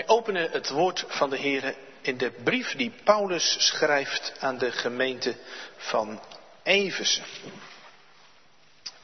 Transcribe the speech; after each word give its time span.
Wij 0.00 0.08
openen 0.08 0.50
het 0.50 0.68
woord 0.68 1.04
van 1.08 1.30
de 1.30 1.36
Heer 1.36 1.74
in 2.00 2.16
de 2.16 2.30
brief 2.30 2.76
die 2.76 2.92
Paulus 3.04 3.56
schrijft 3.58 4.32
aan 4.38 4.58
de 4.58 4.72
gemeente 4.72 5.34
van 5.76 6.20
Efeze. 6.62 7.22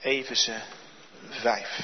Efeze 0.00 0.54
5. 1.30 1.80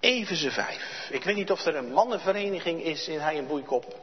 Efeze 0.00 0.50
5. 0.50 1.08
Ik 1.10 1.24
weet 1.24 1.36
niet 1.36 1.50
of 1.50 1.64
er 1.64 1.76
een 1.76 1.92
mannenvereniging 1.92 2.82
is 2.82 3.08
in 3.08 3.20
Hij 3.20 3.38
en 3.38 3.46
Boeikop. 3.46 4.00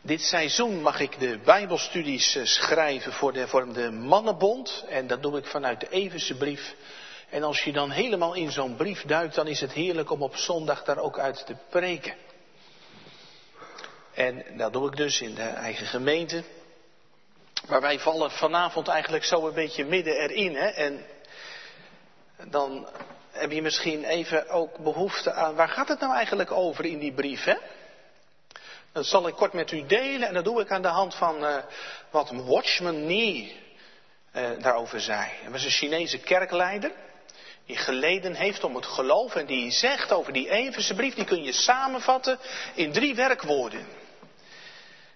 Dit 0.00 0.22
seizoen 0.22 0.82
mag 0.82 1.00
ik 1.00 1.18
de 1.18 1.38
Bijbelstudies 1.38 2.34
eh, 2.34 2.44
schrijven 2.44 3.12
voor 3.12 3.32
de, 3.32 3.48
voor 3.48 3.72
de 3.72 3.90
Mannenbond. 3.90 4.84
En 4.88 5.06
dat 5.06 5.22
doe 5.22 5.38
ik 5.38 5.46
vanuit 5.46 5.80
de 5.80 5.88
Everse 5.90 6.36
brief. 6.36 6.74
En 7.32 7.42
als 7.42 7.62
je 7.62 7.72
dan 7.72 7.90
helemaal 7.90 8.34
in 8.34 8.50
zo'n 8.50 8.76
brief 8.76 9.02
duikt, 9.02 9.34
dan 9.34 9.46
is 9.46 9.60
het 9.60 9.72
heerlijk 9.72 10.10
om 10.10 10.22
op 10.22 10.36
zondag 10.36 10.84
daar 10.84 10.98
ook 10.98 11.18
uit 11.18 11.46
te 11.46 11.56
preken. 11.68 12.14
En 14.14 14.44
dat 14.56 14.72
doe 14.72 14.88
ik 14.88 14.96
dus 14.96 15.20
in 15.20 15.34
de 15.34 15.42
eigen 15.42 15.86
gemeente. 15.86 16.44
Maar 17.68 17.80
wij 17.80 17.98
vallen 17.98 18.30
vanavond 18.30 18.88
eigenlijk 18.88 19.24
zo 19.24 19.46
een 19.46 19.54
beetje 19.54 19.84
midden 19.84 20.14
erin. 20.14 20.56
Hè? 20.56 20.66
En 20.66 21.06
dan 22.48 22.88
heb 23.30 23.50
je 23.50 23.62
misschien 23.62 24.04
even 24.04 24.48
ook 24.48 24.78
behoefte 24.78 25.32
aan, 25.32 25.54
waar 25.54 25.68
gaat 25.68 25.88
het 25.88 26.00
nou 26.00 26.14
eigenlijk 26.14 26.50
over 26.50 26.84
in 26.84 26.98
die 26.98 27.12
brief? 27.12 27.44
Hè? 27.44 27.56
Dat 28.92 29.06
zal 29.06 29.28
ik 29.28 29.34
kort 29.34 29.52
met 29.52 29.70
u 29.70 29.86
delen 29.86 30.28
en 30.28 30.34
dat 30.34 30.44
doe 30.44 30.60
ik 30.60 30.70
aan 30.70 30.82
de 30.82 30.88
hand 30.88 31.14
van 31.14 31.44
uh, 31.44 31.56
wat 32.10 32.30
Watchman 32.30 33.06
Nee 33.06 33.60
uh, 34.32 34.50
daarover 34.58 35.00
zei. 35.00 35.30
Hij 35.42 35.50
was 35.50 35.64
een 35.64 35.70
Chinese 35.70 36.18
kerkleider 36.18 36.92
die 37.72 37.80
geleden 37.80 38.34
heeft 38.34 38.64
om 38.64 38.74
het 38.74 38.86
geloof 38.86 39.34
en 39.34 39.46
die 39.46 39.70
zegt 39.70 40.12
over 40.12 40.32
die 40.32 40.50
Everse 40.50 40.94
brief, 40.94 41.14
die 41.14 41.24
kun 41.24 41.42
je 41.42 41.52
samenvatten 41.52 42.38
in 42.74 42.92
drie 42.92 43.14
werkwoorden. 43.14 43.86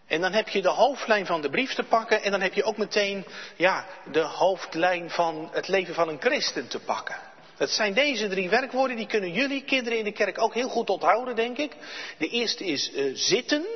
En 0.06 0.20
dan 0.20 0.32
heb 0.32 0.48
je 0.48 0.62
de 0.62 0.68
hoofdlijn 0.68 1.26
van 1.26 1.40
de 1.40 1.50
brief 1.50 1.74
te 1.74 1.82
pakken 1.82 2.22
en 2.22 2.30
dan 2.30 2.40
heb 2.40 2.54
je 2.54 2.64
ook 2.64 2.76
meteen 2.76 3.26
ja, 3.56 3.86
de 4.12 4.20
hoofdlijn 4.20 5.10
van 5.10 5.48
het 5.52 5.68
leven 5.68 5.94
van 5.94 6.08
een 6.08 6.20
christen 6.20 6.68
te 6.68 6.80
pakken. 6.80 7.16
Het 7.56 7.70
zijn 7.70 7.94
deze 7.94 8.28
drie 8.28 8.48
werkwoorden, 8.48 8.96
die 8.96 9.06
kunnen 9.06 9.32
jullie 9.32 9.64
kinderen 9.64 9.98
in 9.98 10.04
de 10.04 10.12
kerk 10.12 10.38
ook 10.38 10.54
heel 10.54 10.68
goed 10.68 10.90
onthouden, 10.90 11.36
denk 11.36 11.58
ik. 11.58 11.72
De 12.18 12.28
eerste 12.28 12.64
is 12.64 12.92
uh, 12.92 13.12
zitten. 13.14 13.66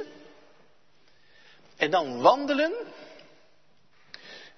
En 1.76 1.90
dan 1.90 2.20
wandelen. 2.20 2.72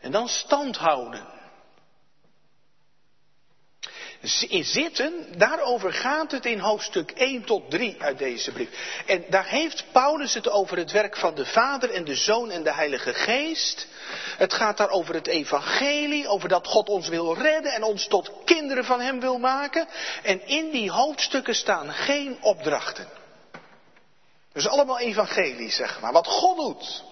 En 0.00 0.10
dan 0.10 0.28
stand 0.28 0.76
houden. 0.76 1.41
Zitten, 4.22 5.26
daarover 5.36 5.92
gaat 5.92 6.30
het 6.30 6.46
in 6.46 6.58
hoofdstuk 6.58 7.10
1 7.10 7.44
tot 7.44 7.70
3 7.70 7.96
uit 7.98 8.18
deze 8.18 8.52
brief. 8.52 9.02
En 9.06 9.24
daar 9.28 9.46
heeft 9.46 9.84
Paulus 9.92 10.34
het 10.34 10.50
over 10.50 10.76
het 10.76 10.92
werk 10.92 11.16
van 11.16 11.34
de 11.34 11.46
Vader 11.46 11.90
en 11.90 12.04
de 12.04 12.14
Zoon 12.14 12.50
en 12.50 12.62
de 12.62 12.72
Heilige 12.72 13.14
Geest. 13.14 13.86
Het 14.36 14.52
gaat 14.52 14.76
daar 14.76 14.90
over 14.90 15.14
het 15.14 15.26
evangelie, 15.26 16.28
over 16.28 16.48
dat 16.48 16.66
God 16.66 16.88
ons 16.88 17.08
wil 17.08 17.34
redden 17.34 17.72
en 17.72 17.82
ons 17.82 18.06
tot 18.06 18.32
kinderen 18.44 18.84
van 18.84 19.00
Hem 19.00 19.20
wil 19.20 19.38
maken. 19.38 19.88
En 20.22 20.46
in 20.46 20.70
die 20.70 20.90
hoofdstukken 20.90 21.54
staan 21.54 21.92
geen 21.92 22.38
opdrachten. 22.40 23.08
Dus 24.52 24.68
allemaal 24.68 24.98
evangelie, 24.98 25.70
zeg 25.70 26.00
maar. 26.00 26.12
Wat 26.12 26.26
God 26.26 26.56
doet. 26.56 27.04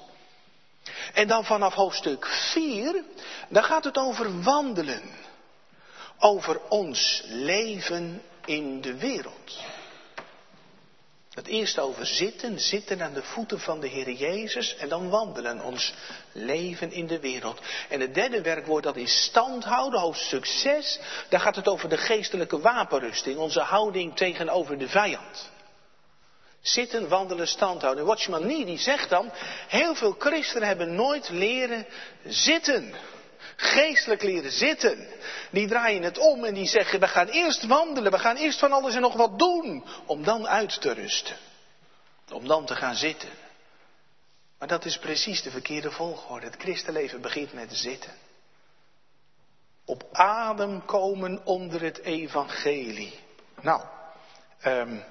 En 1.12 1.28
dan 1.28 1.44
vanaf 1.44 1.74
hoofdstuk 1.74 2.26
4, 2.26 3.04
dan 3.48 3.64
gaat 3.64 3.84
het 3.84 3.98
over 3.98 4.42
wandelen. 4.42 5.28
Over 6.22 6.60
ons 6.68 7.22
leven 7.26 8.22
in 8.44 8.80
de 8.80 8.96
wereld. 8.96 9.58
Het 11.30 11.46
eerste 11.46 11.80
over 11.80 12.06
zitten, 12.06 12.60
zitten 12.60 13.02
aan 13.02 13.12
de 13.12 13.22
voeten 13.22 13.60
van 13.60 13.80
de 13.80 13.86
Heer 13.86 14.12
Jezus 14.12 14.76
en 14.76 14.88
dan 14.88 15.08
wandelen 15.08 15.60
ons 15.60 15.94
leven 16.32 16.92
in 16.92 17.06
de 17.06 17.20
wereld. 17.20 17.60
En 17.88 18.00
het 18.00 18.14
derde 18.14 18.42
werkwoord 18.42 18.84
dat 18.84 18.96
is 18.96 19.22
standhouden, 19.22 20.00
hoofdstuk 20.00 20.46
6, 20.46 21.00
daar 21.28 21.40
gaat 21.40 21.56
het 21.56 21.68
over 21.68 21.88
de 21.88 21.96
geestelijke 21.96 22.60
wapenrusting, 22.60 23.38
onze 23.38 23.60
houding 23.60 24.16
tegenover 24.16 24.78
de 24.78 24.88
vijand. 24.88 25.50
Zitten, 26.60 27.08
wandelen, 27.08 27.48
standhouden. 27.48 28.04
Watchman 28.04 28.46
Nee, 28.46 28.64
die 28.64 28.78
zegt 28.78 29.08
dan, 29.08 29.30
heel 29.68 29.94
veel 29.94 30.16
christenen 30.18 30.68
hebben 30.68 30.94
nooit 30.94 31.28
leren 31.28 31.86
zitten. 32.24 32.94
Geestelijk 33.60 34.22
leren 34.22 34.52
zitten. 34.52 35.08
Die 35.50 35.68
draaien 35.68 36.02
het 36.02 36.18
om 36.18 36.44
en 36.44 36.54
die 36.54 36.66
zeggen, 36.66 37.00
we 37.00 37.08
gaan 37.08 37.26
eerst 37.26 37.66
wandelen, 37.66 38.12
we 38.12 38.18
gaan 38.18 38.36
eerst 38.36 38.58
van 38.58 38.72
alles 38.72 38.94
en 38.94 39.00
nog 39.00 39.14
wat 39.14 39.38
doen. 39.38 39.84
Om 40.06 40.24
dan 40.24 40.48
uit 40.48 40.80
te 40.80 40.92
rusten. 40.92 41.36
Om 42.32 42.46
dan 42.46 42.66
te 42.66 42.74
gaan 42.74 42.94
zitten. 42.94 43.28
Maar 44.58 44.68
dat 44.68 44.84
is 44.84 44.98
precies 44.98 45.42
de 45.42 45.50
verkeerde 45.50 45.90
volgorde. 45.90 46.46
Het 46.46 46.60
christenleven 46.62 47.20
begint 47.20 47.52
met 47.52 47.76
zitten. 47.76 48.12
Op 49.84 50.04
adem 50.12 50.84
komen 50.84 51.40
onder 51.44 51.82
het 51.82 51.98
evangelie. 51.98 53.20
Nou, 53.60 53.84
um, 54.64 55.04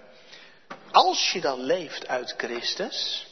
als 0.92 1.32
je 1.32 1.42
dan 1.42 1.60
leeft 1.60 2.08
uit 2.08 2.34
Christus, 2.38 3.28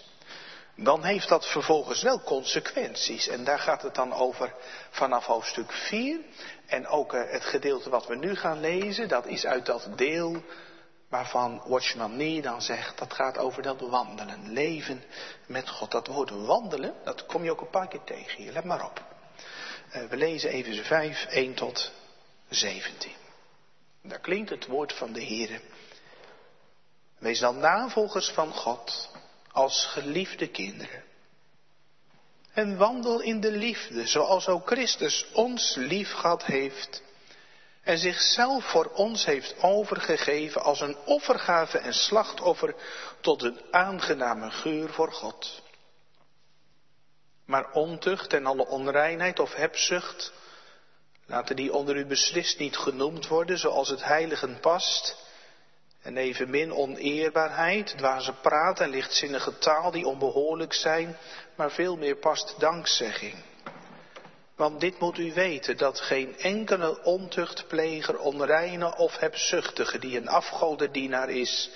dan 0.79 1.03
heeft 1.03 1.29
dat 1.29 1.45
vervolgens 1.45 2.01
wel 2.01 2.21
consequenties. 2.21 3.27
En 3.27 3.43
daar 3.43 3.59
gaat 3.59 3.81
het 3.81 3.95
dan 3.95 4.13
over 4.13 4.53
vanaf 4.89 5.25
hoofdstuk 5.25 5.71
4. 5.71 6.19
En 6.65 6.87
ook 6.87 7.13
uh, 7.13 7.31
het 7.31 7.45
gedeelte 7.45 7.89
wat 7.89 8.07
we 8.07 8.15
nu 8.15 8.35
gaan 8.35 8.59
lezen, 8.59 9.07
dat 9.07 9.25
is 9.25 9.45
uit 9.45 9.65
dat 9.65 9.89
deel 9.95 10.43
waarvan 11.09 11.61
Watchman 11.65 12.15
Nee 12.15 12.41
dan 12.41 12.61
zegt, 12.61 12.97
dat 12.97 13.13
gaat 13.13 13.37
over 13.37 13.61
dat 13.61 13.81
wandelen, 13.81 14.51
leven 14.51 15.03
met 15.45 15.69
God. 15.69 15.91
Dat 15.91 16.07
woord 16.07 16.29
wandelen, 16.29 16.93
dat 17.03 17.25
kom 17.25 17.43
je 17.43 17.51
ook 17.51 17.61
een 17.61 17.69
paar 17.69 17.87
keer 17.87 18.03
tegen 18.03 18.43
hier, 18.43 18.51
let 18.51 18.63
maar 18.63 18.85
op. 18.85 19.03
Uh, 19.95 20.05
we 20.05 20.17
lezen 20.17 20.49
even 20.49 20.85
5, 20.85 21.25
1 21.25 21.53
tot 21.53 21.91
17. 22.49 23.11
Daar 24.01 24.19
klinkt 24.19 24.49
het 24.49 24.65
woord 24.65 24.93
van 24.93 25.13
de 25.13 25.21
Heer. 25.21 25.61
Wees 27.17 27.39
dan 27.39 27.57
navolgers 27.57 28.29
van 28.29 28.53
God 28.53 29.09
als 29.57 29.85
geliefde 29.85 30.47
kinderen. 30.47 31.03
En 32.53 32.77
wandel 32.77 33.21
in 33.21 33.39
de 33.39 33.51
liefde, 33.51 34.07
zoals 34.07 34.47
ook 34.47 34.67
Christus 34.67 35.25
ons 35.33 35.75
lief 35.75 36.11
gehad 36.11 36.45
heeft 36.45 37.01
en 37.83 37.97
zichzelf 37.97 38.65
voor 38.65 38.85
ons 38.85 39.25
heeft 39.25 39.55
overgegeven 39.61 40.61
als 40.61 40.81
een 40.81 40.97
offergave 41.05 41.77
en 41.77 41.93
slachtoffer 41.93 42.75
tot 43.21 43.43
een 43.43 43.61
aangename 43.71 44.51
geur 44.51 44.89
voor 44.89 45.11
God. 45.11 45.61
Maar 47.45 47.71
ontucht 47.71 48.33
en 48.33 48.45
alle 48.45 48.67
onreinheid 48.67 49.39
of 49.39 49.53
hebzucht, 49.55 50.33
laten 51.25 51.55
die 51.55 51.73
onder 51.73 51.95
u 51.95 52.05
beslist 52.05 52.59
niet 52.59 52.77
genoemd 52.77 53.27
worden 53.27 53.57
zoals 53.57 53.89
het 53.89 54.03
heiligen 54.03 54.59
past, 54.59 55.26
en 56.01 56.17
evenmin 56.17 56.73
oneerbaarheid, 56.73 57.97
dwaze 57.97 58.33
praat 58.33 58.79
en 58.79 58.89
lichtzinnige 58.89 59.57
taal 59.57 59.91
die 59.91 60.07
onbehoorlijk 60.07 60.73
zijn, 60.73 61.17
maar 61.55 61.71
veel 61.71 61.97
meer 61.97 62.15
past 62.15 62.55
dankzegging. 62.59 63.35
Want 64.55 64.79
dit 64.79 64.99
moet 64.99 65.17
u 65.17 65.33
weten, 65.33 65.77
dat 65.77 65.99
geen 65.99 66.37
enkele 66.37 67.03
ontuchtpleger, 67.03 68.19
onreine 68.19 68.97
of 68.97 69.17
hebzuchtige 69.17 69.99
die 69.99 70.17
een 70.17 70.27
afgodendienaar 70.27 71.29
is, 71.29 71.69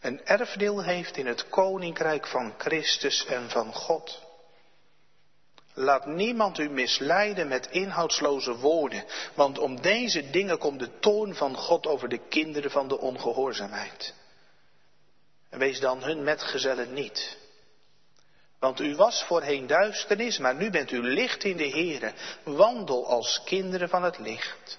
een 0.00 0.24
erfdeel 0.24 0.82
heeft 0.82 1.16
in 1.16 1.26
het 1.26 1.48
koninkrijk 1.48 2.26
van 2.26 2.54
Christus 2.58 3.26
en 3.26 3.50
van 3.50 3.74
God. 3.74 4.27
Laat 5.80 6.06
niemand 6.06 6.58
u 6.58 6.70
misleiden 6.70 7.48
met 7.48 7.68
inhoudsloze 7.70 8.56
woorden, 8.56 9.04
want 9.34 9.58
om 9.58 9.80
deze 9.80 10.30
dingen 10.30 10.58
komt 10.58 10.78
de 10.78 10.98
toorn 10.98 11.34
van 11.34 11.56
God 11.56 11.86
over 11.86 12.08
de 12.08 12.28
kinderen 12.28 12.70
van 12.70 12.88
de 12.88 12.98
ongehoorzaamheid. 12.98 14.14
En 15.50 15.58
wees 15.58 15.80
dan 15.80 16.02
hun 16.02 16.22
metgezellen 16.22 16.92
niet. 16.92 17.36
Want 18.58 18.80
u 18.80 18.96
was 18.96 19.24
voorheen 19.24 19.66
duisternis, 19.66 20.38
maar 20.38 20.54
nu 20.54 20.70
bent 20.70 20.90
u 20.90 21.02
licht 21.02 21.44
in 21.44 21.56
de 21.56 21.68
Here. 21.70 22.12
Wandel 22.44 23.06
als 23.06 23.42
kinderen 23.44 23.88
van 23.88 24.02
het 24.02 24.18
licht. 24.18 24.78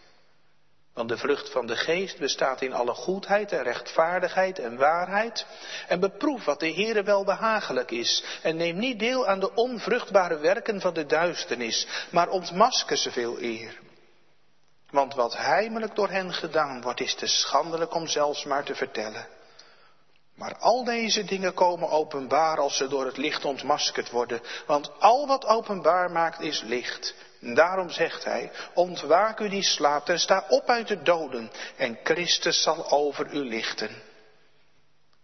Want 1.00 1.12
de 1.12 1.18
vrucht 1.18 1.50
van 1.52 1.66
de 1.66 1.76
geest 1.76 2.18
bestaat 2.18 2.62
in 2.62 2.74
alle 2.74 2.94
goedheid 2.94 3.52
en 3.52 3.64
rechtvaardigheid 3.64 4.60
en 4.60 4.78
waarheid. 4.78 5.46
En 5.88 6.00
beproef 6.00 6.46
wat 6.46 6.60
de 6.60 6.74
Heere 6.74 7.04
wel 7.04 7.24
behagelijk 7.24 7.92
is. 7.92 8.24
En 8.42 8.58
neem 8.58 8.78
niet 8.78 9.00
deel 9.00 9.28
aan 9.28 9.40
de 9.40 9.54
onvruchtbare 9.54 10.38
werken 10.38 10.82
van 10.82 10.94
de 10.94 11.06
duisternis, 11.06 11.88
maar 12.12 12.30
ontmasker 12.30 12.98
ze 12.98 13.12
veel 13.12 13.42
eer. 13.42 13.80
Want 14.90 15.16
wat 15.16 15.38
heimelijk 15.38 15.96
door 15.96 16.10
hen 16.10 16.34
gedaan 16.34 16.82
wordt, 16.82 17.00
is 17.00 17.16
te 17.16 17.28
schandelijk 17.28 17.94
om 17.94 18.08
zelfs 18.08 18.46
maar 18.46 18.64
te 18.64 18.76
vertellen. 18.76 19.28
Maar 20.36 20.56
al 20.58 20.84
deze 20.84 21.24
dingen 21.24 21.54
komen 21.54 21.90
openbaar 21.90 22.58
als 22.58 22.78
ze 22.78 22.88
door 22.88 23.06
het 23.06 23.18
licht 23.18 23.46
ontmaskerd 23.46 24.10
worden. 24.10 24.42
Want 24.66 24.92
al 25.00 25.28
wat 25.28 25.46
openbaar 25.46 26.12
maakt 26.12 26.40
is 26.40 26.62
licht. 26.62 27.16
Daarom 27.40 27.90
zegt 27.90 28.24
hij, 28.24 28.52
ontwaak 28.74 29.40
u 29.40 29.50
die 29.50 29.64
slaapt 29.64 30.10
en 30.10 30.20
sta 30.20 30.46
op 30.50 30.70
uit 30.70 30.88
de 30.88 31.02
doden 31.02 31.52
en 31.76 32.00
Christus 32.04 32.62
zal 32.62 32.92
over 32.92 33.34
u 33.34 33.38
lichten. 33.38 34.02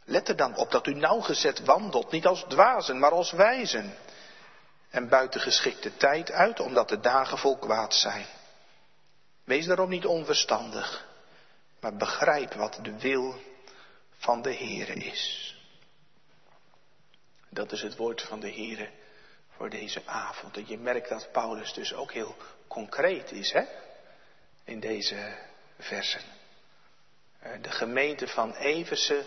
Let 0.06 0.30
er 0.30 0.36
dan 0.36 0.56
op 0.56 0.72
dat 0.72 0.88
u 0.88 0.94
nauwgezet 0.94 1.60
wandelt, 1.60 2.12
niet 2.12 2.26
als 2.26 2.46
dwazen, 2.48 3.00
maar 3.00 3.12
als 3.12 3.32
wijzen. 3.32 3.98
En 4.90 5.10
buiten 5.10 5.42
geschikte 5.42 5.98
tijd 5.98 6.32
uit, 6.32 6.60
omdat 6.60 6.90
de 6.90 7.00
dagen 7.00 7.38
vol 7.38 7.58
kwaad 7.58 7.94
zijn. 7.94 8.26
Wees 9.44 9.66
daarom 9.66 9.90
niet 9.90 10.06
onverstandig, 10.06 11.08
maar 11.80 11.96
begrijp 11.96 12.54
wat 12.54 12.80
de 12.82 13.00
wil 13.00 13.36
van 14.18 14.42
de 14.42 14.56
Heere 14.56 14.94
is. 14.94 15.56
Dat 17.50 17.72
is 17.72 17.82
het 17.82 17.96
woord 17.96 18.22
van 18.22 18.40
de 18.40 18.52
Heere 18.52 18.90
voor 19.58 19.70
deze 19.70 20.02
avond. 20.06 20.58
En 20.58 20.64
je 20.68 20.78
merkt 20.78 21.10
dat 21.10 21.32
Paulus 21.32 21.74
dus 21.74 21.94
ook 21.94 22.12
heel 22.12 22.36
concreet 22.68 23.32
is, 23.32 23.52
hè? 23.52 23.64
In 24.64 24.80
deze 24.80 25.38
versen. 25.80 26.22
Eh, 27.40 27.52
de 27.62 27.72
gemeente 27.72 28.28
van 28.28 28.56
Eversen, 28.56 29.26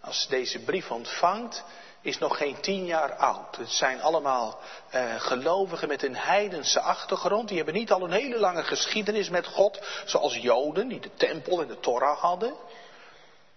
als 0.00 0.28
deze 0.28 0.58
brief 0.58 0.90
ontvangt, 0.90 1.64
is 2.00 2.18
nog 2.18 2.36
geen 2.36 2.60
tien 2.60 2.84
jaar 2.84 3.14
oud. 3.14 3.56
Het 3.56 3.70
zijn 3.70 4.00
allemaal 4.00 4.60
uh, 4.94 5.20
gelovigen 5.20 5.88
met 5.88 6.02
een 6.02 6.16
heidense 6.16 6.80
achtergrond. 6.80 7.48
Die 7.48 7.56
hebben 7.56 7.74
niet 7.74 7.92
al 7.92 8.02
een 8.02 8.10
hele 8.10 8.38
lange 8.38 8.62
geschiedenis 8.62 9.28
met 9.28 9.46
God, 9.46 9.80
zoals 10.04 10.36
Joden, 10.36 10.88
die 10.88 11.00
de 11.00 11.14
tempel 11.14 11.60
en 11.60 11.68
de 11.68 11.80
Torah 11.80 12.18
hadden. 12.18 12.54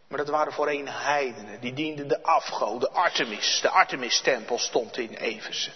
Maar 0.08 0.18
dat 0.18 0.30
waren 0.30 0.54
voorheen 0.54 0.88
heidenen, 0.88 1.60
die 1.60 1.74
dienden 1.74 2.08
de 2.08 2.24
afgod, 2.24 2.82
de 2.82 2.90
Artemis. 2.90 3.60
De 3.62 3.70
Artemis-tempel 3.70 4.60
stond 4.60 4.98
in 4.98 5.14
Eversen. 5.14 5.74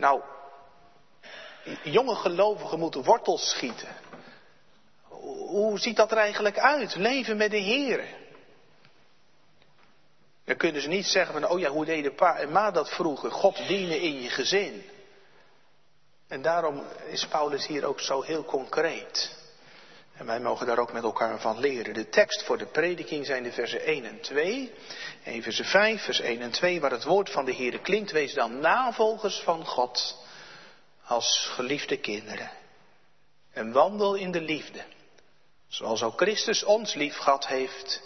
Nou, 0.00 0.20
jonge 1.82 2.14
gelovigen 2.14 2.78
moeten 2.78 3.04
wortels 3.04 3.50
schieten. 3.50 3.88
Hoe 5.48 5.78
ziet 5.78 5.96
dat 5.96 6.10
er 6.10 6.16
eigenlijk 6.16 6.58
uit? 6.58 6.94
Leven 6.94 7.36
met 7.36 7.50
de 7.50 7.56
Heer. 7.56 8.04
Dan 10.44 10.56
kunnen 10.56 10.82
ze 10.82 10.88
niet 10.88 11.06
zeggen 11.06 11.40
van, 11.40 11.48
oh 11.48 11.58
ja, 11.58 11.70
hoe 11.70 11.84
deden 11.84 12.14
pa 12.14 12.36
en 12.38 12.52
ma 12.52 12.70
dat 12.70 12.90
vroeger? 12.90 13.30
God 13.30 13.56
dienen 13.56 14.00
in 14.00 14.22
je 14.22 14.28
gezin. 14.28 14.84
En 16.28 16.42
daarom 16.42 16.82
is 17.06 17.26
Paulus 17.26 17.66
hier 17.66 17.84
ook 17.84 18.00
zo 18.00 18.22
heel 18.22 18.44
concreet. 18.44 19.38
En 20.20 20.26
wij 20.26 20.40
mogen 20.40 20.66
daar 20.66 20.78
ook 20.78 20.92
met 20.92 21.02
elkaar 21.02 21.40
van 21.40 21.58
leren. 21.58 21.94
De 21.94 22.08
tekst 22.08 22.42
voor 22.42 22.58
de 22.58 22.66
prediking 22.66 23.26
zijn 23.26 23.42
de 23.42 23.52
versen 23.52 23.84
1 23.84 24.04
en 24.04 24.20
2. 24.20 24.72
En 25.22 25.42
versen 25.42 25.64
5, 25.64 26.02
vers 26.02 26.20
1 26.20 26.40
en 26.40 26.50
2, 26.50 26.80
waar 26.80 26.90
het 26.90 27.04
woord 27.04 27.30
van 27.30 27.44
de 27.44 27.52
Heer 27.52 27.78
klinkt. 27.78 28.10
Wees 28.10 28.34
dan 28.34 28.58
navolgers 28.58 29.40
van 29.40 29.66
God 29.66 30.16
als 31.04 31.50
geliefde 31.54 31.96
kinderen. 31.96 32.50
En 33.52 33.72
wandel 33.72 34.14
in 34.14 34.30
de 34.30 34.40
liefde. 34.40 34.84
Zoals 35.68 36.02
ook 36.02 36.20
Christus 36.20 36.64
ons 36.64 36.94
lief 36.94 37.16
gehad 37.16 37.46
heeft 37.46 38.02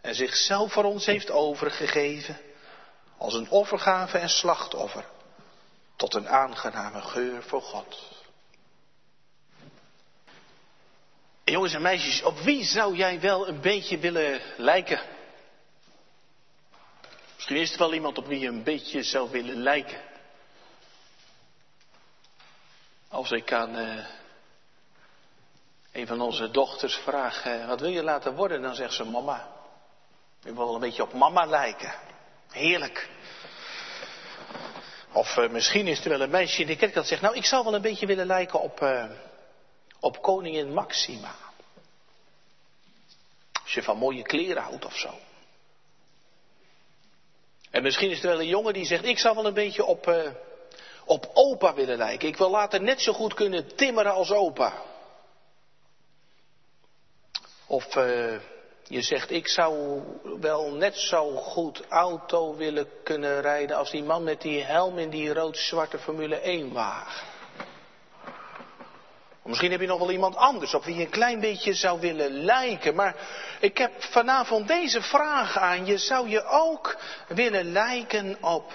en 0.00 0.14
zichzelf 0.14 0.72
voor 0.72 0.84
ons 0.84 1.06
heeft 1.06 1.30
overgegeven. 1.30 2.40
Als 3.18 3.34
een 3.34 3.50
offergave 3.50 4.18
en 4.18 4.30
slachtoffer. 4.30 5.04
Tot 5.96 6.14
een 6.14 6.28
aangename 6.28 7.00
geur 7.00 7.42
voor 7.42 7.62
God. 7.62 8.15
Jongens 11.48 11.74
en 11.74 11.82
meisjes, 11.82 12.22
op 12.22 12.38
wie 12.38 12.64
zou 12.64 12.96
jij 12.96 13.20
wel 13.20 13.48
een 13.48 13.60
beetje 13.60 13.98
willen 13.98 14.40
lijken? 14.56 15.00
Misschien 17.34 17.56
is 17.56 17.72
er 17.72 17.78
wel 17.78 17.94
iemand 17.94 18.18
op 18.18 18.26
wie 18.26 18.38
je 18.38 18.48
een 18.48 18.62
beetje 18.62 19.02
zou 19.02 19.30
willen 19.30 19.56
lijken. 19.56 20.00
Als 23.08 23.30
ik 23.30 23.52
aan 23.52 23.78
uh, 23.78 24.04
een 25.92 26.06
van 26.06 26.20
onze 26.20 26.50
dochters 26.50 26.94
vraag, 26.94 27.46
uh, 27.46 27.66
wat 27.66 27.80
wil 27.80 27.90
je 27.90 28.02
laten 28.02 28.34
worden? 28.34 28.62
Dan 28.62 28.74
zegt 28.74 28.94
ze 28.94 29.04
mama. 29.04 29.48
Ik 30.44 30.54
wil 30.54 30.64
wel 30.64 30.74
een 30.74 30.80
beetje 30.80 31.02
op 31.02 31.12
mama 31.12 31.44
lijken. 31.44 31.94
Heerlijk. 32.50 33.08
Of 35.12 35.36
uh, 35.36 35.50
misschien 35.50 35.86
is 35.86 36.04
er 36.04 36.10
wel 36.10 36.20
een 36.20 36.30
meisje 36.30 36.60
in 36.60 36.66
de 36.66 36.76
kerk 36.76 36.94
dat 36.94 37.06
zegt, 37.06 37.22
nou 37.22 37.36
ik 37.36 37.44
zou 37.44 37.64
wel 37.64 37.74
een 37.74 37.82
beetje 37.82 38.06
willen 38.06 38.26
lijken 38.26 38.60
op 38.60 38.80
op 40.06 40.22
koningin 40.22 40.72
Maxima. 40.72 41.34
Als 43.62 43.74
je 43.74 43.82
van 43.82 43.96
mooie 43.96 44.22
kleren 44.22 44.62
houdt 44.62 44.84
of 44.84 44.96
zo. 44.96 45.10
En 47.70 47.82
misschien 47.82 48.10
is 48.10 48.22
er 48.22 48.28
wel 48.28 48.40
een 48.40 48.46
jongen 48.46 48.72
die 48.72 48.86
zegt, 48.86 49.04
ik 49.04 49.18
zou 49.18 49.34
wel 49.34 49.46
een 49.46 49.54
beetje 49.54 49.84
op, 49.84 50.06
uh, 50.08 50.30
op 51.04 51.30
opa 51.32 51.74
willen 51.74 51.96
lijken. 51.96 52.28
Ik 52.28 52.36
wil 52.36 52.50
later 52.50 52.82
net 52.82 53.00
zo 53.00 53.12
goed 53.12 53.34
kunnen 53.34 53.76
timmeren 53.76 54.12
als 54.12 54.30
opa. 54.30 54.82
Of 57.66 57.96
uh, 57.96 58.40
je 58.84 59.02
zegt, 59.02 59.30
ik 59.30 59.48
zou 59.48 60.02
wel 60.40 60.72
net 60.72 60.96
zo 60.96 61.36
goed 61.36 61.86
auto 61.88 62.54
willen 62.56 62.88
kunnen 63.02 63.40
rijden 63.40 63.76
als 63.76 63.90
die 63.90 64.04
man 64.04 64.24
met 64.24 64.40
die 64.42 64.62
helm 64.62 64.98
in 64.98 65.10
die 65.10 65.32
rood-zwarte 65.32 65.98
Formule 65.98 66.36
1 66.36 66.72
wagen. 66.72 67.35
Misschien 69.46 69.70
heb 69.70 69.80
je 69.80 69.86
nog 69.86 69.98
wel 69.98 70.10
iemand 70.10 70.36
anders 70.36 70.74
op 70.74 70.84
wie 70.84 70.96
je 70.96 71.04
een 71.04 71.10
klein 71.10 71.40
beetje 71.40 71.74
zou 71.74 72.00
willen 72.00 72.44
lijken. 72.44 72.94
Maar 72.94 73.16
ik 73.60 73.78
heb 73.78 74.02
vanavond 74.02 74.68
deze 74.68 75.02
vraag 75.02 75.58
aan 75.58 75.86
je. 75.86 75.98
Zou 75.98 76.28
je 76.28 76.44
ook 76.44 76.96
willen 77.28 77.72
lijken 77.72 78.36
op 78.42 78.72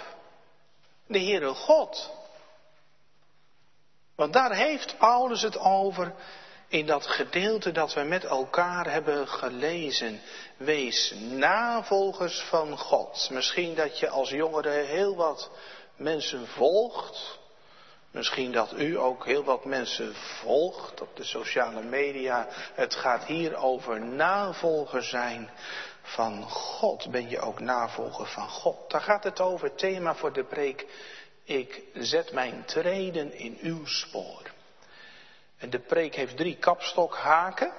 de 1.08 1.20
Heere 1.20 1.54
God? 1.54 2.12
Want 4.16 4.34
daar 4.34 4.56
heeft 4.56 4.98
Paulus 4.98 5.42
het 5.42 5.60
over 5.60 6.14
in 6.68 6.86
dat 6.86 7.08
gedeelte 7.08 7.72
dat 7.72 7.94
we 7.94 8.02
met 8.02 8.24
elkaar 8.24 8.92
hebben 8.92 9.28
gelezen. 9.28 10.22
Wees 10.58 11.14
navolgers 11.30 12.40
van 12.40 12.78
God. 12.78 13.30
Misschien 13.32 13.76
dat 13.76 14.00
je 14.00 14.10
als 14.10 14.30
jongere 14.30 14.70
heel 14.70 15.16
wat 15.16 15.50
mensen 15.96 16.48
volgt. 16.48 17.40
Misschien 18.12 18.52
dat 18.52 18.74
u 18.80 18.98
ook 18.98 19.26
heel 19.26 19.44
wat 19.44 19.66
mensen 19.66 20.16
volgt 20.16 21.02
op 21.02 21.16
de 21.16 21.24
sociale 21.24 21.84
media. 21.84 22.48
Het 22.74 22.96
gaat 22.96 23.24
hier 23.24 23.56
over 23.56 24.02
navolger 24.02 25.04
zijn 25.04 25.50
van 26.02 26.44
God. 26.44 27.12
Ben 27.12 27.30
je 27.30 27.40
ook 27.40 27.60
navolger 27.60 28.28
van 28.28 28.50
God? 28.50 28.92
Daar 28.92 29.02
gaat 29.02 29.24
het 29.24 29.40
over. 29.40 29.76
Thema 29.76 30.16
voor 30.16 30.34
de 30.34 30.44
preek. 30.44 30.86
Ik 31.44 31.82
zet 31.94 32.32
mijn 32.32 32.66
treden 32.66 33.34
in 33.34 33.58
uw 33.62 33.86
spoor. 33.86 34.52
En 35.58 35.70
de 35.70 35.80
preek 35.80 36.16
heeft 36.16 36.38
drie 36.38 36.56
kapstokhaken. 36.56 37.74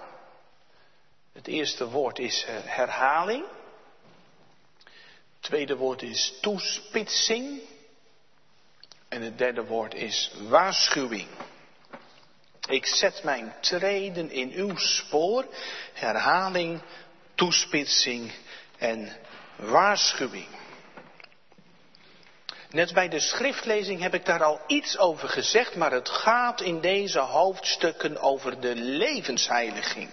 Het 1.32 1.46
eerste 1.46 1.88
woord 1.88 2.18
is 2.18 2.44
eh, 2.44 2.54
herhaling. 2.64 3.44
Het 5.32 5.50
tweede 5.50 5.76
woord 5.76 6.02
is 6.02 6.38
toespitsing. 6.40 7.60
En 9.12 9.22
het 9.22 9.38
derde 9.38 9.64
woord 9.64 9.94
is 9.94 10.32
waarschuwing. 10.48 11.28
Ik 12.68 12.86
zet 12.86 13.22
mijn 13.24 13.54
treden 13.60 14.30
in 14.30 14.50
uw 14.50 14.76
spoor, 14.76 15.46
herhaling, 15.92 16.82
toespitsing 17.34 18.32
en 18.78 19.16
waarschuwing. 19.56 20.46
Net 22.70 22.92
bij 22.92 23.08
de 23.08 23.20
schriftlezing 23.20 24.00
heb 24.00 24.14
ik 24.14 24.24
daar 24.24 24.42
al 24.42 24.60
iets 24.66 24.98
over 24.98 25.28
gezegd, 25.28 25.76
maar 25.76 25.92
het 25.92 26.08
gaat 26.08 26.60
in 26.60 26.80
deze 26.80 27.20
hoofdstukken 27.20 28.18
over 28.20 28.60
de 28.60 28.74
levensheiliging. 28.74 30.10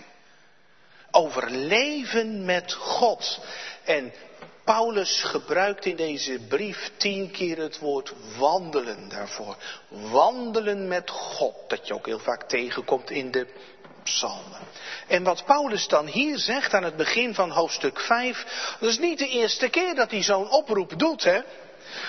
Over 1.12 1.52
leven 1.52 2.46
met 2.46 2.74
God. 2.74 3.40
En 3.84 4.14
Paulus 4.76 5.22
gebruikt 5.24 5.86
in 5.86 5.96
deze 5.96 6.40
brief 6.48 6.92
tien 6.98 7.32
keer 7.32 7.58
het 7.58 7.80
woord 7.80 8.14
wandelen 8.38 9.10
daarvoor. 9.10 9.58
Wandelen 9.88 10.88
met 10.88 11.10
God, 11.10 11.56
dat 11.68 11.88
je 11.88 11.94
ook 11.94 12.06
heel 12.06 12.20
vaak 12.20 12.44
tegenkomt 12.44 13.10
in 13.10 13.32
de 13.32 13.48
psalmen. 14.04 14.60
En 15.08 15.24
wat 15.24 15.46
Paulus 15.46 15.88
dan 15.88 16.08
hier 16.08 16.38
zegt 16.38 16.74
aan 16.74 16.84
het 16.84 16.96
begin 16.96 17.34
van 17.34 17.50
hoofdstuk 17.50 18.00
5, 18.00 18.76
dat 18.80 18.90
is 18.90 19.00
niet 19.00 19.20
de 19.20 19.28
eerste 19.28 19.70
keer 19.70 19.96
dat 19.96 20.12
hij 20.12 20.24
zo'n 20.24 20.52
oproep 20.52 21.00
doet, 21.00 21.24
hè. 21.24 21.40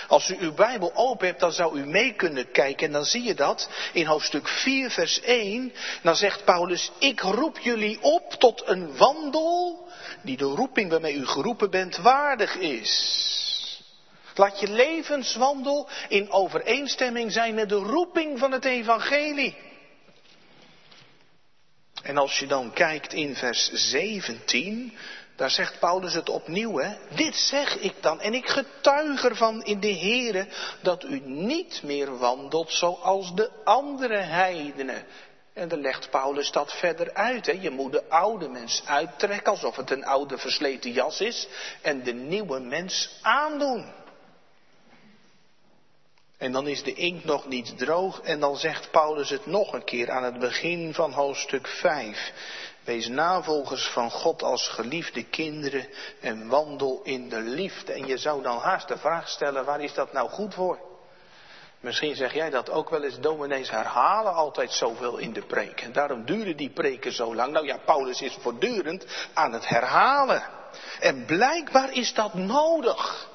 Als 0.08 0.30
u 0.30 0.37
uw 0.40 0.54
Bijbel 0.54 0.92
open 0.94 1.26
hebt, 1.26 1.40
dan 1.40 1.52
zou 1.52 1.78
u 1.78 1.87
mee 1.87 2.14
kunnen 2.14 2.50
kijken 2.50 2.87
en 2.87 2.92
dan 2.92 3.04
zie 3.04 3.22
je 3.22 3.34
dat 3.34 3.68
in 3.92 4.06
hoofdstuk 4.06 4.49
4, 4.49 4.90
vers 4.90 5.20
1. 5.20 5.72
Dan 6.02 6.16
zegt 6.16 6.44
Paulus, 6.44 6.90
ik 6.99 7.20
roep 7.20 7.58
jullie 7.58 8.02
op 8.02 8.32
tot 8.32 8.62
een 8.66 8.96
wandel 8.96 9.88
die 10.22 10.37
de 10.37 10.44
roeping 10.44 10.90
waarmee 10.90 11.14
u 11.14 11.26
geroepen 11.26 11.70
bent 11.70 11.96
waardig 11.96 12.54
is. 12.54 13.28
Laat 14.34 14.60
je 14.60 14.68
levenswandel 14.68 15.88
in 16.08 16.30
overeenstemming 16.30 17.32
zijn 17.32 17.54
met 17.54 17.68
de 17.68 17.75
roeping 17.75 18.38
van 18.38 18.52
het 18.52 18.64
evangelie. 18.64 19.56
En 22.02 22.16
als 22.16 22.38
je 22.38 22.46
dan 22.46 22.72
kijkt 22.72 23.12
in 23.12 23.37
vers 23.37 23.70
17, 23.72 24.96
Daar 25.40 25.50
zegt 25.50 25.78
Paulus 25.78 26.14
het 26.14 26.28
opnieuw, 26.28 26.78
hè. 26.78 26.97
Dit 27.14 27.35
zeg 27.35 27.78
ik 27.78 27.94
dan, 28.00 28.20
en 28.20 28.35
ik 28.35 28.49
getuig 28.49 29.25
ervan 29.25 29.64
in 29.64 29.80
de 29.80 29.94
Here, 29.94 30.47
dat 30.82 31.04
u 31.04 31.20
niet 31.25 31.82
meer 31.82 32.18
wandelt 32.18 32.73
zoals 32.73 33.35
de 33.35 33.50
andere 33.64 34.16
heidenen. 34.16 35.04
En 35.52 35.68
dan 35.68 35.80
legt 35.80 36.11
Paulus 36.11 36.50
dat 36.52 36.73
verder 36.73 37.14
uit. 37.14 37.47
Hè. 37.47 37.52
Je 37.52 37.70
moet 37.70 37.92
de 37.92 38.09
oude 38.09 38.49
mens 38.49 38.82
uittrekken, 38.85 39.52
alsof 39.52 39.76
het 39.76 39.90
een 39.90 40.04
oude 40.04 40.38
versleten 40.38 40.92
jas 40.92 41.20
is, 41.20 41.49
en 41.82 42.02
de 42.02 42.12
nieuwe 42.12 42.59
mens 42.59 43.18
aandoen. 43.23 43.92
En 46.38 46.52
dan 46.52 46.68
is 46.68 46.82
de 46.82 46.94
inkt 46.94 47.25
nog 47.25 47.49
niet 47.49 47.78
droog 47.78 48.20
en 48.20 48.40
dan 48.40 48.56
zegt 48.56 48.90
Paulus 48.90 49.30
het 49.30 49.47
nog 49.47 49.73
een 49.73 49.85
keer 49.85 50.11
aan 50.11 50.25
het 50.25 50.38
begin 50.38 50.94
van 50.94 51.12
hoofdstuk 51.12 51.66
5. 51.66 52.32
Wees 52.90 53.09
navolgers 53.09 53.88
van 53.88 54.11
God 54.11 54.42
als 54.42 54.68
geliefde 54.68 55.25
kinderen 55.25 55.88
en 56.20 56.49
wandel 56.49 57.00
in 57.02 57.28
de 57.28 57.40
liefde. 57.40 57.92
En 57.92 58.06
je 58.06 58.18
zou 58.18 58.42
dan 58.42 58.59
haast 58.59 58.88
de 58.88 58.99
vraag 58.99 59.28
stellen, 59.28 59.64
waar 59.64 59.80
is 59.80 59.94
dat 59.94 60.12
nou 60.12 60.28
goed 60.28 60.54
voor? 60.54 60.78
Misschien 61.80 62.14
zeg 62.14 62.35
jij 62.35 62.50
dat 62.50 62.70
ook 62.70 62.90
wel 62.90 63.02
eens, 63.02 63.20
dominees 63.20 63.70
herhalen 63.70 64.35
altijd 64.35 64.73
zoveel 64.73 65.16
in 65.16 65.32
de 65.32 65.42
preek. 65.42 65.80
En 65.80 65.92
daarom 65.92 66.25
duren 66.25 66.56
die 66.56 66.70
preken 66.70 67.12
zo 67.12 67.35
lang. 67.35 67.52
Nou 67.52 67.66
ja, 67.66 67.78
Paulus 67.85 68.23
is 68.23 68.38
voortdurend 68.40 69.06
aan 69.35 69.52
het 69.52 69.68
herhalen. 69.68 70.42
En 71.00 71.25
blijkbaar 71.25 71.92
is 71.92 72.14
dat 72.14 72.35
nodig. 72.35 73.28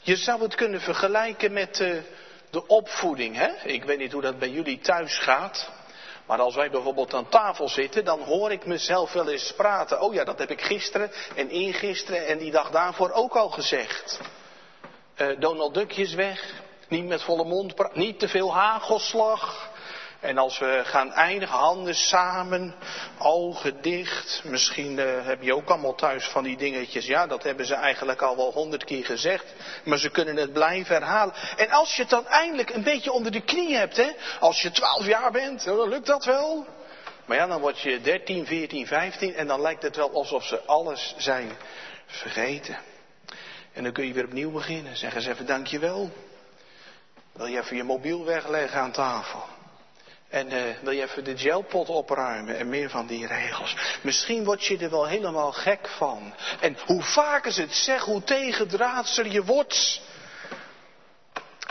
Je 0.00 0.16
zou 0.16 0.42
het 0.42 0.54
kunnen 0.54 0.80
vergelijken 0.80 1.52
met 1.52 1.80
uh, 1.80 1.96
de 2.50 2.66
opvoeding. 2.66 3.36
Hè? 3.36 3.48
Ik 3.64 3.84
weet 3.84 3.98
niet 3.98 4.12
hoe 4.12 4.22
dat 4.22 4.38
bij 4.38 4.50
jullie 4.50 4.78
thuis 4.78 5.18
gaat. 5.18 5.70
Maar 6.28 6.40
als 6.40 6.54
wij 6.54 6.70
bijvoorbeeld 6.70 7.14
aan 7.14 7.28
tafel 7.28 7.68
zitten, 7.68 8.04
dan 8.04 8.20
hoor 8.22 8.52
ik 8.52 8.66
mezelf 8.66 9.12
wel 9.12 9.28
eens 9.28 9.52
praten. 9.52 10.00
Oh 10.00 10.14
ja, 10.14 10.24
dat 10.24 10.38
heb 10.38 10.50
ik 10.50 10.60
gisteren 10.60 11.10
en 11.34 11.48
eergisteren 11.48 12.26
en 12.26 12.38
die 12.38 12.50
dag 12.50 12.70
daarvoor 12.70 13.10
ook 13.10 13.36
al 13.36 13.48
gezegd. 13.48 14.20
Uh, 15.16 15.40
Donald 15.40 15.74
Duck 15.74 15.96
is 15.96 16.14
weg. 16.14 16.54
Niet 16.88 17.06
met 17.06 17.22
volle 17.22 17.44
mond 17.44 17.74
praten. 17.74 17.98
Niet 17.98 18.18
te 18.18 18.28
veel 18.28 18.54
hagelslag. 18.54 19.70
En 20.20 20.38
als 20.38 20.58
we 20.58 20.80
gaan 20.84 21.12
eindigen, 21.12 21.56
handen 21.56 21.94
samen, 21.94 22.74
ogen 23.18 23.82
dicht. 23.82 24.40
Misschien 24.44 24.98
uh, 24.98 25.26
heb 25.26 25.42
je 25.42 25.54
ook 25.54 25.68
allemaal 25.68 25.94
thuis 25.94 26.24
van 26.24 26.44
die 26.44 26.56
dingetjes. 26.56 27.06
Ja, 27.06 27.26
dat 27.26 27.42
hebben 27.42 27.66
ze 27.66 27.74
eigenlijk 27.74 28.22
al 28.22 28.36
wel 28.36 28.52
honderd 28.52 28.84
keer 28.84 29.04
gezegd. 29.04 29.44
Maar 29.84 29.98
ze 29.98 30.10
kunnen 30.10 30.36
het 30.36 30.52
blijven 30.52 30.94
herhalen. 30.94 31.34
En 31.56 31.70
als 31.70 31.96
je 31.96 32.02
het 32.02 32.10
dan 32.10 32.26
eindelijk 32.26 32.70
een 32.70 32.82
beetje 32.82 33.12
onder 33.12 33.32
de 33.32 33.40
knie 33.40 33.76
hebt, 33.76 33.96
hè. 33.96 34.10
Als 34.40 34.62
je 34.62 34.70
twaalf 34.70 35.06
jaar 35.06 35.32
bent, 35.32 35.64
dan 35.64 35.88
lukt 35.88 36.06
dat 36.06 36.24
wel. 36.24 36.66
Maar 37.24 37.36
ja, 37.36 37.46
dan 37.46 37.60
word 37.60 37.80
je 37.80 38.00
13, 38.00 38.46
14, 38.46 38.86
15 38.86 39.34
en 39.34 39.46
dan 39.46 39.60
lijkt 39.60 39.82
het 39.82 39.96
wel 39.96 40.12
alsof 40.12 40.44
ze 40.44 40.60
alles 40.66 41.14
zijn 41.18 41.50
vergeten. 42.06 42.78
En 43.72 43.82
dan 43.82 43.92
kun 43.92 44.06
je 44.06 44.12
weer 44.12 44.24
opnieuw 44.24 44.50
beginnen. 44.50 44.96
Zeg 44.96 45.14
eens 45.14 45.26
even 45.26 45.46
dankjewel. 45.46 46.10
Wil 47.32 47.46
je 47.46 47.58
even 47.58 47.76
je 47.76 47.84
mobiel 47.84 48.24
wegleggen 48.24 48.80
aan 48.80 48.92
tafel? 48.92 49.56
En 50.28 50.52
uh, 50.52 50.62
wil 50.82 50.92
je 50.92 51.02
even 51.02 51.24
de 51.24 51.38
gelpot 51.38 51.88
opruimen 51.88 52.58
en 52.58 52.68
meer 52.68 52.90
van 52.90 53.06
die 53.06 53.26
regels. 53.26 53.76
Misschien 54.02 54.44
word 54.44 54.64
je 54.64 54.78
er 54.78 54.90
wel 54.90 55.06
helemaal 55.06 55.52
gek 55.52 55.88
van. 55.88 56.34
En 56.60 56.76
hoe 56.86 57.02
vaker 57.02 57.52
ze 57.52 57.60
het 57.60 57.74
zeggen, 57.74 58.12
hoe 58.12 58.24
tegendraadser 58.24 59.26
je 59.26 59.44
wordt. 59.44 60.00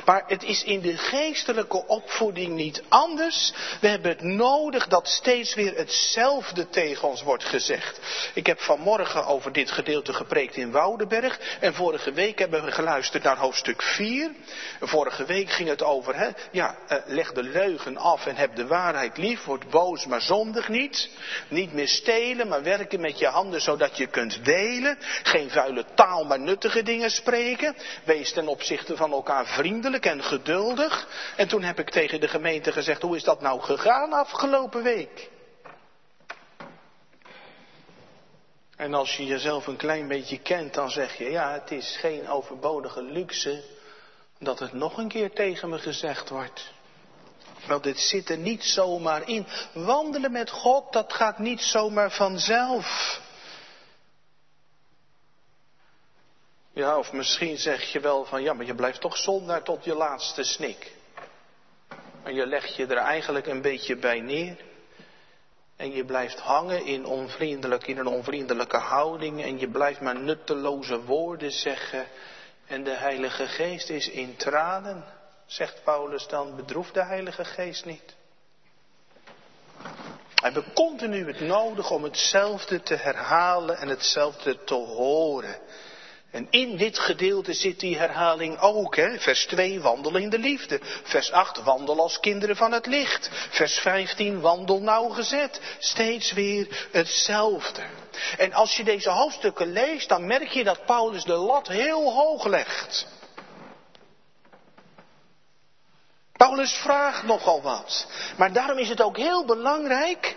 Maar 0.07 0.23
het 0.27 0.43
is 0.43 0.63
in 0.63 0.81
de 0.81 0.97
geestelijke 0.97 1.87
opvoeding 1.87 2.55
niet 2.55 2.83
anders. 2.89 3.53
We 3.81 3.87
hebben 3.87 4.11
het 4.11 4.21
nodig 4.21 4.87
dat 4.87 5.07
steeds 5.07 5.55
weer 5.55 5.75
hetzelfde 5.75 6.69
tegen 6.69 7.07
ons 7.07 7.23
wordt 7.23 7.43
gezegd. 7.43 7.99
Ik 8.33 8.45
heb 8.45 8.59
vanmorgen 8.59 9.25
over 9.25 9.51
dit 9.51 9.71
gedeelte 9.71 10.13
gepreekt 10.13 10.55
in 10.55 10.71
Woudenberg. 10.71 11.39
En 11.59 11.73
vorige 11.73 12.11
week 12.11 12.39
hebben 12.39 12.65
we 12.65 12.71
geluisterd 12.71 13.23
naar 13.23 13.37
hoofdstuk 13.37 13.81
4. 13.81 14.31
Vorige 14.79 15.25
week 15.25 15.49
ging 15.49 15.69
het 15.69 15.83
over, 15.83 16.15
hè, 16.15 16.29
ja, 16.51 16.77
uh, 16.89 16.97
leg 17.05 17.31
de 17.31 17.43
leugen 17.43 17.97
af 17.97 18.25
en 18.25 18.35
heb 18.35 18.55
de 18.55 18.67
waarheid 18.67 19.17
lief. 19.17 19.43
Word 19.43 19.69
boos, 19.69 20.05
maar 20.05 20.21
zondig 20.21 20.67
niet. 20.67 21.09
Niet 21.47 21.73
meer 21.73 21.87
stelen, 21.87 22.47
maar 22.47 22.63
werken 22.63 23.01
met 23.01 23.19
je 23.19 23.27
handen 23.27 23.61
zodat 23.61 23.97
je 23.97 24.07
kunt 24.07 24.45
delen. 24.45 24.97
Geen 25.23 25.49
vuile 25.49 25.85
taal, 25.95 26.25
maar 26.25 26.39
nuttige 26.39 26.83
dingen 26.83 27.11
spreken. 27.11 27.75
Wees 28.03 28.31
ten 28.31 28.47
opzichte 28.47 28.95
van 28.95 29.11
elkaar 29.11 29.45
vriendelijk 29.45 29.95
en 30.05 30.23
geduldig. 30.23 31.07
En 31.35 31.47
toen 31.47 31.63
heb 31.63 31.79
ik 31.79 31.89
tegen 31.89 32.19
de 32.19 32.27
gemeente 32.27 32.71
gezegd, 32.71 33.01
hoe 33.01 33.15
is 33.15 33.23
dat 33.23 33.41
nou 33.41 33.61
gegaan 33.61 34.13
afgelopen 34.13 34.83
week? 34.83 35.29
En 38.75 38.93
als 38.93 39.17
je 39.17 39.25
jezelf 39.25 39.67
een 39.67 39.75
klein 39.75 40.07
beetje 40.07 40.39
kent, 40.39 40.73
dan 40.73 40.89
zeg 40.89 41.17
je, 41.17 41.29
ja, 41.29 41.53
het 41.53 41.71
is 41.71 41.97
geen 41.99 42.29
overbodige 42.29 43.01
luxe 43.01 43.63
dat 44.39 44.59
het 44.59 44.73
nog 44.73 44.97
een 44.97 45.07
keer 45.07 45.31
tegen 45.31 45.69
me 45.69 45.77
gezegd 45.77 46.29
wordt. 46.29 46.71
Wel, 47.67 47.81
dit 47.81 47.99
zit 47.99 48.29
er 48.29 48.37
niet 48.37 48.63
zomaar 48.63 49.29
in. 49.29 49.47
Wandelen 49.73 50.31
met 50.31 50.49
God, 50.49 50.93
dat 50.93 51.13
gaat 51.13 51.39
niet 51.39 51.61
zomaar 51.61 52.11
vanzelf. 52.11 53.19
Ja, 56.77 56.97
of 56.97 57.11
misschien 57.11 57.57
zeg 57.57 57.91
je 57.91 57.99
wel 57.99 58.25
van 58.25 58.41
ja, 58.41 58.53
maar 58.53 58.65
je 58.65 58.75
blijft 58.75 59.01
toch 59.01 59.17
zondaar 59.17 59.63
tot 59.63 59.83
je 59.83 59.95
laatste 59.95 60.43
snik. 60.43 60.91
En 62.23 62.33
je 62.33 62.47
legt 62.47 62.75
je 62.75 62.85
er 62.85 62.97
eigenlijk 62.97 63.47
een 63.47 63.61
beetje 63.61 63.95
bij 63.95 64.19
neer. 64.19 64.57
En 65.75 65.91
je 65.91 66.05
blijft 66.05 66.39
hangen 66.39 66.85
in, 66.85 67.05
onvriendelijk, 67.05 67.87
in 67.87 67.97
een 67.97 68.07
onvriendelijke 68.07 68.77
houding. 68.77 69.43
En 69.43 69.59
je 69.59 69.69
blijft 69.69 70.01
maar 70.01 70.15
nutteloze 70.15 71.03
woorden 71.03 71.51
zeggen. 71.51 72.07
En 72.67 72.83
de 72.83 72.95
Heilige 72.95 73.47
Geest 73.47 73.89
is 73.89 74.09
in 74.09 74.35
tranen. 74.35 75.03
Zegt 75.45 75.83
Paulus 75.83 76.27
dan, 76.27 76.55
bedroef 76.55 76.91
de 76.91 77.03
Heilige 77.03 77.45
Geest 77.45 77.85
niet. 77.85 78.15
We 80.35 80.43
hebben 80.43 80.73
continu 80.73 81.27
het 81.27 81.39
nodig 81.39 81.91
om 81.91 82.03
hetzelfde 82.03 82.81
te 82.81 82.95
herhalen 82.95 83.77
en 83.77 83.87
hetzelfde 83.87 84.63
te 84.63 84.75
horen. 84.75 85.59
En 86.31 86.47
in 86.49 86.77
dit 86.77 86.99
gedeelte 86.99 87.53
zit 87.53 87.79
die 87.79 87.97
herhaling 87.97 88.59
ook. 88.59 88.95
Hè? 88.95 89.19
Vers 89.19 89.45
2, 89.45 89.81
wandel 89.81 90.15
in 90.15 90.29
de 90.29 90.39
liefde. 90.39 90.79
Vers 91.03 91.31
8, 91.31 91.63
wandel 91.63 91.99
als 91.99 92.19
kinderen 92.19 92.55
van 92.55 92.71
het 92.71 92.85
licht. 92.85 93.29
Vers 93.49 93.79
15, 93.79 94.41
wandel 94.41 94.81
nauwgezet. 94.81 95.61
Steeds 95.79 96.33
weer 96.33 96.87
hetzelfde. 96.91 97.83
En 98.37 98.53
als 98.53 98.77
je 98.77 98.83
deze 98.83 99.09
hoofdstukken 99.09 99.71
leest, 99.71 100.09
dan 100.09 100.25
merk 100.25 100.49
je 100.49 100.63
dat 100.63 100.85
Paulus 100.85 101.23
de 101.23 101.33
lat 101.33 101.67
heel 101.67 102.13
hoog 102.13 102.45
legt. 102.45 103.07
Paulus 106.37 106.73
vraagt 106.73 107.23
nogal 107.23 107.61
wat. 107.61 108.07
Maar 108.37 108.53
daarom 108.53 108.77
is 108.77 108.89
het 108.89 109.01
ook 109.01 109.17
heel 109.17 109.45
belangrijk 109.45 110.35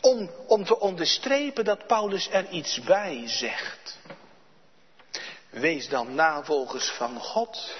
om, 0.00 0.30
om 0.46 0.64
te 0.64 0.80
onderstrepen 0.80 1.64
dat 1.64 1.86
Paulus 1.86 2.28
er 2.30 2.48
iets 2.48 2.80
bij 2.80 3.22
zegt. 3.26 3.79
Wees 5.50 5.88
dan 5.88 6.14
navolgers 6.14 6.90
van 6.90 7.20
God 7.20 7.76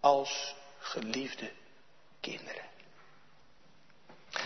als 0.00 0.54
geliefde 0.78 1.50
kinderen. 2.20 2.66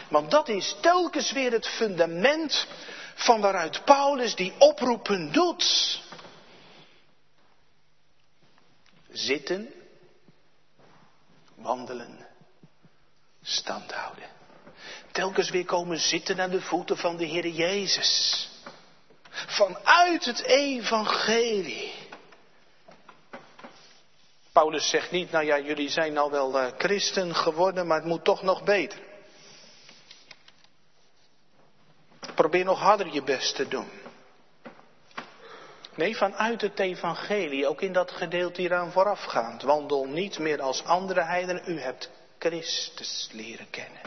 Want 0.08 0.30
dat 0.30 0.48
is 0.48 0.76
telkens 0.80 1.32
weer 1.32 1.52
het 1.52 1.66
fundament 1.68 2.66
van 3.14 3.40
waaruit 3.40 3.84
Paulus 3.84 4.34
die 4.34 4.52
oproepen 4.58 5.32
doet. 5.32 6.00
Zitten, 9.10 9.74
wandelen, 11.54 12.26
stand 13.42 13.92
houden. 13.92 14.30
Telkens 15.12 15.50
weer 15.50 15.64
komen 15.64 15.98
zitten 15.98 16.40
aan 16.40 16.50
de 16.50 16.60
voeten 16.60 16.96
van 16.96 17.16
de 17.16 17.24
Heer 17.24 17.48
Jezus. 17.48 18.48
Vanuit 19.32 20.24
het 20.24 20.42
evangelie. 20.42 21.92
Paulus 24.52 24.88
zegt 24.88 25.10
niet, 25.10 25.30
nou 25.30 25.44
ja, 25.44 25.58
jullie 25.58 25.88
zijn 25.88 26.12
nou 26.12 26.30
wel 26.30 26.60
uh, 26.60 26.66
christen 26.78 27.34
geworden, 27.34 27.86
maar 27.86 27.96
het 27.96 28.06
moet 28.06 28.24
toch 28.24 28.42
nog 28.42 28.62
beter. 28.62 28.98
Probeer 32.34 32.64
nog 32.64 32.80
harder 32.80 33.12
je 33.12 33.22
best 33.22 33.54
te 33.56 33.68
doen. 33.68 33.88
Nee, 35.94 36.16
vanuit 36.16 36.60
het 36.60 36.78
evangelie, 36.78 37.68
ook 37.68 37.80
in 37.80 37.92
dat 37.92 38.10
gedeelte 38.10 38.60
hieraan 38.60 38.92
voorafgaand. 38.92 39.62
Wandel 39.62 40.04
niet 40.04 40.38
meer 40.38 40.60
als 40.60 40.84
andere 40.84 41.22
heidenen, 41.22 41.62
u 41.66 41.80
hebt 41.80 42.10
Christus 42.38 43.28
leren 43.32 43.70
kennen. 43.70 44.00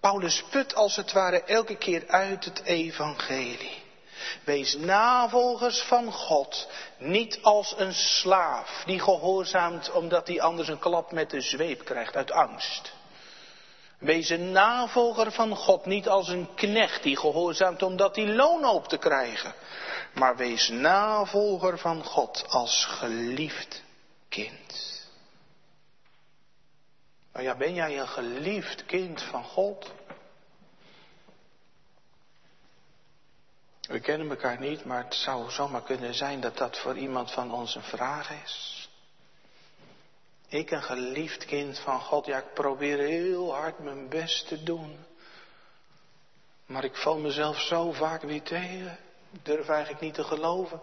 Paulus 0.00 0.42
put 0.50 0.74
als 0.74 0.96
het 0.96 1.12
ware 1.12 1.42
elke 1.42 1.76
keer 1.76 2.04
uit 2.08 2.44
het 2.44 2.62
evangelie. 2.62 3.82
Wees 4.44 4.76
navolgers 4.76 5.80
van 5.80 6.12
God, 6.12 6.68
niet 6.98 7.38
als 7.42 7.74
een 7.76 7.94
slaaf 7.94 8.82
die 8.86 9.00
gehoorzaamt 9.00 9.90
omdat 9.90 10.26
hij 10.26 10.40
anders 10.40 10.68
een 10.68 10.78
klap 10.78 11.12
met 11.12 11.30
de 11.30 11.40
zweep 11.40 11.84
krijgt 11.84 12.16
uit 12.16 12.30
angst. 12.30 12.92
Wees 13.98 14.28
een 14.28 14.52
navolger 14.52 15.32
van 15.32 15.56
God, 15.56 15.86
niet 15.86 16.08
als 16.08 16.28
een 16.28 16.48
knecht 16.54 17.02
die 17.02 17.16
gehoorzaamt 17.16 17.82
omdat 17.82 18.16
hij 18.16 18.26
loon 18.26 18.64
hoopt 18.64 18.88
te 18.88 18.98
krijgen. 18.98 19.54
Maar 20.14 20.36
wees 20.36 20.68
navolger 20.68 21.78
van 21.78 22.04
God 22.04 22.44
als 22.48 22.84
geliefd 22.84 23.82
kind. 24.28 24.99
Nou 27.32 27.44
ja, 27.44 27.56
ben 27.56 27.74
jij 27.74 27.98
een 27.98 28.08
geliefd 28.08 28.86
kind 28.86 29.22
van 29.22 29.44
God? 29.44 29.92
We 33.80 34.00
kennen 34.00 34.30
elkaar 34.30 34.60
niet, 34.60 34.84
maar 34.84 35.04
het 35.04 35.14
zou 35.14 35.50
zomaar 35.50 35.82
kunnen 35.82 36.14
zijn 36.14 36.40
dat 36.40 36.56
dat 36.56 36.78
voor 36.78 36.96
iemand 36.96 37.32
van 37.32 37.52
ons 37.52 37.74
een 37.74 37.82
vraag 37.82 38.42
is. 38.44 38.88
Ik, 40.48 40.70
een 40.70 40.82
geliefd 40.82 41.44
kind 41.44 41.78
van 41.78 42.00
God, 42.00 42.26
ja, 42.26 42.38
ik 42.38 42.54
probeer 42.54 42.98
heel 42.98 43.54
hard 43.54 43.78
mijn 43.78 44.08
best 44.08 44.48
te 44.48 44.62
doen. 44.62 44.96
Maar 46.66 46.84
ik 46.84 46.96
val 46.96 47.18
mezelf 47.18 47.60
zo 47.60 47.92
vaak 47.92 48.22
weer 48.22 48.42
tegen. 48.42 48.98
Ik 49.32 49.44
durf 49.44 49.68
eigenlijk 49.68 50.02
niet 50.02 50.14
te 50.14 50.24
geloven 50.24 50.80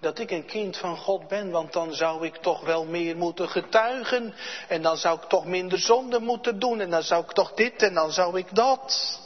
dat 0.00 0.18
ik 0.18 0.30
een 0.30 0.46
kind 0.46 0.76
van 0.76 0.96
God 0.96 1.28
ben, 1.28 1.50
want 1.50 1.72
dan 1.72 1.94
zou 1.94 2.26
ik 2.26 2.36
toch 2.36 2.60
wel 2.60 2.84
meer 2.84 3.16
moeten 3.16 3.48
getuigen. 3.48 4.34
En 4.68 4.82
dan 4.82 4.96
zou 4.96 5.20
ik 5.22 5.28
toch 5.28 5.46
minder 5.46 5.78
zonde 5.78 6.20
moeten 6.20 6.58
doen. 6.58 6.80
En 6.80 6.90
dan 6.90 7.02
zou 7.02 7.24
ik 7.24 7.32
toch 7.32 7.52
dit 7.52 7.82
en 7.82 7.94
dan 7.94 8.12
zou 8.12 8.38
ik 8.38 8.54
dat. 8.54 9.20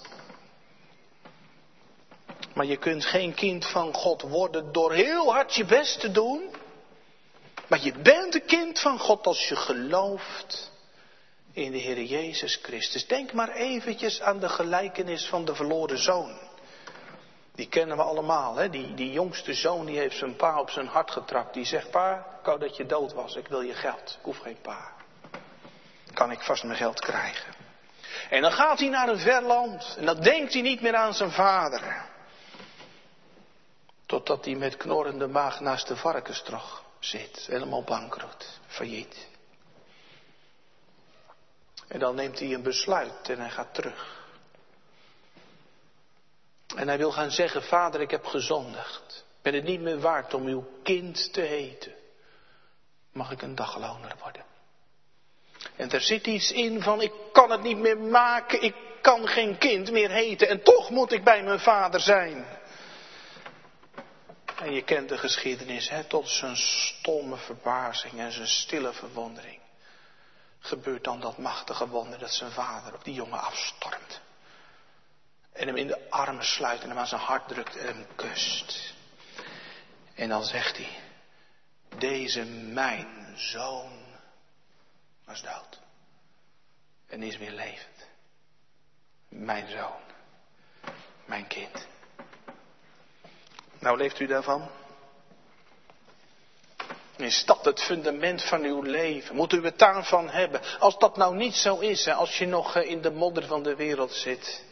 Maar 2.54 2.66
je 2.66 2.76
kunt 2.76 3.04
geen 3.04 3.34
kind 3.34 3.66
van 3.66 3.94
God 3.94 4.22
worden 4.22 4.72
door 4.72 4.92
heel 4.92 5.32
hard 5.32 5.54
je 5.54 5.64
best 5.64 6.00
te 6.00 6.10
doen. 6.10 6.54
Maar 7.66 7.84
je 7.84 7.92
bent 7.92 8.34
een 8.34 8.44
kind 8.44 8.80
van 8.80 8.98
God 8.98 9.26
als 9.26 9.48
je 9.48 9.56
gelooft 9.56 10.70
in 11.52 11.72
de 11.72 11.78
Heer 11.78 12.02
Jezus 12.02 12.58
Christus. 12.62 13.06
Denk 13.06 13.32
maar 13.32 13.54
eventjes 13.54 14.20
aan 14.20 14.40
de 14.40 14.48
gelijkenis 14.48 15.26
van 15.26 15.44
de 15.44 15.54
verloren 15.54 15.98
zoon. 15.98 16.50
Die 17.54 17.68
kennen 17.68 17.96
we 17.96 18.02
allemaal, 18.02 18.56
hè? 18.56 18.70
Die, 18.70 18.94
die 18.94 19.12
jongste 19.12 19.54
zoon 19.54 19.86
die 19.86 19.98
heeft 19.98 20.16
zijn 20.16 20.36
pa 20.36 20.60
op 20.60 20.70
zijn 20.70 20.86
hart 20.86 21.10
getrapt. 21.10 21.54
Die 21.54 21.64
zegt, 21.64 21.90
pa, 21.90 22.26
ik 22.38 22.46
wou 22.46 22.58
dat 22.58 22.76
je 22.76 22.86
dood 22.86 23.12
was, 23.12 23.34
ik 23.34 23.48
wil 23.48 23.60
je 23.60 23.74
geld. 23.74 24.16
Ik 24.18 24.24
hoef 24.24 24.38
geen 24.38 24.60
pa. 24.60 24.92
Kan 26.12 26.30
ik 26.30 26.40
vast 26.40 26.64
mijn 26.64 26.76
geld 26.76 27.00
krijgen. 27.00 27.54
En 28.30 28.42
dan 28.42 28.52
gaat 28.52 28.78
hij 28.78 28.88
naar 28.88 29.08
een 29.08 29.18
ver 29.18 29.42
land. 29.42 29.94
En 29.98 30.06
dan 30.06 30.20
denkt 30.20 30.52
hij 30.52 30.62
niet 30.62 30.80
meer 30.80 30.94
aan 30.94 31.14
zijn 31.14 31.30
vader. 31.30 32.10
Totdat 34.06 34.44
hij 34.44 34.54
met 34.54 34.76
knorrende 34.76 35.26
maag 35.26 35.60
naast 35.60 35.88
de 35.88 35.96
varkenstrog 35.96 36.84
zit. 36.98 37.46
Helemaal 37.46 37.82
bankroet, 37.82 38.60
failliet. 38.66 39.28
En 41.88 41.98
dan 41.98 42.14
neemt 42.14 42.38
hij 42.38 42.54
een 42.54 42.62
besluit 42.62 43.28
en 43.28 43.38
hij 43.38 43.50
gaat 43.50 43.74
terug. 43.74 44.21
En 46.76 46.88
hij 46.88 46.98
wil 46.98 47.12
gaan 47.12 47.30
zeggen, 47.30 47.62
vader, 47.62 48.00
ik 48.00 48.10
heb 48.10 48.26
gezondigd. 48.26 49.24
Ben 49.42 49.54
het 49.54 49.64
niet 49.64 49.80
meer 49.80 50.00
waard 50.00 50.34
om 50.34 50.46
uw 50.46 50.68
kind 50.82 51.32
te 51.32 51.40
heten. 51.40 51.92
Mag 53.12 53.30
ik 53.30 53.42
een 53.42 53.54
dagloner 53.54 54.14
worden? 54.22 54.44
En 55.76 55.90
er 55.90 56.00
zit 56.00 56.26
iets 56.26 56.52
in 56.52 56.82
van, 56.82 57.00
ik 57.00 57.12
kan 57.32 57.50
het 57.50 57.62
niet 57.62 57.78
meer 57.78 57.98
maken, 57.98 58.62
ik 58.62 58.74
kan 59.00 59.28
geen 59.28 59.58
kind 59.58 59.90
meer 59.90 60.10
heten 60.10 60.48
en 60.48 60.62
toch 60.62 60.90
moet 60.90 61.12
ik 61.12 61.24
bij 61.24 61.42
mijn 61.42 61.60
vader 61.60 62.00
zijn. 62.00 62.46
En 64.62 64.72
je 64.72 64.82
kent 64.82 65.08
de 65.08 65.18
geschiedenis, 65.18 65.88
hè, 65.88 66.04
tot 66.04 66.28
zijn 66.28 66.56
stomme 66.56 67.36
verbazing 67.36 68.18
en 68.18 68.32
zijn 68.32 68.46
stille 68.46 68.92
verwondering. 68.92 69.60
Gebeurt 70.58 71.04
dan 71.04 71.20
dat 71.20 71.38
machtige 71.38 71.88
wonder 71.88 72.18
dat 72.18 72.32
zijn 72.32 72.50
vader 72.50 72.94
op 72.94 73.04
die 73.04 73.14
jongen 73.14 73.40
afstormt. 73.40 74.20
En 75.52 75.66
hem 75.66 75.76
in 75.76 75.86
de 75.86 76.10
armen 76.10 76.44
sluit 76.44 76.82
en 76.82 76.88
hem 76.88 76.98
aan 76.98 77.06
zijn 77.06 77.20
hart 77.20 77.48
drukt 77.48 77.76
en 77.76 77.86
hem 77.86 78.06
kust. 78.14 78.94
En 80.14 80.28
dan 80.28 80.44
zegt 80.44 80.76
hij, 80.76 80.98
deze 81.98 82.44
mijn 82.44 83.34
zoon 83.36 84.02
was 85.24 85.42
dood. 85.42 85.80
En 87.06 87.22
is 87.22 87.36
weer 87.36 87.50
levend. 87.50 88.08
Mijn 89.28 89.68
zoon. 89.68 90.00
Mijn 91.24 91.46
kind. 91.46 91.86
Nou, 93.78 93.96
leeft 93.96 94.20
u 94.20 94.26
daarvan? 94.26 94.70
Is 97.16 97.44
dat 97.44 97.64
het 97.64 97.82
fundament 97.82 98.42
van 98.42 98.62
uw 98.62 98.82
leven? 98.82 99.36
Moet 99.36 99.52
u 99.52 99.64
het 99.64 99.78
daarvan 99.78 100.28
hebben? 100.28 100.60
Als 100.78 100.98
dat 100.98 101.16
nou 101.16 101.36
niet 101.36 101.54
zo 101.54 101.78
is, 101.78 102.08
als 102.08 102.38
je 102.38 102.46
nog 102.46 102.76
eh, 102.76 102.90
in 102.90 103.00
de 103.00 103.10
modder 103.10 103.46
van 103.46 103.62
de 103.62 103.76
wereld 103.76 104.12
zit. 104.12 104.64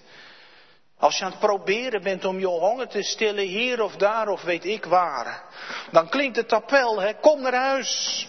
Als 1.01 1.19
je 1.19 1.25
aan 1.25 1.31
het 1.31 1.41
proberen 1.41 2.03
bent 2.03 2.25
om 2.25 2.39
je 2.39 2.47
honger 2.47 2.89
te 2.89 3.03
stillen, 3.03 3.45
hier 3.45 3.83
of 3.83 3.97
daar 3.97 4.29
of 4.29 4.43
weet 4.43 4.65
ik 4.65 4.85
waar. 4.85 5.43
Dan 5.91 6.09
klinkt 6.09 6.37
het 6.37 6.53
appel, 6.53 7.01
hè, 7.01 7.15
kom 7.15 7.41
naar 7.41 7.55
huis. 7.55 8.27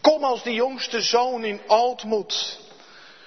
Kom 0.00 0.24
als 0.24 0.42
die 0.42 0.54
jongste 0.54 1.00
zoon 1.00 1.44
in 1.44 1.60
oudmoed. 1.66 2.60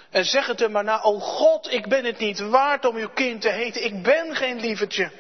En 0.10 0.26
zeg 0.26 0.48
het 0.48 0.62
er 0.62 0.72
maar 0.72 0.84
na, 0.84 1.02
oh 1.02 1.22
God, 1.22 1.72
ik 1.72 1.88
ben 1.88 2.06
het 2.06 2.18
niet 2.18 2.40
waard 2.40 2.86
om 2.86 2.96
uw 2.96 3.10
kind 3.10 3.42
te 3.42 3.50
heten. 3.50 3.84
Ik 3.84 4.04
ben 4.04 4.36
geen 4.36 4.60
lievertje. 4.60 5.12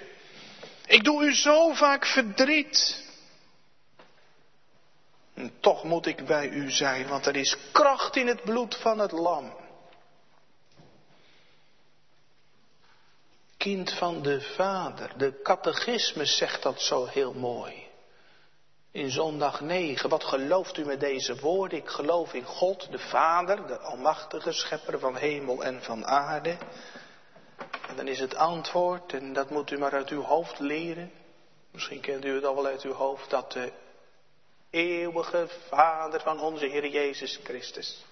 Ik 0.86 1.04
doe 1.04 1.24
u 1.24 1.36
zo 1.36 1.74
vaak 1.74 2.06
verdriet. 2.06 3.06
En 5.34 5.52
toch 5.60 5.84
moet 5.84 6.06
ik 6.06 6.26
bij 6.26 6.48
u 6.48 6.72
zijn, 6.72 7.08
want 7.08 7.26
er 7.26 7.36
is 7.36 7.58
kracht 7.72 8.16
in 8.16 8.28
het 8.28 8.44
bloed 8.44 8.76
van 8.76 9.00
het 9.00 9.12
lam. 9.12 9.61
Kind 13.62 13.93
van 13.93 14.21
de 14.21 14.41
Vader. 14.41 15.17
De 15.17 15.41
catechismus 15.41 16.38
zegt 16.38 16.63
dat 16.63 16.82
zo 16.82 17.06
heel 17.06 17.34
mooi. 17.34 17.88
In 18.91 19.12
zondag 19.12 19.62
9, 19.62 20.10
wat 20.10 20.24
gelooft 20.24 20.78
u 20.78 20.86
met 20.86 21.00
deze 21.00 21.39
woorden? 21.39 21.78
Ik 21.78 21.88
geloof 21.89 22.34
in 22.34 22.43
God, 22.43 22.91
de 22.91 23.00
Vader, 23.00 23.67
de 23.67 23.78
Almachtige 23.78 24.52
Schepper 24.52 25.00
van 25.00 25.15
hemel 25.15 25.63
en 25.63 25.84
van 25.84 26.06
aarde. 26.06 26.58
En 27.88 27.95
dan 27.95 28.08
is 28.08 28.19
het 28.19 28.36
antwoord, 28.36 29.13
en 29.13 29.34
dat 29.34 29.50
moet 29.50 29.71
u 29.71 29.78
maar 29.78 29.93
uit 29.93 30.10
uw 30.10 30.21
hoofd 30.21 30.60
leren. 30.60 31.12
Misschien 31.71 32.02
kent 32.02 32.26
u 32.26 32.36
het 32.36 32.45
al 32.45 32.56
wel 32.56 32.65
uit 32.65 32.82
uw 32.82 32.93
hoofd, 32.93 33.30
dat 33.30 33.52
de 33.52 33.71
eeuwige 34.69 35.47
Vader 35.67 36.21
van 36.21 36.39
onze 36.39 36.65
Heer 36.65 36.88
Jezus 36.88 37.39
Christus, 37.43 38.06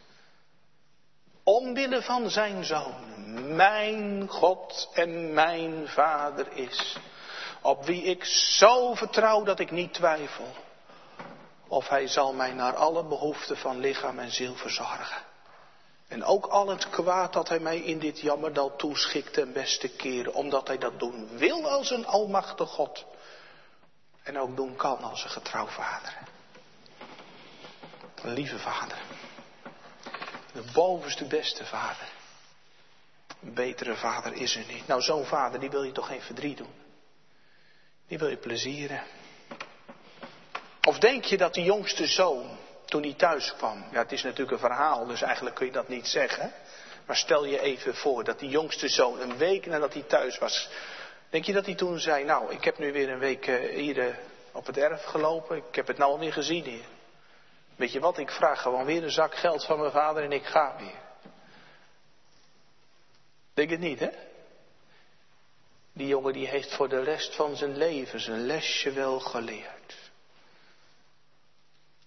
omwille 1.43 2.01
van 2.01 2.29
zijn 2.29 2.65
Zoon, 2.65 3.18
mijn 3.55 4.27
God 4.27 4.89
en 4.93 5.33
mijn 5.33 5.87
Vader 5.87 6.47
is, 6.53 6.97
op 7.61 7.85
wie 7.85 8.03
ik 8.03 8.25
zo 8.25 8.93
vertrouw 8.93 9.43
dat 9.43 9.59
ik 9.59 9.71
niet 9.71 9.93
twijfel, 9.93 10.47
of 11.67 11.87
Hij 11.87 12.07
zal 12.07 12.33
mij 12.33 12.53
naar 12.53 12.75
alle 12.75 13.03
behoeften 13.03 13.57
van 13.57 13.79
lichaam 13.79 14.19
en 14.19 14.31
ziel 14.31 14.55
verzorgen. 14.55 15.27
En 16.07 16.23
ook 16.23 16.45
al 16.45 16.67
het 16.67 16.89
kwaad 16.89 17.33
dat 17.33 17.49
hij 17.49 17.59
mij 17.59 17.77
in 17.77 17.99
dit 17.99 18.19
jammerdal 18.19 18.75
toeschikt 18.75 19.33
ten 19.33 19.53
beste 19.53 19.87
keren, 19.87 20.33
omdat 20.33 20.67
hij 20.67 20.77
dat 20.77 20.99
doen 20.99 21.37
wil 21.37 21.69
als 21.69 21.91
een 21.91 22.05
almachtig 22.05 22.69
God. 22.69 23.05
En 24.23 24.39
ook 24.39 24.55
doen 24.55 24.75
kan 24.75 24.97
als 24.97 25.23
een 25.23 25.29
getrouw 25.29 25.67
vader. 25.67 26.17
Lieve 28.21 28.59
vader. 28.59 28.97
De 30.53 30.63
bovenste 30.73 31.25
beste 31.25 31.65
vader. 31.65 32.07
Een 33.41 33.53
betere 33.53 33.95
vader 33.95 34.33
is 34.33 34.55
er 34.55 34.65
niet. 34.67 34.87
Nou, 34.87 35.01
zo'n 35.01 35.25
vader, 35.25 35.59
die 35.59 35.69
wil 35.69 35.83
je 35.83 35.91
toch 35.91 36.07
geen 36.07 36.21
verdriet 36.21 36.57
doen? 36.57 36.73
Die 38.07 38.17
wil 38.17 38.27
je 38.27 38.37
plezieren. 38.37 39.03
Of 40.83 40.99
denk 40.99 41.23
je 41.23 41.37
dat 41.37 41.53
die 41.53 41.63
jongste 41.63 42.05
zoon, 42.05 42.57
toen 42.85 43.01
hij 43.01 43.13
thuis 43.13 43.53
kwam. 43.57 43.85
Ja, 43.91 43.99
het 43.99 44.11
is 44.11 44.23
natuurlijk 44.23 44.51
een 44.51 44.69
verhaal, 44.69 45.05
dus 45.05 45.21
eigenlijk 45.21 45.55
kun 45.55 45.65
je 45.65 45.71
dat 45.71 45.87
niet 45.87 46.07
zeggen. 46.07 46.53
Maar 47.05 47.15
stel 47.15 47.45
je 47.45 47.59
even 47.61 47.95
voor 47.95 48.23
dat 48.23 48.39
die 48.39 48.49
jongste 48.49 48.87
zoon 48.87 49.21
een 49.21 49.37
week 49.37 49.65
nadat 49.65 49.93
hij 49.93 50.01
thuis 50.01 50.37
was. 50.37 50.69
Denk 51.29 51.45
je 51.45 51.53
dat 51.53 51.65
hij 51.65 51.75
toen 51.75 51.99
zei, 51.99 52.23
nou, 52.23 52.53
ik 52.53 52.63
heb 52.63 52.77
nu 52.77 52.91
weer 52.91 53.09
een 53.09 53.19
week 53.19 53.47
eh, 53.47 53.75
hier 53.75 53.99
eh, 53.99 54.15
op 54.51 54.65
het 54.65 54.77
erf 54.77 55.03
gelopen. 55.03 55.57
Ik 55.57 55.75
heb 55.75 55.87
het 55.87 55.97
nou 55.97 56.11
alweer 56.11 56.33
gezien 56.33 56.63
hier. 56.63 56.85
Weet 57.75 57.91
je 57.91 57.99
wat, 57.99 58.17
ik 58.17 58.31
vraag 58.31 58.61
gewoon 58.61 58.85
weer 58.85 59.03
een 59.03 59.11
zak 59.11 59.35
geld 59.35 59.65
van 59.65 59.79
mijn 59.79 59.91
vader 59.91 60.23
en 60.23 60.31
ik 60.31 60.45
ga 60.45 60.75
weer. 60.77 61.08
Denk 63.59 63.71
het 63.71 63.79
niet, 63.79 63.99
hè? 63.99 64.09
Die 65.93 66.07
jongen 66.07 66.33
die 66.33 66.47
heeft 66.47 66.73
voor 66.73 66.89
de 66.89 67.03
rest 67.03 67.35
van 67.35 67.55
zijn 67.55 67.77
leven 67.77 68.19
zijn 68.19 68.45
lesje 68.45 68.91
wel 68.91 69.19
geleerd. 69.19 69.95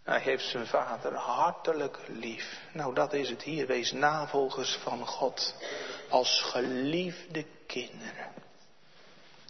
Hij 0.02 0.20
heeft 0.20 0.44
zijn 0.44 0.66
vader 0.66 1.14
hartelijk 1.14 1.98
lief. 2.08 2.60
Nou, 2.72 2.94
dat 2.94 3.12
is 3.12 3.30
het 3.30 3.42
hier. 3.42 3.66
Wees 3.66 3.92
navolgers 3.92 4.74
van 4.74 5.06
God 5.06 5.54
als 6.08 6.40
geliefde 6.40 7.46
kinderen. 7.66 8.32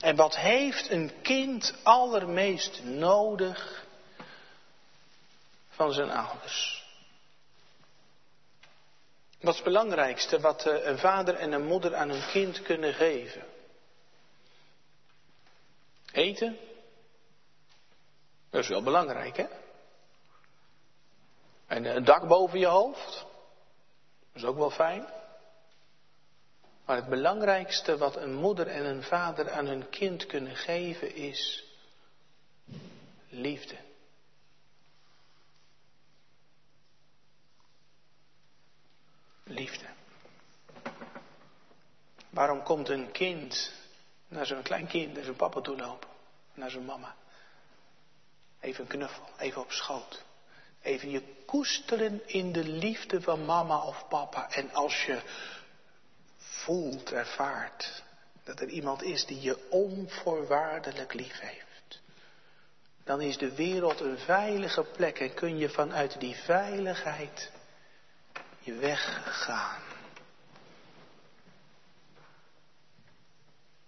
En 0.01 0.17
wat 0.17 0.37
heeft 0.37 0.91
een 0.91 1.13
kind 1.23 1.75
allermeest 1.83 2.83
nodig 2.85 3.87
van 5.69 5.93
zijn 5.93 6.11
ouders? 6.11 6.82
Wat 9.43 9.51
is 9.51 9.61
het 9.61 9.65
belangrijkste 9.65 10.41
wat 10.41 10.67
eh, 10.67 10.87
een 10.87 10.99
vader 10.99 11.35
en 11.35 11.53
een 11.53 11.67
moeder 11.67 11.95
aan 11.95 12.09
hun 12.09 12.31
kind 12.31 12.63
kunnen 12.63 12.95
geven? 12.95 13.45
Eten? 16.13 16.59
Dat 18.51 18.63
is 18.63 18.69
wel 18.69 18.83
belangrijk, 18.83 19.37
hè? 19.37 19.47
En 21.67 21.85
een 21.85 22.05
dak 22.05 22.29
boven 22.29 22.59
je 22.59 22.67
hoofd? 22.67 23.27
Dat 24.33 24.43
is 24.43 24.45
ook 24.45 24.57
wel 24.57 24.71
fijn. 24.71 25.07
Maar 26.85 26.97
het 26.97 27.09
belangrijkste 27.09 27.97
wat 27.97 28.17
een 28.17 28.35
moeder 28.35 28.67
en 28.67 28.85
een 28.85 29.03
vader 29.03 29.51
aan 29.51 29.67
hun 29.67 29.89
kind 29.89 30.27
kunnen 30.27 30.57
geven 30.57 31.15
is 31.15 31.65
liefde. 33.29 33.77
Liefde. 39.53 39.87
Waarom 42.31 42.63
komt 42.63 42.89
een 42.89 43.11
kind 43.11 43.73
naar 44.29 44.47
zo'n 44.47 44.63
klein 44.63 44.87
kind, 44.87 45.15
naar 45.15 45.25
zijn 45.25 45.37
papa 45.37 45.61
toe 45.61 45.77
lopen, 45.77 46.09
naar 46.55 46.71
zijn 46.71 46.85
mama? 46.85 47.15
Even 48.61 48.83
een 48.83 48.91
knuffel, 48.91 49.25
even 49.39 49.61
op 49.61 49.73
schoot. 49.73 50.25
Even 50.83 51.11
je 51.11 51.23
koesteren 51.47 52.29
in 52.29 52.53
de 52.53 52.65
liefde 52.65 53.21
van 53.21 53.45
mama 53.45 53.85
of 53.85 54.09
papa. 54.09 54.51
En 54.51 54.73
als 54.73 55.05
je 55.05 55.21
voelt, 56.37 57.13
ervaart 57.13 58.03
dat 58.45 58.61
er 58.61 58.69
iemand 58.69 59.03
is 59.03 59.27
die 59.27 59.41
je 59.41 59.69
onvoorwaardelijk 59.71 61.15
lief 61.15 61.41
heeft, 61.41 62.01
dan 63.05 63.21
is 63.21 63.39
de 63.39 63.55
wereld 63.55 64.01
een 64.01 64.19
veilige 64.19 64.83
plek 64.83 65.21
en 65.21 65.35
kun 65.35 65.59
je 65.59 65.69
vanuit 65.69 66.21
die 66.21 66.35
veiligheid 66.35 67.51
je 68.63 68.75
weg 68.75 69.21
gaan. 69.45 69.83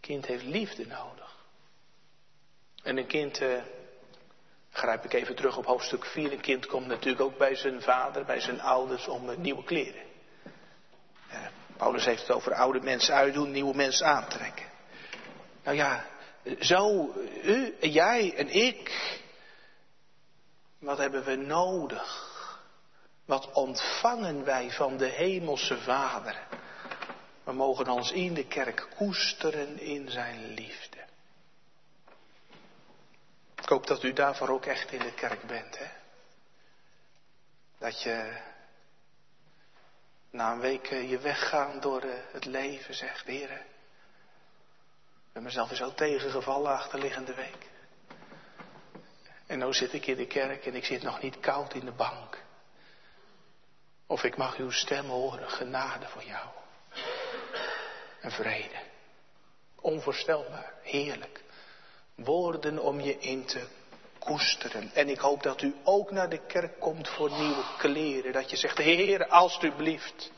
kind 0.05 0.27
heeft 0.27 0.45
liefde 0.45 0.87
nodig. 0.87 1.37
En 2.83 2.97
een 2.97 3.07
kind, 3.07 3.41
eh, 3.41 3.63
grijp 4.71 5.05
ik 5.05 5.13
even 5.13 5.35
terug 5.35 5.57
op 5.57 5.65
hoofdstuk 5.65 6.05
4, 6.05 6.33
een 6.33 6.41
kind 6.41 6.67
komt 6.67 6.87
natuurlijk 6.87 7.23
ook 7.23 7.39
bij 7.39 7.55
zijn 7.55 7.83
vader, 7.83 8.25
bij 8.25 8.41
zijn 8.41 8.61
ouders 8.61 9.09
om 9.09 9.31
uh, 9.31 9.37
nieuwe 9.37 9.65
kleren. 9.65 10.03
Uh, 11.31 11.47
Paulus 11.77 12.05
heeft 12.05 12.21
het 12.21 12.31
over 12.31 12.55
oude 12.55 12.81
mensen 12.81 13.15
uitdoen, 13.15 13.51
nieuwe 13.51 13.75
mensen 13.75 14.07
aantrekken. 14.07 14.67
Nou 15.63 15.77
ja, 15.77 16.05
zo, 16.61 17.13
u, 17.43 17.75
jij 17.81 18.35
en 18.37 18.49
ik, 18.49 18.91
wat 20.79 20.99
hebben 20.99 21.25
we 21.25 21.35
nodig? 21.35 22.34
Wat 23.25 23.53
ontvangen 23.53 24.45
wij 24.45 24.71
van 24.71 24.97
de 24.97 25.07
Hemelse 25.07 25.79
Vader? 25.79 26.47
We 27.45 27.53
mogen 27.53 27.89
ons 27.89 28.13
in 28.13 28.35
de 28.35 28.47
kerk 28.47 28.89
koesteren 28.97 29.81
in 29.81 30.11
zijn 30.11 30.47
liefde. 30.47 30.99
Ik 33.57 33.69
hoop 33.69 33.87
dat 33.87 34.03
u 34.03 34.13
daarvoor 34.13 34.49
ook 34.49 34.67
echt 34.67 34.93
in 34.93 34.99
de 34.99 35.15
kerk 35.15 35.43
bent, 35.47 35.79
hè? 35.79 35.87
Dat 37.79 38.03
je 38.03 38.41
na 40.31 40.53
een 40.53 40.61
week 40.61 40.87
eh, 40.87 41.11
je 41.11 41.19
weggaan 41.19 41.81
door 41.81 42.03
eh, 42.03 42.11
het 42.33 42.45
leven 42.45 42.95
zegt, 42.95 43.27
heren, 43.27 43.61
ik 43.61 45.33
ben 45.33 45.43
mezelf 45.43 45.69
weer 45.69 45.79
zo 45.79 45.95
tegengevallen 45.95 46.73
achterliggende 46.73 47.35
week. 47.35 47.71
En 49.47 49.59
nu 49.59 49.75
zit 49.75 49.93
ik 49.93 50.07
in 50.07 50.17
de 50.17 50.27
kerk 50.27 50.67
en 50.67 50.75
ik 50.75 50.85
zit 50.85 51.03
nog 51.03 51.21
niet 51.21 51.41
koud 51.41 51.75
in 51.75 51.85
de 51.85 51.93
bank. 51.93 52.44
Of 54.07 54.25
ik 54.25 54.37
mag 54.37 54.57
uw 54.57 54.71
stem 54.71 55.07
horen, 55.07 55.51
genade 55.51 56.07
voor 56.07 56.25
jou. 56.25 56.47
En 58.21 58.31
vrede. 58.31 58.79
Onvoorstelbaar, 59.81 60.73
heerlijk. 60.83 61.43
Woorden 62.15 62.79
om 62.79 63.01
je 63.01 63.19
in 63.19 63.45
te 63.45 63.67
koesteren. 64.19 64.91
En 64.95 65.09
ik 65.09 65.19
hoop 65.19 65.43
dat 65.43 65.63
u 65.63 65.75
ook 65.85 66.11
naar 66.11 66.29
de 66.29 66.47
kerk 66.47 66.81
komt 66.81 67.09
voor 67.09 67.31
nieuwe 67.31 67.65
kleren. 67.79 68.33
Dat 68.33 68.51
je 68.51 68.57
zegt, 68.57 68.79
Heer, 68.79 69.27
alstublieft. 69.27 70.33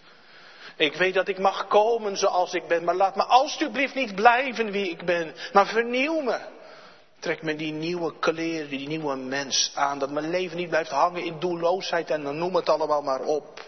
Ik 0.77 0.95
weet 0.95 1.15
dat 1.15 1.29
ik 1.29 1.39
mag 1.39 1.67
komen 1.67 2.17
zoals 2.17 2.53
ik 2.55 2.69
ben, 2.69 2.85
maar 2.85 2.95
laat 2.95 3.17
me 3.17 3.25
alstublieft 3.25 3.95
niet 3.95 4.15
blijven 4.15 4.71
wie 4.71 4.91
ik 4.91 5.05
ben. 5.05 5.35
Maar 5.53 5.67
vernieuw 5.67 6.21
me. 6.21 6.41
Trek 7.27 7.43
me 7.43 7.57
die 7.57 7.73
nieuwe 7.73 8.19
kleren, 8.19 8.69
die 8.69 8.89
nieuwe 8.89 9.17
mens 9.17 9.73
aan. 9.75 9.99
Dat 9.99 10.11
mijn 10.11 10.31
leven 10.31 10.57
niet 10.57 10.69
blijft 10.69 10.91
hangen 10.91 11.25
in 11.25 11.39
doelloosheid 11.39 12.11
en 12.11 12.23
dan 12.23 12.39
noem 12.39 12.55
het 12.55 12.69
allemaal 12.69 13.03
maar 13.03 13.21
op. 13.21 13.65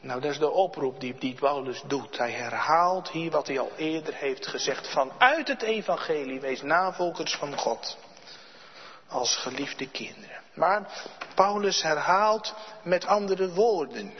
Nou, 0.00 0.20
dat 0.20 0.30
is 0.30 0.38
de 0.38 0.50
oproep 0.50 1.00
die, 1.00 1.14
die 1.18 1.34
Paulus 1.34 1.82
doet. 1.86 2.18
Hij 2.18 2.30
herhaalt 2.30 3.10
hier 3.10 3.30
wat 3.30 3.46
hij 3.46 3.58
al 3.58 3.70
eerder 3.76 4.14
heeft 4.14 4.46
gezegd. 4.46 4.88
Vanuit 4.88 5.48
het 5.48 5.62
evangelie, 5.62 6.40
wees 6.40 6.62
navolgers 6.62 7.34
van 7.34 7.58
God. 7.58 7.96
Als 9.06 9.36
geliefde 9.36 9.88
kinderen. 9.90 10.42
Maar 10.54 11.08
Paulus 11.34 11.82
herhaalt 11.82 12.54
met 12.82 13.06
andere 13.06 13.52
woorden. 13.52 14.12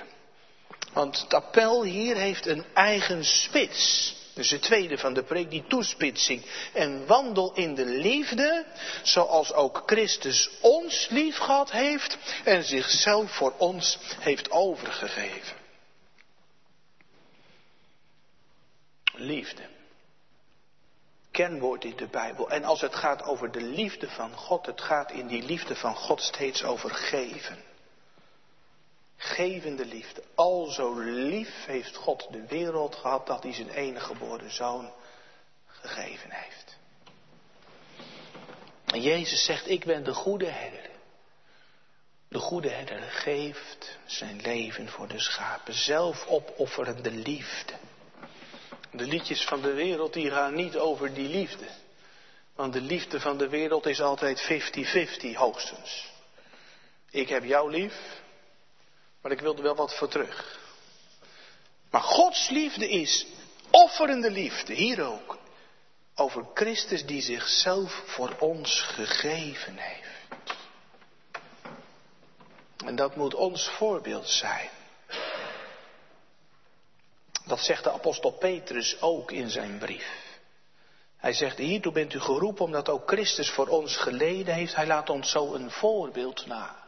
Want 0.92 1.20
het 1.20 1.34
appel 1.34 1.82
hier 1.82 2.16
heeft 2.16 2.46
een 2.46 2.64
eigen 2.74 3.24
spits. 3.24 4.16
Dus 4.38 4.48
de 4.48 4.58
tweede 4.58 4.98
van 4.98 5.14
de 5.14 5.22
preek, 5.22 5.50
die 5.50 5.64
toespitsing. 5.66 6.44
En 6.72 7.06
wandel 7.06 7.54
in 7.54 7.74
de 7.74 7.84
liefde, 7.84 8.66
zoals 9.02 9.52
ook 9.52 9.82
Christus 9.86 10.50
ons 10.60 11.08
lief 11.08 11.36
gehad 11.36 11.70
heeft 11.70 12.18
en 12.44 12.64
zichzelf 12.64 13.30
voor 13.30 13.54
ons 13.56 13.98
heeft 14.20 14.50
overgegeven. 14.50 15.56
Liefde. 19.14 19.62
Kenwoord 21.30 21.84
in 21.84 21.96
de 21.96 22.08
Bijbel. 22.08 22.50
En 22.50 22.64
als 22.64 22.80
het 22.80 22.94
gaat 22.94 23.22
over 23.22 23.50
de 23.50 23.62
liefde 23.62 24.08
van 24.08 24.32
God, 24.32 24.66
het 24.66 24.80
gaat 24.80 25.12
in 25.12 25.26
die 25.26 25.42
liefde 25.42 25.76
van 25.76 25.94
God 25.94 26.22
steeds 26.22 26.64
over 26.64 26.90
geven. 26.90 27.56
Gevende 29.20 29.84
liefde. 29.84 30.22
Al 30.34 30.66
zo 30.66 30.98
lief 31.00 31.64
heeft 31.66 31.96
God 31.96 32.28
de 32.30 32.46
wereld 32.46 32.94
gehad 32.94 33.26
dat 33.26 33.42
hij 33.42 33.52
zijn 33.52 33.70
enige 33.70 34.04
geboren 34.04 34.54
zoon 34.54 34.92
gegeven 35.66 36.30
heeft. 36.30 36.76
En 38.84 39.02
Jezus 39.02 39.44
zegt, 39.44 39.68
ik 39.68 39.84
ben 39.84 40.04
de 40.04 40.14
goede 40.14 40.46
herder. 40.46 40.90
De 42.28 42.38
goede 42.38 42.70
herder 42.70 43.00
geeft 43.00 43.98
zijn 44.06 44.40
leven 44.40 44.88
voor 44.88 45.08
de 45.08 45.20
schapen. 45.20 45.74
Zelfopofferende 45.74 47.10
liefde. 47.10 47.72
De 48.90 49.06
liedjes 49.06 49.44
van 49.44 49.62
de 49.62 49.72
wereld 49.72 50.12
die 50.12 50.30
gaan 50.30 50.54
niet 50.54 50.76
over 50.76 51.14
die 51.14 51.28
liefde. 51.28 51.66
Want 52.54 52.72
de 52.72 52.80
liefde 52.80 53.20
van 53.20 53.38
de 53.38 53.48
wereld 53.48 53.86
is 53.86 54.00
altijd 54.00 54.42
50-50 55.32 55.34
hoogstens. 55.34 56.10
Ik 57.10 57.28
heb 57.28 57.44
jou 57.44 57.70
lief, 57.70 58.20
maar 59.22 59.32
ik 59.32 59.40
wil 59.40 59.56
er 59.56 59.62
wel 59.62 59.74
wat 59.74 59.94
voor 59.94 60.08
terug. 60.08 60.58
Maar 61.90 62.02
Gods 62.02 62.48
liefde 62.48 62.88
is 62.88 63.26
offerende 63.70 64.30
liefde, 64.30 64.72
hier 64.72 65.02
ook. 65.02 65.38
Over 66.14 66.46
Christus 66.54 67.06
die 67.06 67.22
zichzelf 67.22 68.02
voor 68.06 68.36
ons 68.38 68.80
gegeven 68.80 69.76
heeft. 69.76 70.06
En 72.84 72.96
dat 72.96 73.16
moet 73.16 73.34
ons 73.34 73.68
voorbeeld 73.68 74.28
zijn. 74.28 74.68
Dat 77.44 77.60
zegt 77.60 77.84
de 77.84 77.92
apostel 77.92 78.30
Petrus 78.30 79.00
ook 79.00 79.32
in 79.32 79.50
zijn 79.50 79.78
brief. 79.78 80.26
Hij 81.16 81.32
zegt, 81.32 81.58
hiertoe 81.58 81.92
bent 81.92 82.14
u 82.14 82.20
geroepen 82.20 82.64
omdat 82.64 82.88
ook 82.88 83.08
Christus 83.10 83.50
voor 83.50 83.66
ons 83.66 83.96
geleden 83.96 84.54
heeft. 84.54 84.74
Hij 84.74 84.86
laat 84.86 85.10
ons 85.10 85.30
zo 85.30 85.54
een 85.54 85.70
voorbeeld 85.70 86.46
na. 86.46 86.87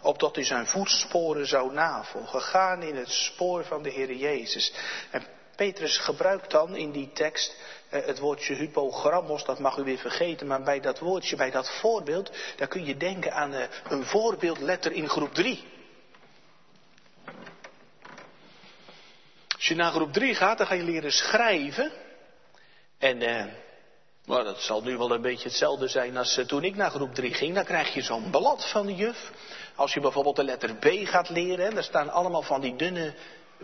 Opdat 0.00 0.36
u 0.36 0.44
zijn 0.44 0.66
voetsporen 0.66 1.46
zou 1.46 1.72
navolgen. 1.72 2.40
Gaan 2.40 2.82
in 2.82 2.96
het 2.96 3.10
spoor 3.10 3.64
van 3.64 3.82
de 3.82 3.90
Heer 3.90 4.14
Jezus. 4.14 4.72
En 5.10 5.26
Petrus 5.56 5.98
gebruikt 5.98 6.50
dan 6.50 6.76
in 6.76 6.90
die 6.90 7.12
tekst 7.12 7.56
eh, 7.88 8.04
het 8.04 8.18
woordje 8.18 8.54
hypogrammos, 8.54 9.44
dat 9.44 9.58
mag 9.58 9.76
u 9.76 9.82
weer 9.82 9.98
vergeten, 9.98 10.46
maar 10.46 10.62
bij 10.62 10.80
dat 10.80 10.98
woordje, 10.98 11.36
bij 11.36 11.50
dat 11.50 11.70
voorbeeld, 11.70 12.30
daar 12.56 12.68
kun 12.68 12.84
je 12.84 12.96
denken 12.96 13.32
aan 13.32 13.52
eh, 13.52 13.68
een 13.88 14.04
voorbeeldletter 14.04 14.92
in 14.92 15.08
groep 15.08 15.34
3. 15.34 15.64
Als 19.54 19.68
je 19.68 19.74
naar 19.74 19.92
groep 19.92 20.12
3 20.12 20.34
gaat, 20.34 20.58
dan 20.58 20.66
ga 20.66 20.74
je 20.74 20.82
leren 20.82 21.12
schrijven. 21.12 21.92
En 22.98 23.22
eh, 23.22 23.44
nou, 24.26 24.44
dat 24.44 24.60
zal 24.60 24.82
nu 24.82 24.96
wel 24.96 25.10
een 25.10 25.22
beetje 25.22 25.48
hetzelfde 25.48 25.88
zijn 25.88 26.16
als 26.16 26.36
eh, 26.36 26.44
toen 26.44 26.64
ik 26.64 26.76
naar 26.76 26.90
groep 26.90 27.14
3 27.14 27.34
ging. 27.34 27.54
Dan 27.54 27.64
krijg 27.64 27.94
je 27.94 28.02
zo'n 28.02 28.30
blad 28.30 28.70
van 28.70 28.86
de 28.86 28.94
juf. 28.94 29.32
Als 29.74 29.94
je 29.94 30.00
bijvoorbeeld 30.00 30.36
de 30.36 30.44
letter 30.44 30.74
B 30.74 30.86
gaat 31.04 31.28
leren, 31.28 31.74
daar 31.74 31.84
staan 31.84 32.10
allemaal 32.10 32.42
van 32.42 32.60
die 32.60 32.76
dunne 32.76 33.14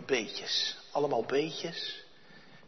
beetjes. 0.05 0.77
Allemaal 0.91 1.23
beetjes. 1.23 2.03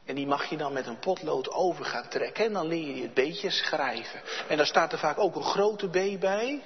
En 0.06 0.16
die 0.16 0.28
mag 0.28 0.50
je 0.50 0.58
dan 0.58 0.74
met 0.74 0.88
een 0.88 1.00
potlood 1.00 1.52
over 1.52 1.86
gaan 1.86 2.08
trekken. 2.08 2.46
En 2.46 2.54
dan 2.54 2.68
leer 2.68 2.96
je 2.96 3.02
het 3.02 3.14
beetjes 3.14 3.58
schrijven. 3.58 4.22
En 4.48 4.58
daar 4.58 4.66
staat 4.66 4.92
er 4.92 5.00
vaak 5.00 5.20
ook 5.20 5.36
een 5.36 5.44
grote 5.44 5.88
B 5.88 6.20
bij. 6.20 6.62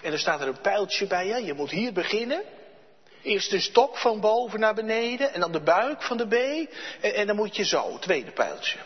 En 0.00 0.12
er 0.12 0.18
staat 0.18 0.40
er 0.40 0.48
een 0.48 0.60
pijltje 0.60 1.06
bij 1.06 1.26
je. 1.26 1.44
Je 1.44 1.54
moet 1.54 1.70
hier 1.70 1.92
beginnen. 1.92 2.42
Eerst 3.22 3.50
de 3.50 3.60
stok 3.60 3.96
van 3.96 4.20
boven 4.20 4.60
naar 4.60 4.74
beneden 4.74 5.32
en 5.32 5.40
dan 5.40 5.52
de 5.52 5.62
buik 5.62 6.02
van 6.02 6.16
de 6.16 6.26
B. 6.26 6.68
En 7.04 7.26
dan 7.26 7.36
moet 7.36 7.56
je 7.56 7.64
zo, 7.64 7.98
tweede 7.98 8.30
pijltje. 8.30 8.78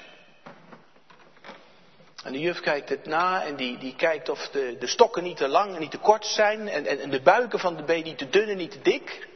En 2.25 2.33
de 2.33 2.39
juf 2.39 2.61
kijkt 2.61 2.89
het 2.89 3.07
na 3.07 3.45
en 3.45 3.57
die, 3.57 3.79
die 3.79 3.95
kijkt 3.97 4.29
of 4.29 4.49
de, 4.49 4.77
de 4.79 4.87
stokken 4.87 5.23
niet 5.23 5.37
te 5.37 5.49
lang 5.49 5.75
en 5.75 5.81
niet 5.81 5.91
te 5.91 5.99
kort 5.99 6.27
zijn. 6.27 6.69
En, 6.69 6.87
en, 6.87 7.01
en 7.01 7.11
de 7.11 7.21
buiken 7.21 7.59
van 7.59 7.77
de 7.77 7.83
B 7.83 8.05
niet 8.05 8.19
te 8.19 8.29
dun 8.29 8.49
en 8.49 8.57
niet 8.57 8.71
te 8.71 8.83
dik. 8.83 9.29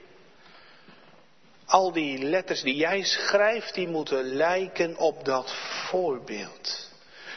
Al 1.67 1.93
die 1.93 2.19
letters 2.19 2.63
die 2.63 2.77
jij 2.77 3.03
schrijft, 3.03 3.75
die 3.75 3.89
moeten 3.89 4.25
lijken 4.25 4.97
op 4.97 5.25
dat 5.25 5.55
voorbeeld. 5.89 6.91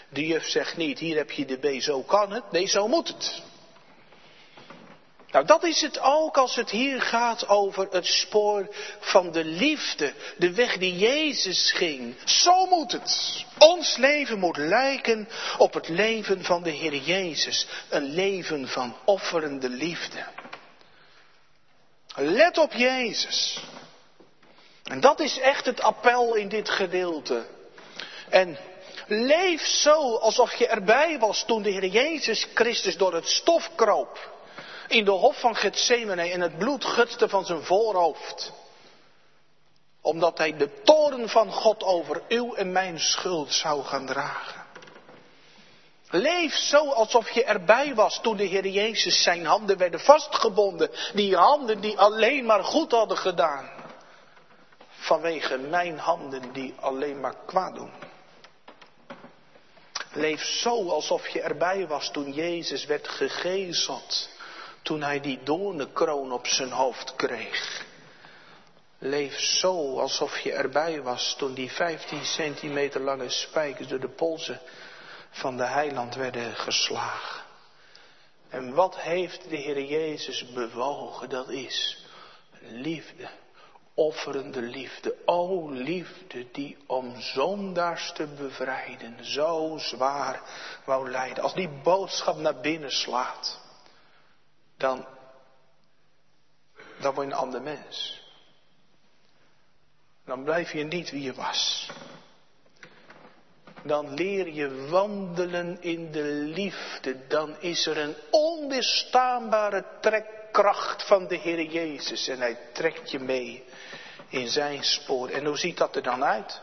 De 0.10 0.28
juf 0.28 0.46
zegt 0.46 0.78
niet, 0.78 1.00
hier 1.00 1.18
heb 1.18 1.32
je 1.32 1.46
de 1.46 1.58
B, 1.58 1.82
zo 1.82 2.02
kan 2.02 2.32
het. 2.32 2.52
Nee, 2.52 2.68
zo 2.68 2.88
moet 2.88 3.08
het. 3.08 3.42
Nou, 5.32 5.46
dat 5.46 5.64
is 5.64 5.82
het 5.82 6.00
ook 6.00 6.38
als 6.38 6.56
het 6.56 6.70
hier 6.70 7.02
gaat 7.02 7.48
over 7.48 7.88
het 7.92 8.06
spoor 8.06 8.68
van 9.00 9.32
de 9.32 9.44
liefde. 9.44 10.14
De 10.38 10.54
weg 10.54 10.78
die 10.78 10.98
Jezus 10.98 11.72
ging. 11.72 12.16
Zo 12.26 12.66
moet 12.66 12.92
het. 12.92 13.46
Ons 13.58 13.98
leven 13.98 14.40
moet 14.40 14.58
lijken 14.58 15.30
op 15.58 15.74
het 15.74 15.88
leven 15.88 16.44
van 16.44 16.64
de 16.64 16.70
Heer 16.70 16.96
Jezus. 16.96 17.68
Een 17.90 18.14
leven 18.14 18.68
van 18.68 18.98
offerende 19.06 19.70
liefde. 19.70 20.26
Let 22.16 22.58
op 22.58 22.74
Jezus. 22.74 23.60
En 24.84 25.00
dat 25.00 25.20
is 25.20 25.40
echt 25.40 25.66
het 25.66 25.82
appel 25.82 26.36
in 26.36 26.48
dit 26.48 26.70
gedeelte. 26.70 27.46
En 28.30 28.58
leef 29.08 29.66
zo 29.66 30.16
alsof 30.16 30.56
je 30.56 30.68
erbij 30.68 31.20
was 31.20 31.44
toen 31.46 31.62
de 31.62 31.70
Heer 31.70 31.86
Jezus 31.86 32.48
Christus 32.54 32.98
door 32.98 33.14
het 33.14 33.30
stof 33.30 33.70
kroop. 33.76 34.36
In 34.88 35.06
de 35.06 35.12
hof 35.12 35.40
van 35.40 35.56
Gethsemane 35.56 36.32
en 36.32 36.42
het 36.42 36.58
bloed 36.58 36.86
gutste 36.86 37.30
van 37.30 37.46
zijn 37.46 37.64
voorhoofd. 37.64 38.52
Omdat 40.02 40.38
hij 40.38 40.58
de 40.58 40.82
toren 40.84 41.30
van 41.30 41.52
God 41.52 41.84
over 41.84 42.22
uw 42.28 42.54
en 42.54 42.72
mijn 42.72 43.00
schuld 43.00 43.54
zou 43.54 43.84
gaan 43.84 44.06
dragen. 44.06 44.66
Leef 46.10 46.54
zo 46.54 46.90
alsof 46.90 47.30
je 47.30 47.44
erbij 47.44 47.96
was 47.96 48.20
toen 48.22 48.38
de 48.38 48.44
Heer 48.44 48.68
Jezus 48.68 49.24
zijn 49.24 49.46
handen 49.46 49.78
werden 49.78 50.00
vastgebonden. 50.00 50.90
Die 51.14 51.36
handen 51.36 51.82
die 51.82 51.98
alleen 51.98 52.46
maar 52.46 52.64
goed 52.64 52.92
hadden 52.92 53.18
gedaan 53.18 53.70
vanwege 55.08 55.58
mijn 55.58 55.98
handen 56.00 56.54
die 56.54 56.74
alleen 56.80 57.20
maar 57.20 57.36
kwaad 57.46 57.76
doen. 57.76 57.92
Leef 60.14 60.44
zo 60.44 60.90
alsof 60.90 61.28
je 61.28 61.42
erbij 61.42 61.88
was 61.88 62.12
toen 62.12 62.32
Jezus 62.32 62.86
werd 62.86 63.08
gegezeld, 63.08 64.30
toen 64.88 65.02
hij 65.02 65.20
die 65.20 65.40
doornenkroon 65.44 66.32
op 66.32 66.48
zijn 66.48 66.72
hoofd 66.72 67.16
kreeg. 67.16 67.86
Leef 68.98 69.40
zo 69.40 70.00
alsof 70.00 70.40
je 70.40 70.54
erbij 70.54 71.02
was 71.02 71.36
toen 71.38 71.54
die 71.54 71.72
15 71.72 72.26
centimeter 72.26 73.02
lange 73.02 73.30
spijkers 73.30 73.88
door 73.88 74.00
de 74.00 74.10
polsen 74.10 74.60
van 75.30 75.58
de 75.58 75.64
heiland 75.64 76.16
werden 76.16 76.56
geslagen. 76.56 77.44
En 78.50 78.74
wat 78.74 79.00
heeft 79.00 79.50
de 79.50 79.56
Heer 79.56 79.84
Jezus 79.84 80.54
bewogen? 80.54 81.30
Dat 81.30 81.50
is 81.50 82.06
liefde 82.60 83.30
offerende 83.94 84.62
liefde. 84.62 85.16
O 85.26 85.70
liefde 85.70 86.48
die 86.52 86.78
om 86.86 87.22
zondaars 87.22 88.12
te 88.14 88.28
bevrijden 88.28 89.26
zo 89.26 89.78
zwaar 89.78 90.42
wou 90.86 91.10
lijden. 91.10 91.44
Als 91.44 91.54
die 91.54 91.70
boodschap 91.84 92.38
naar 92.38 92.60
binnen 92.60 92.92
slaat, 92.92 93.66
dan, 94.78 95.06
dan 97.00 97.14
word 97.14 97.28
je 97.28 97.34
een 97.34 97.40
ander 97.40 97.62
mens. 97.62 98.26
Dan 100.26 100.44
blijf 100.44 100.72
je 100.72 100.84
niet 100.84 101.10
wie 101.10 101.22
je 101.22 101.34
was. 101.34 101.90
Dan 103.84 104.14
leer 104.14 104.54
je 104.54 104.88
wandelen 104.90 105.82
in 105.82 106.12
de 106.12 106.24
liefde. 106.32 107.28
Dan 107.28 107.60
is 107.60 107.86
er 107.86 107.98
een 107.98 108.16
onweerstaanbare 108.32 109.86
trekkracht 110.02 111.08
van 111.08 111.28
de 111.28 111.36
Heer 111.36 111.64
Jezus. 111.64 112.28
En 112.28 112.40
hij 112.40 112.58
trekt 112.74 113.12
je 113.12 113.20
mee 113.20 113.64
in 114.30 114.48
zijn 114.48 114.84
spoor. 114.84 115.30
En 115.30 115.46
hoe 115.46 115.58
ziet 115.58 115.78
dat 115.78 115.96
er 115.96 116.04
dan 116.04 116.24
uit? 116.24 116.62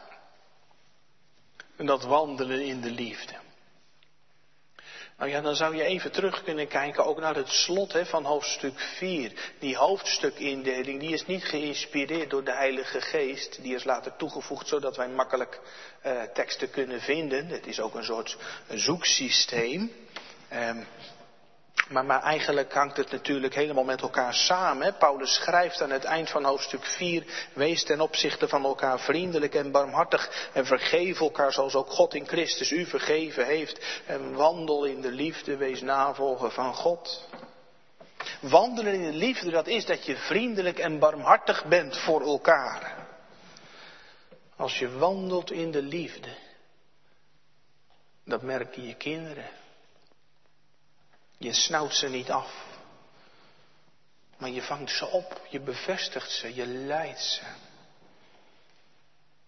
En 1.76 1.86
dat 1.86 2.02
wandelen 2.04 2.64
in 2.64 2.80
de 2.80 2.90
liefde. 2.90 3.43
Nou 5.18 5.30
ja, 5.30 5.40
dan 5.40 5.56
zou 5.56 5.76
je 5.76 5.82
even 5.82 6.12
terug 6.12 6.42
kunnen 6.42 6.68
kijken 6.68 7.04
ook 7.04 7.20
naar 7.20 7.34
het 7.34 7.48
slot 7.48 7.92
hè, 7.92 8.06
van 8.06 8.24
hoofdstuk 8.24 8.78
4. 8.78 9.32
Die 9.58 9.76
hoofdstukindeling, 9.76 11.00
die 11.00 11.12
is 11.12 11.26
niet 11.26 11.44
geïnspireerd 11.44 12.30
door 12.30 12.44
de 12.44 12.54
Heilige 12.54 13.00
Geest. 13.00 13.62
Die 13.62 13.74
is 13.74 13.84
later 13.84 14.16
toegevoegd 14.16 14.68
zodat 14.68 14.96
wij 14.96 15.08
makkelijk 15.08 15.60
uh, 16.06 16.22
teksten 16.22 16.70
kunnen 16.70 17.00
vinden. 17.00 17.46
Het 17.46 17.66
is 17.66 17.80
ook 17.80 17.94
een 17.94 18.04
soort 18.04 18.36
zoeksysteem. 18.68 19.92
Um, 20.52 20.86
maar, 21.88 22.22
eigenlijk 22.22 22.72
hangt 22.72 22.96
het 22.96 23.10
natuurlijk 23.10 23.54
helemaal 23.54 23.84
met 23.84 24.00
elkaar 24.00 24.34
samen. 24.34 24.96
Paulus 24.96 25.34
schrijft 25.34 25.82
aan 25.82 25.90
het 25.90 26.04
eind 26.04 26.30
van 26.30 26.44
hoofdstuk 26.44 26.84
4, 26.84 27.24
wees 27.52 27.84
ten 27.84 28.00
opzichte 28.00 28.48
van 28.48 28.64
elkaar 28.64 29.00
vriendelijk 29.00 29.54
en 29.54 29.70
barmhartig 29.70 30.50
en 30.52 30.66
vergeef 30.66 31.20
elkaar 31.20 31.52
zoals 31.52 31.74
ook 31.74 31.90
God 31.90 32.14
in 32.14 32.26
Christus 32.26 32.70
u 32.70 32.86
vergeven 32.86 33.46
heeft. 33.46 34.02
En 34.06 34.34
wandel 34.34 34.84
in 34.84 35.00
de 35.00 35.10
liefde, 35.10 35.56
wees 35.56 35.80
navolger 35.80 36.50
van 36.50 36.74
God. 36.74 37.28
Wandelen 38.40 38.94
in 38.94 39.02
de 39.02 39.18
liefde, 39.18 39.50
dat 39.50 39.66
is 39.66 39.86
dat 39.86 40.06
je 40.06 40.16
vriendelijk 40.16 40.78
en 40.78 40.98
barmhartig 40.98 41.64
bent 41.64 41.98
voor 41.98 42.20
elkaar. 42.20 43.06
Als 44.56 44.78
je 44.78 44.98
wandelt 44.98 45.50
in 45.50 45.70
de 45.70 45.82
liefde, 45.82 46.28
dat 48.24 48.42
merken 48.42 48.86
je 48.86 48.94
kinderen. 48.94 49.48
Je 51.44 51.52
snauwt 51.52 51.94
ze 51.94 52.08
niet 52.08 52.30
af. 52.30 52.66
Maar 54.36 54.50
je 54.50 54.62
vangt 54.62 54.90
ze 54.90 55.06
op, 55.06 55.46
je 55.50 55.60
bevestigt 55.60 56.30
ze, 56.30 56.54
je 56.54 56.66
leidt 56.66 57.20
ze. 57.20 57.42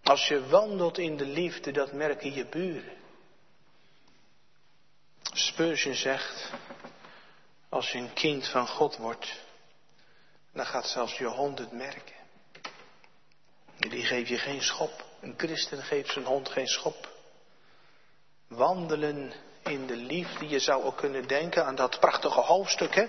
Als 0.03 0.29
je 0.29 0.47
wandelt 0.47 0.99
in 0.99 1.17
de 1.17 1.27
liefde, 1.27 1.73
dat 1.73 1.93
merken 1.93 2.35
je 2.35 2.47
buren. 2.47 2.97
Spurgeon 5.23 5.95
zegt, 5.95 6.51
als 7.69 7.93
je 7.93 7.99
een 7.99 8.13
kind 8.13 8.49
van 8.49 8.69
God 8.69 8.97
wordt, 8.97 9.41
dan 10.53 10.67
gaat 10.67 10.89
zelfs 10.89 11.19
je 11.19 11.27
hond 11.27 11.59
het 11.59 11.73
merken. 11.73 12.17
Die 13.77 14.05
geeft 14.05 14.29
je 14.29 14.39
geen 14.39 14.63
schop. 14.63 15.05
Een 15.21 15.35
christen 15.37 15.83
geeft 15.83 16.13
zijn 16.13 16.25
hond 16.25 16.49
geen 16.49 16.69
schop. 16.69 17.15
Wandelen 18.49 19.33
in 19.67 19.87
de 19.87 19.97
liefde. 19.97 20.49
Je 20.49 20.59
zou 20.59 20.83
ook 20.83 20.97
kunnen 20.97 21.29
denken 21.29 21.67
aan 21.67 21.75
dat 21.75 22.01
prachtige 22.01 22.41
hoofdstuk 22.41 22.95
hè? 22.95 23.07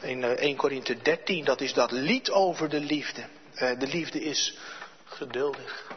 in 0.00 0.22
1 0.22 0.36
eh, 0.36 0.56
Korinthe 0.56 1.02
13. 1.02 1.44
Dat 1.44 1.60
is 1.60 1.72
dat 1.72 1.90
lied 1.90 2.30
over 2.30 2.68
de 2.68 2.80
liefde. 2.80 3.24
Eh, 3.54 3.78
de 3.78 3.86
liefde 3.86 4.20
is 4.22 4.58
geduldig. 5.04 5.96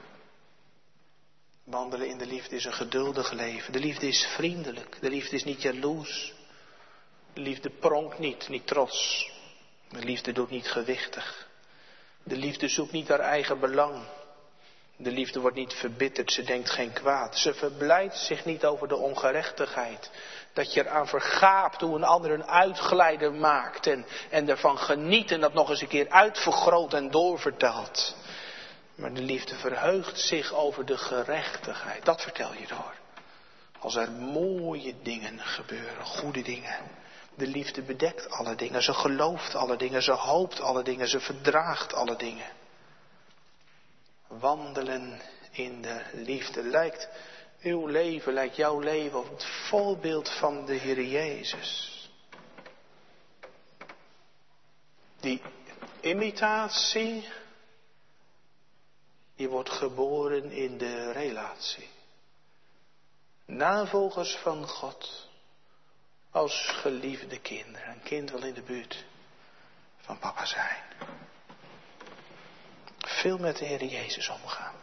Wandelen 1.64 2.08
in 2.08 2.18
de 2.18 2.26
liefde 2.26 2.56
is 2.56 2.66
een 2.66 2.74
geduldig 2.74 3.32
leven. 3.32 3.74
De 3.74 3.80
liefde 3.80 4.08
is 4.08 4.26
vriendelijk. 4.36 4.98
De 5.02 5.10
liefde 5.10 5.36
is 5.36 5.44
niet 5.44 5.62
jaloers. 5.62 6.34
De 7.34 7.42
liefde 7.42 7.70
pronkt 7.70 8.20
niet, 8.20 8.50
niet 8.50 8.68
trots. 8.68 9.30
De 9.90 10.04
liefde 10.04 10.32
doet 10.32 10.50
niet 10.50 10.68
gewichtig. 10.68 11.48
De 12.24 12.38
liefde 12.38 12.68
zoekt 12.68 12.92
niet 12.92 13.08
haar 13.08 13.20
eigen 13.20 13.60
belang. 13.60 14.04
De 15.04 15.12
liefde 15.12 15.40
wordt 15.40 15.56
niet 15.56 15.74
verbitterd, 15.74 16.32
ze 16.32 16.44
denkt 16.44 16.70
geen 16.70 16.94
kwaad. 16.94 17.38
Ze 17.38 17.54
verblijdt 17.54 18.18
zich 18.18 18.46
niet 18.46 18.66
over 18.66 18.88
de 18.88 18.96
ongerechtigheid. 18.96 20.10
Dat 20.54 20.74
je 20.74 20.80
eraan 20.80 21.08
vergaapt 21.08 21.82
hoe 21.82 21.96
een 21.96 22.04
ander 22.04 22.32
een 22.32 22.46
uitglijder 22.46 23.34
maakt 23.34 23.88
en, 23.88 24.06
en 24.30 24.50
ervan 24.50 24.78
geniet 24.78 25.32
en 25.32 25.40
dat 25.40 25.54
nog 25.54 25.70
eens 25.70 25.82
een 25.82 25.88
keer 25.88 26.10
uitvergroot 26.10 26.94
en 26.94 27.12
doorvertelt. 27.12 28.16
Maar 28.96 29.14
de 29.14 29.22
liefde 29.22 29.56
verheugt 29.56 30.20
zich 30.20 30.54
over 30.54 30.86
de 30.86 30.98
gerechtigheid. 30.98 32.06
Dat 32.06 32.22
vertel 32.22 32.54
je 32.54 32.68
door. 32.68 32.94
Als 33.80 33.96
er 33.96 34.12
mooie 34.12 34.94
dingen 35.04 35.40
gebeuren, 35.40 36.06
goede 36.06 36.42
dingen. 36.42 36.76
De 37.36 37.48
liefde 37.48 37.82
bedekt 37.82 38.30
alle 38.30 38.56
dingen, 38.56 38.84
ze 38.84 38.94
gelooft 38.94 39.56
alle 39.56 39.78
dingen, 39.78 40.04
ze 40.04 40.12
hoopt 40.12 40.62
alle 40.62 40.84
dingen, 40.84 41.08
ze 41.08 41.20
verdraagt 41.20 41.94
alle 41.94 42.16
dingen 42.16 42.46
wandelen 44.40 45.22
in 45.52 45.82
de 45.82 46.06
liefde. 46.14 46.64
Lijkt 46.64 47.10
uw 47.62 47.88
leven, 47.88 48.34
lijkt 48.34 48.56
jouw 48.56 48.80
leven 48.80 49.20
op 49.20 49.30
het 49.30 49.46
voorbeeld 49.46 50.30
van 50.30 50.66
de 50.66 50.74
Heer 50.74 51.04
Jezus. 51.04 51.90
Die 55.20 55.42
imitatie, 56.02 57.30
die 59.36 59.50
wordt 59.50 59.70
geboren 59.70 60.52
in 60.52 60.78
de 60.78 61.12
relatie. 61.12 61.90
Navolgers 63.46 64.36
van 64.36 64.68
God 64.68 65.30
als 66.32 66.70
geliefde 66.70 67.40
kinderen. 67.40 67.90
Een 67.90 68.04
kind 68.04 68.32
wil 68.32 68.44
in 68.44 68.54
de 68.54 68.62
buurt 68.62 69.06
van 69.98 70.20
papa 70.20 70.46
zijn. 70.46 70.84
Veel 73.22 73.38
met 73.38 73.58
de 73.58 73.66
Heer 73.66 73.84
Jezus 73.84 74.30
omgaan. 74.30 74.76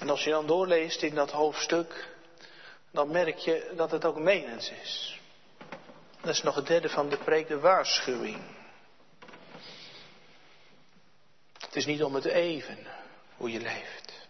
En 0.00 0.10
als 0.10 0.24
je 0.24 0.30
dan 0.30 0.46
doorleest 0.46 1.02
in 1.02 1.14
dat 1.14 1.30
hoofdstuk, 1.30 2.08
dan 2.90 3.10
merk 3.10 3.38
je 3.38 3.72
dat 3.76 3.90
het 3.90 4.04
ook 4.04 4.18
menens 4.18 4.70
is. 4.70 5.20
Dat 6.20 6.34
is 6.34 6.42
nog 6.42 6.54
het 6.54 6.66
derde 6.66 6.88
van 6.88 7.08
de 7.08 7.16
preek, 7.16 7.48
de 7.48 7.58
waarschuwing. 7.58 8.42
Het 11.58 11.76
is 11.76 11.86
niet 11.86 12.02
om 12.02 12.14
het 12.14 12.24
even 12.24 12.78
hoe 13.36 13.52
je 13.52 13.60
leeft. 13.60 14.28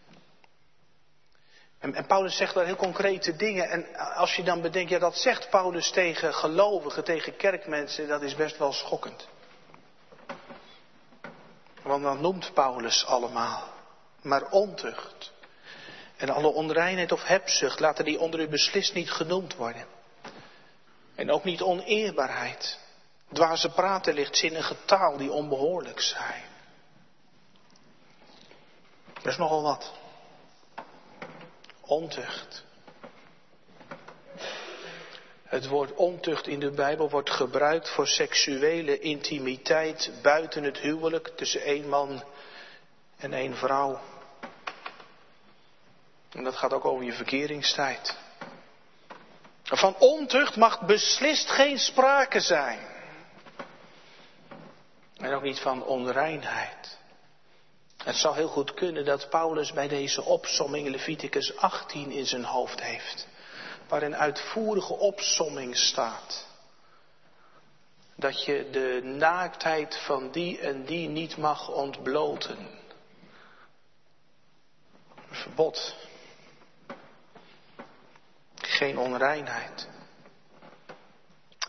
En, 1.79 1.95
en, 1.95 2.07
Paulus 2.07 2.37
zegt 2.37 2.55
daar 2.55 2.67
heel 2.67 2.77
concrete 2.77 3.37
dingen. 3.37 3.69
En 3.71 3.95
als 3.95 4.37
je 4.37 4.43
dan 4.43 4.61
bedenkt, 4.61 4.91
ja 4.91 4.99
dat 4.99 5.17
zegt 5.17 5.51
Paulus 5.51 5.91
tegen 5.91 6.35
gelovigen, 6.35 7.05
tegen 7.05 7.37
kerkmensen, 7.37 8.09
dat 8.09 8.23
is 8.23 8.35
best 8.35 8.59
wel 8.59 8.73
schokkend. 8.73 9.29
Want 11.83 12.03
dan 12.03 12.21
noemt 12.21 12.55
Paulus 12.55 13.07
allemaal. 13.07 13.69
Maar 14.23 14.51
ontucht. 14.51 15.33
En 16.17 16.31
alle 16.31 16.53
onreinheid 16.53 17.13
of 17.13 17.25
hebzucht, 17.25 17.81
laten 17.81 18.05
die 18.05 18.21
onder 18.21 18.41
u 18.41 18.49
beslist 18.49 18.95
niet 18.95 19.11
genoemd 19.11 19.55
worden. 19.55 19.87
En 21.15 21.31
ook 21.31 21.45
niet 21.45 21.63
oneerbaarheid. 21.63 22.79
Dwaze 23.33 23.69
praten, 23.69 24.15
lichtzinnige 24.15 24.77
taal 24.85 25.17
die 25.17 25.33
onbehoorlijk 25.33 26.01
zijn. 26.01 26.43
Dat 29.15 29.27
is 29.27 29.37
nogal 29.37 29.63
wat. 29.63 29.93
Ontucht. 31.81 32.65
Het 35.53 35.67
woord 35.67 35.95
ontucht 35.95 36.47
in 36.47 36.61
de 36.61 36.71
Bijbel 36.71 37.11
wordt 37.11 37.31
gebruikt 37.31 37.89
voor 37.89 38.07
seksuele 38.07 38.99
intimiteit 38.99 40.13
buiten 40.23 40.63
het 40.63 40.79
huwelijk 40.79 41.29
tussen 41.37 41.61
één 41.61 41.89
man 41.89 42.25
en 43.17 43.33
één 43.33 43.57
vrouw. 43.57 44.01
En 46.31 46.45
dat 46.45 46.57
gaat 46.57 46.73
ook 46.73 46.85
over 46.85 47.05
je 47.05 47.13
verkeringstijd. 47.13 48.17
Van 49.63 49.97
ontucht 49.99 50.57
mag 50.57 50.81
beslist 50.81 51.51
geen 51.51 51.79
sprake 51.79 52.41
zijn. 52.41 52.79
En 55.17 55.35
ook 55.35 55.43
niet 55.43 55.61
van 55.61 55.85
onreinheid. 55.85 56.99
Het 58.05 58.17
zou 58.17 58.35
heel 58.35 58.49
goed 58.49 58.75
kunnen 58.75 59.05
dat 59.05 59.29
Paulus 59.29 59.73
bij 59.73 59.89
deze 59.89 60.23
opsomming 60.23 60.89
Leviticus 60.89 61.57
18 61.57 62.11
in 62.11 62.27
zijn 62.27 62.45
hoofd 62.45 62.83
heeft. 62.83 63.27
Waar 63.93 64.03
een 64.03 64.17
uitvoerige 64.17 64.93
opsomming 64.93 65.77
staat. 65.77 66.47
Dat 68.15 68.45
je 68.45 68.71
de 68.71 69.01
naaktheid 69.05 69.97
van 69.97 70.31
die 70.31 70.59
en 70.59 70.85
die 70.85 71.09
niet 71.09 71.37
mag 71.37 71.69
ontbloten. 71.69 72.59
Een 75.29 75.37
verbod. 75.37 75.97
Geen 78.55 78.99
onreinheid. 78.99 79.89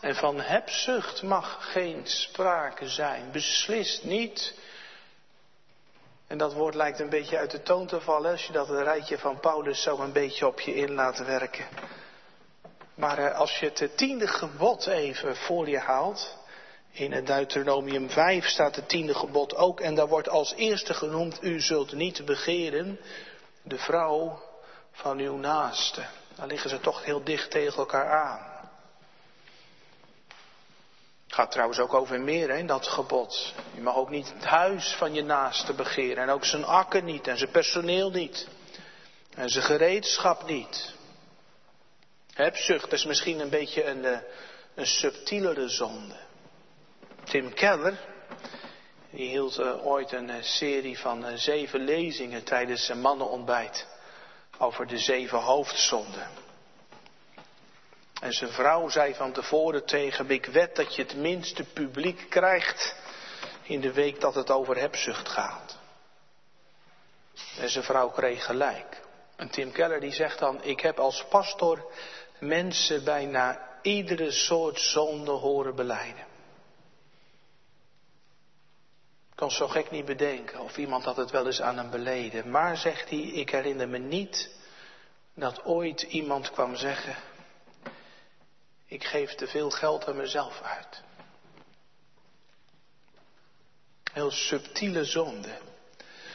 En 0.00 0.14
van 0.14 0.40
hebzucht 0.40 1.22
mag 1.22 1.72
geen 1.72 2.06
sprake 2.06 2.88
zijn. 2.88 3.32
Beslist 3.32 4.04
niet. 4.04 4.54
En 6.26 6.38
dat 6.38 6.52
woord 6.52 6.74
lijkt 6.74 7.00
een 7.00 7.08
beetje 7.08 7.38
uit 7.38 7.50
de 7.50 7.62
toon 7.62 7.86
te 7.86 8.00
vallen 8.00 8.30
als 8.30 8.46
je 8.46 8.52
dat 8.52 8.70
rijtje 8.70 9.18
van 9.18 9.40
Paulus 9.40 9.82
zo 9.82 9.98
een 9.98 10.12
beetje 10.12 10.46
op 10.46 10.60
je 10.60 10.74
in 10.74 10.92
laat 10.92 11.18
werken. 11.18 11.66
Maar 12.94 13.18
eh, 13.18 13.38
als 13.38 13.58
je 13.58 13.70
het 13.74 13.96
tiende 13.96 14.26
gebod 14.26 14.86
even 14.86 15.36
voor 15.36 15.68
je 15.68 15.78
haalt, 15.78 16.36
in 16.90 17.12
het 17.12 17.26
Deuteronomium 17.26 18.10
5 18.10 18.46
staat 18.46 18.76
het 18.76 18.88
tiende 18.88 19.14
gebod 19.14 19.56
ook 19.56 19.80
en 19.80 19.94
daar 19.94 20.08
wordt 20.08 20.28
als 20.28 20.54
eerste 20.54 20.94
genoemd, 20.94 21.42
u 21.42 21.60
zult 21.60 21.92
niet 21.92 22.24
begeren 22.24 23.00
de 23.62 23.78
vrouw 23.78 24.42
van 24.92 25.18
uw 25.18 25.36
naaste. 25.36 26.04
Dan 26.36 26.48
liggen 26.48 26.70
ze 26.70 26.80
toch 26.80 27.04
heel 27.04 27.24
dicht 27.24 27.50
tegen 27.50 27.78
elkaar 27.78 28.10
aan. 28.10 28.52
Het 31.24 31.34
gaat 31.34 31.50
trouwens 31.50 31.78
ook 31.78 31.94
over 31.94 32.20
meer, 32.20 32.50
hè, 32.50 32.64
dat 32.64 32.86
gebod. 32.86 33.54
Je 33.74 33.80
mag 33.80 33.96
ook 33.96 34.10
niet 34.10 34.32
het 34.32 34.44
huis 34.44 34.94
van 34.94 35.14
je 35.14 35.22
naaste 35.22 35.72
begeren. 35.72 36.22
En 36.22 36.30
ook 36.30 36.44
zijn 36.44 36.64
akker 36.64 37.02
niet. 37.02 37.26
En 37.26 37.38
zijn 37.38 37.50
personeel 37.50 38.10
niet. 38.10 38.48
En 39.34 39.48
zijn 39.48 39.64
gereedschap 39.64 40.46
niet. 40.46 40.94
Hebzucht 42.34 42.92
is 42.92 43.04
misschien 43.04 43.40
een 43.40 43.50
beetje 43.50 43.84
een, 43.84 44.04
eh, 44.04 44.18
een 44.74 44.86
subtielere 44.86 45.68
zonde. 45.68 46.16
Tim 47.24 47.54
Keller, 47.54 47.98
die 49.10 49.28
hield 49.28 49.58
uh, 49.58 49.86
ooit 49.86 50.12
een 50.12 50.28
uh, 50.28 50.42
serie 50.42 50.98
van 50.98 51.38
zeven 51.38 51.80
lezingen 51.80 52.44
tijdens 52.44 52.84
zijn 52.84 53.00
mannenontbijt 53.00 53.86
over 54.58 54.86
de 54.86 54.98
zeven 54.98 55.38
hoofdzonden. 55.38 56.28
En 58.20 58.32
zijn 58.32 58.50
vrouw 58.50 58.88
zei 58.88 59.14
van 59.14 59.32
tevoren 59.32 59.84
tegen 59.84 60.26
hem, 60.26 60.34
ik 60.34 60.46
wed 60.46 60.76
dat 60.76 60.94
je 60.94 61.02
het 61.02 61.16
minste 61.16 61.64
publiek 61.64 62.26
krijgt 62.30 62.96
in 63.62 63.80
de 63.80 63.92
week 63.92 64.20
dat 64.20 64.34
het 64.34 64.50
over 64.50 64.76
hebzucht 64.76 65.28
gaat. 65.28 65.78
En 67.58 67.68
zijn 67.68 67.84
vrouw 67.84 68.10
kreeg 68.10 68.44
gelijk. 68.44 69.02
En 69.36 69.50
Tim 69.50 69.72
Keller 69.72 70.00
die 70.00 70.12
zegt 70.12 70.38
dan, 70.38 70.62
ik 70.62 70.80
heb 70.80 70.98
als 70.98 71.24
pastor 71.28 71.92
mensen 72.46 73.04
bijna 73.04 73.68
iedere 73.82 74.30
soort 74.30 74.80
zonde 74.80 75.30
horen 75.30 75.74
beleiden. 75.74 76.24
Ik 79.30 79.40
kan 79.40 79.50
zo 79.50 79.68
gek 79.68 79.90
niet 79.90 80.04
bedenken 80.04 80.60
of 80.60 80.76
iemand 80.76 81.04
had 81.04 81.16
het 81.16 81.30
wel 81.30 81.46
eens 81.46 81.60
aan 81.60 81.76
hem 81.76 81.90
beleden. 81.90 82.50
Maar 82.50 82.76
zegt 82.76 83.10
hij, 83.10 83.18
ik 83.18 83.50
herinner 83.50 83.88
me 83.88 83.98
niet 83.98 84.50
dat 85.34 85.64
ooit 85.64 86.02
iemand 86.02 86.50
kwam 86.50 86.76
zeggen, 86.76 87.16
ik 88.86 89.04
geef 89.04 89.34
te 89.34 89.46
veel 89.46 89.70
geld 89.70 90.06
aan 90.06 90.16
mezelf 90.16 90.60
uit. 90.62 91.02
Heel 94.12 94.30
subtiele 94.30 95.04
zonde. 95.04 95.58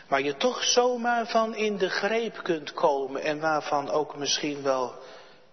Waar 0.08 0.22
je 0.22 0.38
toch 0.38 0.64
zomaar 0.64 1.28
van 1.28 1.56
in 1.56 1.78
de 1.78 1.90
greep 1.90 2.44
kunt 2.44 2.74
komen 2.74 3.22
en 3.22 3.40
waarvan 3.40 3.90
ook 3.90 4.16
misschien 4.16 4.62
wel 4.62 4.96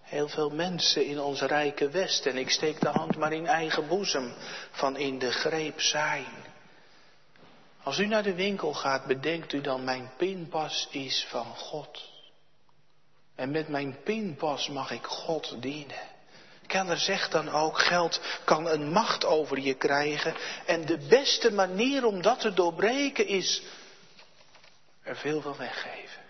heel 0.07 0.27
veel 0.27 0.49
mensen 0.49 1.05
in 1.05 1.19
ons 1.19 1.41
rijke 1.41 1.89
West, 1.89 2.25
en 2.25 2.37
ik 2.37 2.49
steek 2.49 2.79
de 2.79 2.89
hand 2.89 3.17
maar 3.17 3.33
in 3.33 3.47
eigen 3.47 3.87
boezem, 3.87 4.33
van 4.71 4.97
in 4.97 5.19
de 5.19 5.31
greep 5.31 5.81
zijn. 5.81 6.33
Als 7.83 7.97
u 7.99 8.05
naar 8.05 8.23
de 8.23 8.33
winkel 8.33 8.73
gaat, 8.73 9.05
bedenkt 9.05 9.53
u 9.53 9.61
dan, 9.61 9.83
mijn 9.83 10.11
pinpas 10.17 10.87
is 10.91 11.25
van 11.29 11.45
God. 11.45 12.09
En 13.35 13.51
met 13.51 13.67
mijn 13.67 13.97
pinpas 14.03 14.69
mag 14.69 14.91
ik 14.91 15.05
God 15.05 15.61
dienen. 15.61 16.15
Keller 16.67 16.97
zegt 16.97 17.31
dan 17.31 17.49
ook, 17.49 17.79
geld 17.79 18.21
kan 18.43 18.67
een 18.67 18.91
macht 18.91 19.25
over 19.25 19.59
je 19.59 19.73
krijgen. 19.73 20.35
En 20.65 20.85
de 20.85 20.97
beste 20.97 21.51
manier 21.51 22.05
om 22.05 22.21
dat 22.21 22.39
te 22.39 22.53
doorbreken 22.53 23.27
is 23.27 23.61
er 25.03 25.15
veel 25.15 25.41
van 25.41 25.57
weggeven. 25.57 26.21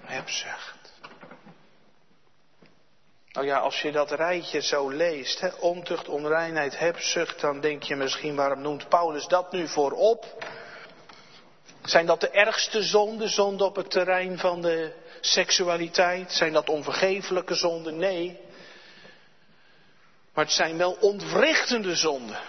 Hebzucht. 0.00 0.75
Nou 3.36 3.48
ja, 3.48 3.58
als 3.58 3.82
je 3.82 3.92
dat 3.92 4.10
rijtje 4.10 4.60
zo 4.60 4.88
leest, 4.88 5.40
hè, 5.40 5.48
ontucht, 5.48 6.08
onreinheid, 6.08 6.78
hebzucht, 6.78 7.40
dan 7.40 7.60
denk 7.60 7.82
je 7.82 7.96
misschien, 7.96 8.34
waarom 8.34 8.60
noemt 8.60 8.88
Paulus 8.88 9.26
dat 9.26 9.52
nu 9.52 9.68
voorop? 9.68 10.44
Zijn 11.82 12.06
dat 12.06 12.20
de 12.20 12.30
ergste 12.30 12.82
zonden, 12.82 13.28
zonden 13.28 13.66
op 13.66 13.76
het 13.76 13.90
terrein 13.90 14.38
van 14.38 14.62
de 14.62 14.92
seksualiteit? 15.20 16.32
Zijn 16.32 16.52
dat 16.52 16.68
onvergeeflijke 16.68 17.54
zonden? 17.54 17.96
Nee. 17.96 18.40
Maar 20.34 20.44
het 20.44 20.54
zijn 20.54 20.78
wel 20.78 20.96
ontwrichtende 21.00 21.96
zonden. 21.96 22.40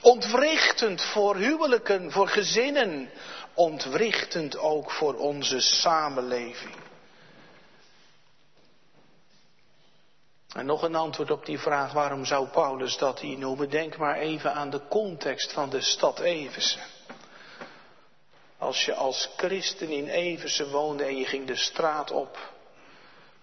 Ontwrichtend 0.00 1.02
voor 1.02 1.36
huwelijken, 1.36 2.10
voor 2.10 2.28
gezinnen. 2.28 3.10
Ontwrichtend 3.54 4.58
ook 4.58 4.90
voor 4.90 5.14
onze 5.14 5.60
samenleving. 5.60 6.81
En 10.54 10.66
nog 10.66 10.82
een 10.82 10.94
antwoord 10.94 11.30
op 11.30 11.46
die 11.46 11.58
vraag, 11.58 11.92
waarom 11.92 12.24
zou 12.24 12.46
Paulus 12.46 12.96
dat 12.96 13.20
hier 13.20 13.38
noemen? 13.38 13.70
Denk 13.70 13.96
maar 13.96 14.16
even 14.16 14.54
aan 14.54 14.70
de 14.70 14.80
context 14.88 15.52
van 15.52 15.70
de 15.70 15.80
stad 15.80 16.20
Eversen. 16.20 16.82
Als 18.58 18.84
je 18.84 18.94
als 18.94 19.30
christen 19.36 19.88
in 19.88 20.08
Eversen 20.08 20.70
woonde 20.70 21.04
en 21.04 21.16
je 21.16 21.24
ging 21.24 21.46
de 21.46 21.56
straat 21.56 22.10
op, 22.10 22.38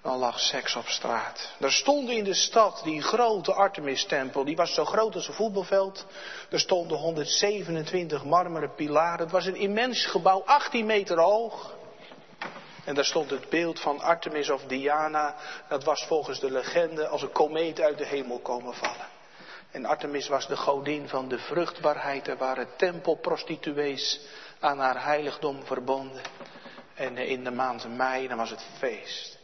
dan 0.01 0.17
lag 0.17 0.39
seks 0.39 0.75
op 0.75 0.87
straat. 0.87 1.55
Er 1.59 1.71
stond 1.71 2.09
in 2.09 2.23
de 2.23 2.33
stad 2.33 2.81
die 2.83 3.01
grote 3.01 3.53
Artemis-tempel, 3.53 4.43
die 4.43 4.55
was 4.55 4.73
zo 4.73 4.85
groot 4.85 5.15
als 5.15 5.27
een 5.27 5.33
voetbalveld. 5.33 6.05
Er 6.49 6.59
stonden 6.59 6.97
127 6.97 8.23
marmeren 8.23 8.73
pilaren. 8.75 9.19
Het 9.19 9.31
was 9.31 9.45
een 9.45 9.55
immens 9.55 10.05
gebouw, 10.05 10.43
18 10.45 10.85
meter 10.85 11.19
hoog. 11.19 11.77
En 12.85 12.95
daar 12.95 13.05
stond 13.05 13.29
het 13.29 13.49
beeld 13.49 13.79
van 13.79 14.01
Artemis 14.01 14.49
of 14.49 14.63
Diana. 14.63 15.35
Dat 15.67 15.83
was 15.83 16.05
volgens 16.05 16.39
de 16.39 16.51
legende 16.51 17.07
als 17.07 17.21
een 17.21 17.31
komeet 17.31 17.81
uit 17.81 17.97
de 17.97 18.05
hemel 18.05 18.39
komen 18.39 18.73
vallen. 18.73 19.07
En 19.71 19.85
Artemis 19.85 20.27
was 20.27 20.47
de 20.47 20.57
godin 20.57 21.07
van 21.07 21.27
de 21.27 21.39
vruchtbaarheid. 21.39 22.27
Er 22.27 22.37
waren 22.37 22.67
tempelprostituees 22.77 24.21
aan 24.59 24.79
haar 24.79 25.03
heiligdom 25.03 25.65
verbonden. 25.65 26.21
En 26.93 27.17
in 27.17 27.43
de 27.43 27.51
maand 27.51 27.95
mei, 27.95 28.27
dan 28.27 28.37
was 28.37 28.49
het 28.49 28.65
feest. 28.77 29.37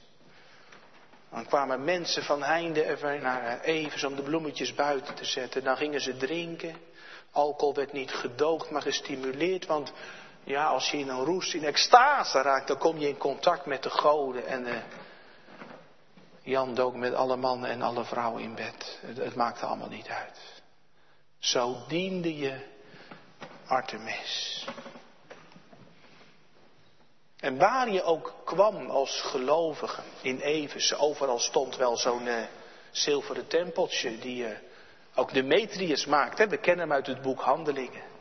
Dan 1.29 1.45
kwamen 1.45 1.83
mensen 1.83 2.23
van 2.23 2.43
heinde 2.43 2.83
er 2.83 3.21
naar 3.21 3.61
even 3.61 4.07
om 4.07 4.15
de 4.15 4.21
bloemetjes 4.21 4.73
buiten 4.73 5.15
te 5.15 5.25
zetten. 5.25 5.63
Dan 5.63 5.77
gingen 5.77 6.01
ze 6.01 6.17
drinken. 6.17 6.75
Alcohol 7.31 7.73
werd 7.73 7.93
niet 7.93 8.11
gedoogd, 8.11 8.69
maar 8.69 8.81
gestimuleerd. 8.81 9.65
Want 9.65 9.93
ja, 10.45 10.65
als 10.65 10.91
je 10.91 10.97
in 10.97 11.09
een 11.09 11.23
roes, 11.23 11.53
in 11.53 11.63
extase 11.63 12.41
raakt, 12.41 12.67
dan 12.67 12.77
kom 12.77 12.97
je 12.97 13.07
in 13.07 13.17
contact 13.17 13.65
met 13.65 13.83
de 13.83 13.89
goden. 13.89 14.47
En 14.47 14.67
uh, 14.67 14.75
Jan 16.41 16.75
dook 16.75 16.95
met 16.95 17.13
alle 17.13 17.35
mannen 17.35 17.69
en 17.69 17.81
alle 17.81 18.03
vrouwen 18.03 18.41
in 18.41 18.55
bed. 18.55 18.99
Het, 19.01 19.17
het 19.17 19.35
maakte 19.35 19.65
allemaal 19.65 19.89
niet 19.89 20.07
uit. 20.07 20.39
Zo 21.39 21.75
diende 21.87 22.37
je 22.37 22.59
Artemis. 23.67 24.65
En 27.39 27.57
waar 27.57 27.89
je 27.89 28.03
ook 28.03 28.33
kwam 28.43 28.89
als 28.89 29.21
gelovige 29.21 30.01
in 30.21 30.39
Evers, 30.39 30.95
overal 30.95 31.39
stond 31.39 31.75
wel 31.75 31.97
zo'n 31.97 32.25
uh, 32.25 32.43
zilveren 32.91 33.47
tempeltje 33.47 34.19
die 34.19 34.43
uh, 34.43 34.57
ook 35.15 35.33
Demetrius 35.33 36.05
maakt. 36.05 36.37
Hè? 36.37 36.47
We 36.47 36.57
kennen 36.57 36.87
hem 36.87 36.95
uit 36.95 37.07
het 37.07 37.21
boek 37.21 37.41
Handelingen. 37.41 38.14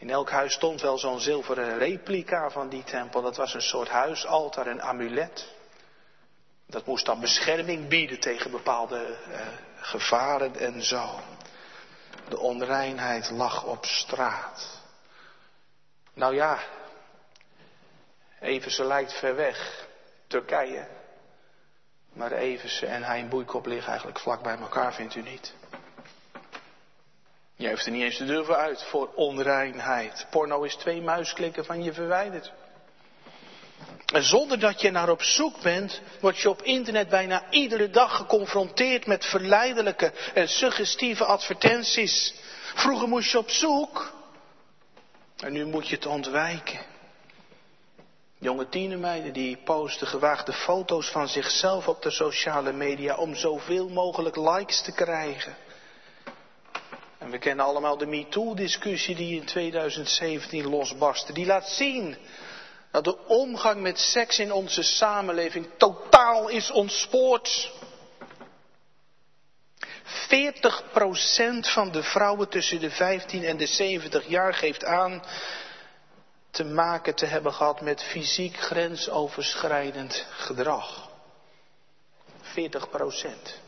In 0.00 0.10
elk 0.10 0.30
huis 0.30 0.52
stond 0.52 0.80
wel 0.80 0.98
zo'n 0.98 1.20
zilveren 1.20 1.78
replica 1.78 2.50
van 2.50 2.68
die 2.68 2.84
tempel. 2.84 3.22
Dat 3.22 3.36
was 3.36 3.54
een 3.54 3.62
soort 3.62 3.88
huisaltaar, 3.88 4.66
een 4.66 4.82
amulet. 4.82 5.52
Dat 6.66 6.86
moest 6.86 7.06
dan 7.06 7.20
bescherming 7.20 7.88
bieden 7.88 8.20
tegen 8.20 8.50
bepaalde 8.50 9.16
uh, 9.28 9.40
gevaren 9.76 10.56
en 10.56 10.82
zo. 10.82 11.20
De 12.28 12.38
onreinheid 12.38 13.30
lag 13.30 13.64
op 13.64 13.84
straat. 13.84 14.80
Nou 16.14 16.34
ja, 16.34 16.58
Everse 18.40 18.84
lijkt 18.84 19.12
ver 19.12 19.36
weg, 19.36 19.86
Turkije. 20.26 20.86
Maar 22.12 22.32
Everse 22.32 22.86
en 22.86 23.02
hij 23.02 23.18
in 23.18 23.28
Boeikop 23.28 23.66
liggen 23.66 23.88
eigenlijk 23.88 24.18
vlak 24.18 24.42
bij 24.42 24.58
elkaar, 24.58 24.94
vindt 24.94 25.14
u 25.14 25.22
niet? 25.22 25.54
Je 27.60 27.66
heeft 27.66 27.86
er 27.86 27.92
niet 27.92 28.02
eens 28.02 28.18
de 28.18 28.24
deur 28.24 28.44
voor 28.44 28.56
uit 28.56 28.82
voor 28.82 29.10
onreinheid. 29.14 30.26
Porno 30.30 30.62
is 30.62 30.74
twee 30.74 31.02
muisklikken 31.02 31.64
van 31.64 31.82
je 31.82 31.92
verwijderd. 31.92 32.52
En 34.12 34.22
zonder 34.22 34.58
dat 34.58 34.80
je 34.80 34.90
naar 34.90 35.08
op 35.08 35.22
zoek 35.22 35.62
bent, 35.62 36.00
word 36.20 36.38
je 36.38 36.50
op 36.50 36.62
internet 36.62 37.08
bijna 37.08 37.50
iedere 37.50 37.90
dag 37.90 38.16
geconfronteerd 38.16 39.06
met 39.06 39.24
verleidelijke 39.24 40.12
en 40.34 40.48
suggestieve 40.48 41.24
advertenties. 41.24 42.34
Vroeger 42.74 43.08
moest 43.08 43.30
je 43.30 43.38
op 43.38 43.50
zoek 43.50 44.12
en 45.36 45.52
nu 45.52 45.64
moet 45.64 45.88
je 45.88 45.94
het 45.94 46.06
ontwijken. 46.06 46.80
Jonge 48.38 48.68
tienermeiden 48.68 49.32
die 49.32 49.56
posten 49.56 50.06
gewaagde 50.06 50.52
foto's 50.52 51.08
van 51.08 51.28
zichzelf 51.28 51.88
op 51.88 52.02
de 52.02 52.10
sociale 52.10 52.72
media 52.72 53.16
om 53.16 53.34
zoveel 53.34 53.88
mogelijk 53.88 54.36
likes 54.36 54.80
te 54.80 54.92
krijgen. 54.92 55.56
We 57.30 57.38
kennen 57.38 57.64
allemaal 57.64 57.96
de 57.96 58.06
MeToo-discussie 58.06 59.14
die 59.14 59.36
in 59.40 59.44
2017 59.44 60.68
losbarstte. 60.68 61.32
Die 61.32 61.46
laat 61.46 61.68
zien 61.68 62.16
dat 62.90 63.04
de 63.04 63.26
omgang 63.26 63.80
met 63.80 63.98
seks 63.98 64.38
in 64.38 64.52
onze 64.52 64.82
samenleving 64.82 65.68
totaal 65.76 66.48
is 66.48 66.70
ontspoord. 66.70 67.70
40% 70.04 70.12
van 71.60 71.90
de 71.92 72.02
vrouwen 72.02 72.48
tussen 72.48 72.80
de 72.80 72.90
15 72.90 73.44
en 73.44 73.56
de 73.56 73.66
70 73.66 74.28
jaar 74.28 74.54
geeft 74.54 74.84
aan 74.84 75.22
te 76.50 76.64
maken 76.64 77.14
te 77.14 77.26
hebben 77.26 77.52
gehad 77.52 77.80
met 77.80 78.02
fysiek 78.02 78.56
grensoverschrijdend 78.56 80.26
gedrag. 80.30 81.08
40 82.40 82.90
procent. 82.90 83.58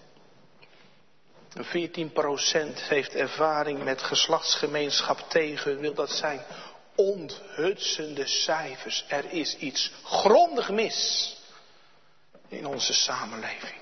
14 1.54 2.12
procent 2.12 2.82
heeft 2.82 3.14
ervaring 3.14 3.84
met 3.84 4.02
geslachtsgemeenschap 4.02 5.18
tegen. 5.18 5.78
Wil 5.78 5.94
dat 5.94 6.10
zijn 6.10 6.44
onthutsende 6.94 8.26
cijfers. 8.26 9.04
Er 9.08 9.32
is 9.32 9.56
iets 9.56 9.92
grondig 10.04 10.70
mis 10.70 11.30
in 12.48 12.66
onze 12.66 12.94
samenleving. 12.94 13.80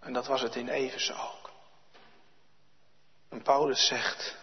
En 0.00 0.12
dat 0.12 0.26
was 0.26 0.40
het 0.40 0.56
in 0.56 0.68
Eversen 0.68 1.16
ook. 1.16 1.50
En 3.28 3.42
Paulus 3.42 3.86
zegt, 3.86 4.36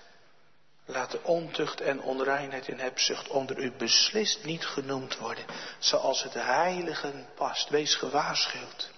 Laat 0.86 1.12
de 1.12 1.24
ontucht 1.24 1.82
en 1.82 2.02
onreinheid 2.02 2.68
en 2.68 2.80
hebzucht 2.80 3.28
onder 3.28 3.58
u 3.58 3.72
beslist 3.72 4.44
niet 4.44 4.66
genoemd 4.66 5.18
worden, 5.18 5.46
zoals 5.80 6.24
het 6.24 6.34
heiligen 6.34 7.28
past. 7.36 7.70
Wees 7.70 7.96
gewaarschuwd. 7.96 8.91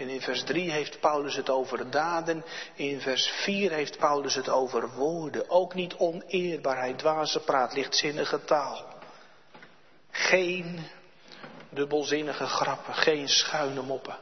En 0.00 0.08
in 0.08 0.20
vers 0.20 0.42
3 0.42 0.70
heeft 0.70 1.00
Paulus 1.00 1.36
het 1.36 1.50
over 1.50 1.90
daden, 1.90 2.44
in 2.74 3.00
vers 3.00 3.28
4 3.28 3.70
heeft 3.70 3.98
Paulus 3.98 4.34
het 4.34 4.48
over 4.48 4.90
woorden. 4.90 5.50
Ook 5.50 5.74
niet 5.74 5.94
oneerbaarheid, 5.94 6.98
dwaze 6.98 7.40
praat, 7.40 7.72
lichtzinnige 7.72 8.44
taal. 8.44 8.94
Geen 10.10 10.86
dubbelzinnige 11.68 12.46
grappen, 12.46 12.94
geen 12.94 13.28
schuine 13.28 13.82
moppen, 13.82 14.18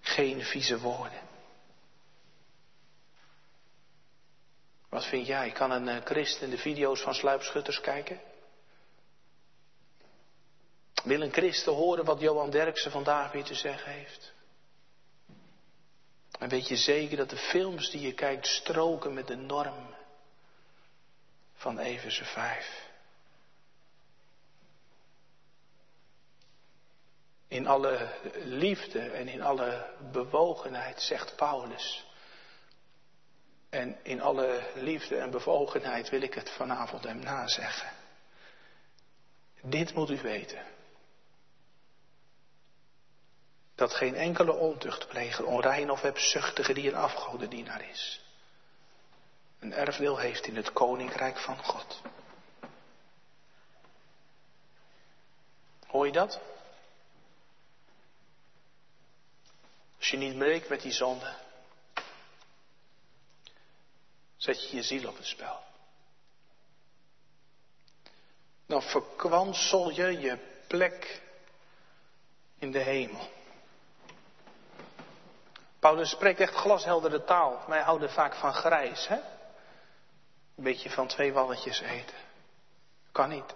geen 0.00 0.42
vieze 0.42 0.78
woorden. 0.78 1.20
Wat 4.88 5.04
vind 5.04 5.26
jij? 5.26 5.50
Kan 5.50 5.70
een 5.70 5.88
eh, 5.88 6.04
christen 6.04 6.50
de 6.50 6.58
video's 6.58 7.00
van 7.00 7.14
sluipschutters 7.14 7.80
kijken? 7.80 8.20
Wil 11.04 11.20
een 11.20 11.32
christen 11.32 11.72
horen 11.72 12.04
wat 12.04 12.20
Johan 12.20 12.50
Derksen 12.50 12.90
vandaag 12.90 13.32
weer 13.32 13.44
te 13.44 13.54
zeggen 13.54 13.92
heeft? 13.92 14.34
En 16.38 16.48
weet 16.48 16.68
je 16.68 16.76
zeker 16.76 17.16
dat 17.16 17.30
de 17.30 17.36
films 17.36 17.90
die 17.90 18.00
je 18.00 18.14
kijkt 18.14 18.46
stroken 18.46 19.14
met 19.14 19.26
de 19.26 19.36
norm 19.36 19.94
van 21.54 21.78
Everse 21.78 22.24
5? 22.24 22.84
In 27.48 27.66
alle 27.66 28.08
liefde 28.34 29.00
en 29.00 29.28
in 29.28 29.42
alle 29.42 29.94
bewogenheid 30.12 31.02
zegt 31.02 31.36
Paulus. 31.36 32.06
En 33.68 33.98
in 34.02 34.20
alle 34.20 34.70
liefde 34.74 35.16
en 35.16 35.30
bevogenheid 35.30 36.08
wil 36.08 36.22
ik 36.22 36.34
het 36.34 36.50
vanavond 36.50 37.04
hem 37.04 37.18
nazeggen. 37.18 37.90
Dit 39.62 39.94
moet 39.94 40.10
u 40.10 40.20
weten. 40.20 40.75
Dat 43.76 43.94
geen 43.94 44.14
enkele 44.14 44.52
ontuchtpleger, 44.52 45.44
onrein 45.44 45.90
of 45.90 46.02
hebzuchtige 46.02 46.74
die 46.74 46.88
een 46.88 46.96
afgodendienaar 46.96 47.88
is, 47.88 48.20
een 49.58 49.72
erfdeel 49.72 50.18
heeft 50.18 50.46
in 50.46 50.56
het 50.56 50.72
koninkrijk 50.72 51.38
van 51.38 51.58
God. 51.58 52.00
Hoor 55.86 56.06
je 56.06 56.12
dat? 56.12 56.40
Als 59.98 60.08
je 60.08 60.16
niet 60.16 60.38
breekt 60.38 60.68
met 60.68 60.80
die 60.80 60.92
zonde, 60.92 61.34
zet 64.36 64.70
je 64.70 64.76
je 64.76 64.82
ziel 64.82 65.08
op 65.08 65.16
het 65.16 65.26
spel. 65.26 65.64
Dan 68.66 68.82
verkwansel 68.82 69.90
je 69.90 70.18
je 70.20 70.38
plek 70.66 71.22
in 72.58 72.70
de 72.70 72.78
hemel. 72.78 73.30
Paulus 75.86 76.10
spreekt 76.10 76.40
echt 76.40 76.54
glasheldere 76.54 77.24
taal. 77.24 77.60
Wij 77.66 77.80
houden 77.80 78.10
vaak 78.10 78.34
van 78.34 78.54
grijs, 78.54 79.08
hè? 79.08 79.14
Een 80.56 80.64
beetje 80.64 80.90
van 80.90 81.06
twee 81.06 81.32
walletjes 81.32 81.80
eten. 81.80 82.16
Kan 83.12 83.28
niet. 83.28 83.54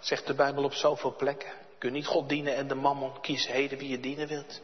Zegt 0.00 0.26
de 0.26 0.34
Bijbel 0.34 0.64
op 0.64 0.72
zoveel 0.72 1.14
plekken. 1.16 1.48
Je 1.48 1.78
kunt 1.78 1.92
niet 1.92 2.06
God 2.06 2.28
dienen 2.28 2.54
en 2.54 2.68
de 2.68 2.74
mammon. 2.74 3.20
Kies 3.20 3.46
heden 3.46 3.78
wie 3.78 3.88
je 3.88 4.00
dienen 4.00 4.28
wilt. 4.28 4.60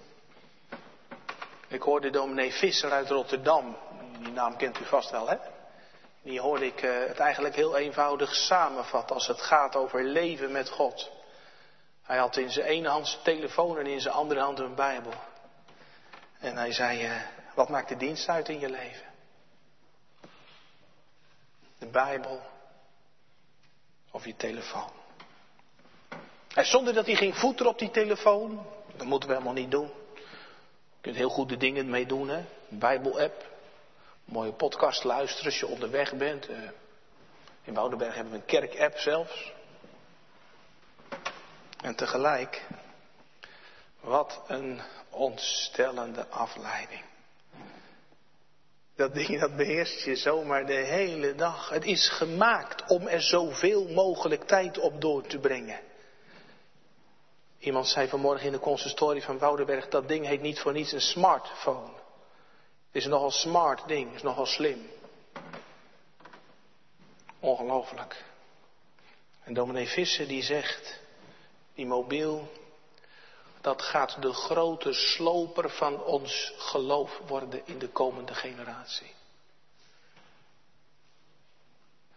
Ik 1.69 1.83
hoorde 1.83 2.11
dominee 2.11 2.53
Visser 2.53 2.91
uit 2.91 3.11
Rotterdam 3.11 3.77
die 4.19 4.33
naam 4.33 4.57
kent 4.57 4.81
u 4.81 4.85
vast 4.85 5.11
wel, 5.11 5.29
hè? 5.29 5.37
Die 6.23 6.41
hoorde 6.41 6.67
ik 6.67 6.83
uh, 6.83 7.07
het 7.07 7.19
eigenlijk 7.19 7.55
heel 7.55 7.77
eenvoudig 7.77 8.35
samenvatten 8.35 9.17
als 9.17 9.27
het 9.27 9.41
gaat 9.41 9.77
over 9.77 10.05
leven 10.05 10.53
met 10.53 10.69
God. 10.69 11.11
Hij 12.03 12.19
had 12.19 12.37
in 12.37 12.51
zijn 12.51 12.67
ene 12.67 12.89
hand 12.89 13.09
zijn 13.09 13.23
telefoon 13.23 13.79
en 13.79 13.87
in 13.87 14.01
zijn 14.01 14.14
andere 14.14 14.41
hand 14.41 14.59
een 14.59 14.75
Bijbel. 14.75 15.12
En 16.39 16.57
hij 16.57 16.72
zei, 16.72 17.05
uh, 17.05 17.20
wat 17.55 17.68
maakt 17.68 17.89
de 17.89 17.97
dienst 17.97 18.28
uit 18.28 18.49
in 18.49 18.61
je 18.61 18.70
leven? 18.70 19.07
De 21.78 21.87
Bijbel. 21.87 22.41
of 24.11 24.24
je 24.24 24.37
telefoon. 24.37 24.91
En 26.55 26.66
zonder 26.66 26.95
dat 26.95 27.07
hij 27.07 27.14
ging 27.14 27.37
voeteren 27.37 27.72
op 27.72 27.78
die 27.78 27.91
telefoon, 27.91 28.66
dat 28.97 29.07
moeten 29.07 29.28
we 29.28 29.34
helemaal 29.34 29.55
niet 29.55 29.70
doen. 29.70 29.91
Je 30.14 31.12
kunt 31.12 31.16
heel 31.16 31.28
goede 31.28 31.57
dingen 31.57 31.91
mee 31.91 32.07
doen, 32.07 32.28
hè? 32.28 32.45
Bijbel-app. 32.68 33.45
Mooie 34.24 34.53
podcast 34.53 35.05
luisteren 35.05 35.45
als 35.45 35.59
je 35.61 35.66
onderweg 35.66 36.14
bent. 36.14 36.49
Eh, 36.49 36.59
in 37.62 37.74
Woudenberg 37.74 38.14
hebben 38.14 38.32
we 38.32 38.39
een 38.39 38.45
kerk-app 38.45 38.99
zelfs. 38.99 39.53
En 41.82 41.95
tegelijk, 41.95 42.66
wat 44.01 44.43
een 44.47 44.80
ontstellende 45.17 46.27
afleiding. 46.29 47.05
Dat 48.97 49.14
ding 49.14 49.41
dat 49.41 49.57
beheerst 49.57 50.05
je 50.05 50.17
zomaar 50.17 50.67
de 50.67 50.73
hele 50.73 51.35
dag. 51.35 51.69
Het 51.69 51.85
is 51.85 52.09
gemaakt 52.09 52.91
om 52.91 53.07
er 53.07 53.23
zoveel 53.23 53.89
mogelijk 53.89 54.45
tijd 54.45 54.79
op 54.79 55.01
door 55.01 55.27
te 55.27 55.39
brengen. 55.39 55.81
Iemand 57.59 57.89
zei 57.89 58.09
vanmorgen 58.09 58.47
in 58.47 58.53
de 58.53 58.59
consistorie 58.59 59.23
van 59.23 59.39
Woudenberg, 59.39 59.89
dat 59.89 60.09
ding 60.09 60.27
heet 60.27 60.41
niet 60.41 60.59
voor 60.59 60.73
niets 60.73 60.93
een 60.93 61.01
smartphone. 61.01 61.93
Het 62.87 63.05
is 63.05 63.05
een 63.05 63.11
nogal 63.11 63.31
smart 63.31 63.89
ding, 63.89 64.07
het 64.07 64.17
is 64.17 64.23
nogal 64.23 64.47
slim. 64.47 64.91
Ongelooflijk. 67.41 68.25
En 69.43 69.55
dominee 69.55 69.89
Visser 69.89 70.29
die 70.29 70.43
zegt, 70.43 71.01
die 71.75 71.87
mobiel, 71.87 72.49
dat 73.67 73.83
gaat 73.83 74.23
de 74.23 74.33
grote 74.33 74.93
sloper 74.93 75.71
van 75.71 76.03
ons 76.03 76.53
geloof 76.59 77.21
worden 77.27 77.62
in 77.64 77.79
de 77.79 77.89
komende 77.89 78.35
generatie. 78.35 79.14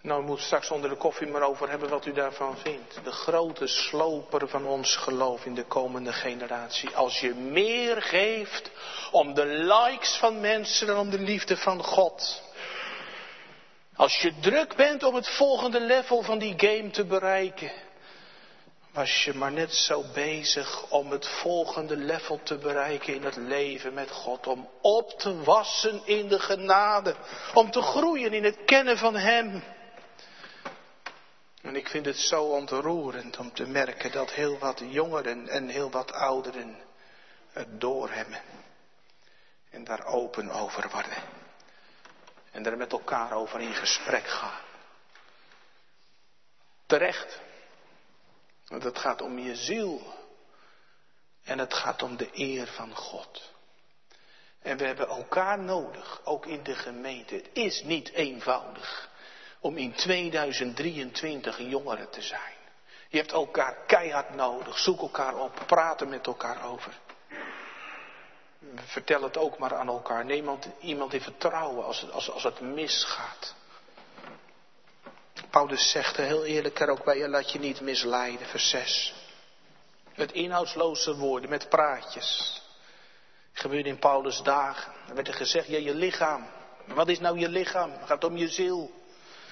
Nou, 0.02 0.24
u 0.24 0.26
moet 0.26 0.40
straks 0.40 0.70
onder 0.70 0.90
de 0.90 0.96
koffie 0.96 1.28
maar 1.28 1.42
over 1.42 1.70
hebben 1.70 1.90
wat 1.90 2.06
u 2.06 2.14
daarvan 2.14 2.58
vindt. 2.58 3.04
De 3.04 3.12
grote 3.12 3.68
sloper 3.68 4.48
van 4.48 4.66
ons 4.66 4.96
geloof 4.96 5.46
in 5.46 5.56
de 5.56 5.64
komende 5.64 6.14
generatie. 6.14 6.96
Als 6.96 7.20
je 7.20 7.34
meer 7.34 8.02
geeft 8.02 8.72
om 9.12 9.34
de 9.34 9.46
likes 9.46 10.18
van 10.18 10.40
mensen 10.40 10.88
dan 10.88 10.98
om 10.98 11.10
de 11.10 11.20
liefde 11.20 11.58
van 11.58 11.84
God. 11.84 12.44
Als 13.96 14.22
je 14.22 14.40
druk 14.40 14.76
bent 14.76 15.04
om 15.04 15.16
het 15.16 15.30
volgende 15.30 15.82
level 15.82 16.22
van 16.22 16.40
die 16.40 16.54
game 16.58 16.90
te 16.90 17.06
bereiken. 17.06 17.72
Was 19.00 19.24
je 19.24 19.34
maar 19.34 19.52
net 19.52 19.74
zo 19.74 20.04
bezig 20.14 20.90
om 20.90 21.12
het 21.12 21.28
volgende 21.28 21.96
level 21.98 22.40
te 22.44 22.58
bereiken 22.58 23.14
in 23.14 23.24
het 23.24 23.36
leven 23.36 23.94
met 23.94 24.12
God. 24.12 24.48
Om 24.48 24.70
op 24.82 25.20
te 25.20 25.44
wassen 25.44 26.02
in 26.06 26.28
de 26.28 26.40
genade. 26.40 27.16
Om 27.54 27.72
te 27.72 27.82
groeien 27.82 28.34
in 28.34 28.44
het 28.44 28.58
kennen 28.66 28.98
van 28.98 29.16
Hem. 29.16 29.64
En 31.62 31.76
ik 31.76 31.88
vind 31.88 32.06
het 32.06 32.18
zo 32.18 32.44
ontroerend 32.44 33.38
om 33.38 33.54
te 33.54 33.68
merken 33.68 34.12
dat 34.12 34.32
heel 34.32 34.58
wat 34.58 34.82
jongeren 34.90 35.48
en 35.48 35.68
heel 35.68 35.92
wat 35.92 36.12
ouderen 36.12 36.78
het 37.52 37.82
doorhebben. 37.82 38.42
En 39.70 39.84
daar 39.84 40.06
open 40.06 40.50
over 40.50 40.90
worden. 40.92 41.24
En 42.52 42.66
er 42.66 42.78
met 42.78 42.92
elkaar 42.92 43.32
over 43.32 43.60
in 43.60 43.74
gesprek 43.74 44.28
gaan. 44.28 44.60
Terecht. 46.86 47.48
Want 48.70 48.84
het 48.84 49.00
gaat 49.00 49.22
om 49.22 49.40
je 49.40 49.56
ziel. 49.56 50.14
En 51.44 51.60
het 51.60 51.74
gaat 51.74 52.04
om 52.04 52.18
de 52.18 52.30
eer 52.34 52.68
van 52.68 52.96
God. 52.96 53.52
En 54.62 54.78
we 54.78 54.86
hebben 54.86 55.08
elkaar 55.08 55.60
nodig, 55.60 56.22
ook 56.24 56.46
in 56.46 56.64
de 56.64 56.76
gemeente. 56.76 57.36
Het 57.36 57.50
is 57.54 57.84
niet 57.84 58.12
eenvoudig 58.12 59.10
om 59.60 59.78
in 59.78 59.94
2023 59.94 61.60
jongeren 61.60 62.10
te 62.10 62.22
zijn. 62.22 62.58
Je 63.10 63.18
hebt 63.18 63.32
elkaar 63.32 63.78
keihard 63.86 64.36
nodig. 64.36 64.78
Zoek 64.78 65.02
elkaar 65.02 65.36
op. 65.36 65.64
Praten 65.66 66.10
met 66.10 66.28
elkaar 66.28 66.66
over. 66.66 67.00
Vertel 68.76 69.22
het 69.22 69.38
ook 69.38 69.58
maar 69.58 69.76
aan 69.76 69.88
elkaar. 69.88 70.26
Neem 70.26 70.60
iemand 70.80 71.14
in 71.14 71.22
vertrouwen 71.22 71.86
als 71.86 72.12
als, 72.12 72.32
als 72.32 72.44
het 72.44 72.60
misgaat. 72.60 73.56
Paulus 75.50 75.92
zegt 75.92 76.18
er 76.18 76.24
heel 76.24 76.46
eerlijk 76.46 76.80
er 76.80 76.90
ook 76.90 77.04
bij 77.04 77.18
je, 77.18 77.30
laat 77.30 77.52
je 77.52 77.60
niet 77.60 77.82
misleiden, 77.82 78.48
vers 78.48 78.70
6. 78.70 79.14
Met 80.16 80.32
inhoudsloze 80.32 81.16
woorden, 81.16 81.50
met 81.50 81.70
praatjes. 81.70 82.62
Gebeurde 83.54 83.90
in 83.90 84.00
Paulus 84.00 84.42
dagen. 84.42 84.94
Er 85.08 85.16
werd 85.16 85.28
er 85.28 85.34
gezegd, 85.34 85.68
ja 85.68 85.78
je 85.78 85.96
lichaam. 85.96 86.48
Wat 86.86 87.08
is 87.08 87.20
nou 87.20 87.40
je 87.40 87.50
lichaam? 87.50 87.92
Het 87.92 88.08
gaat 88.08 88.24
om 88.24 88.38
je 88.38 88.48
ziel. 88.48 88.92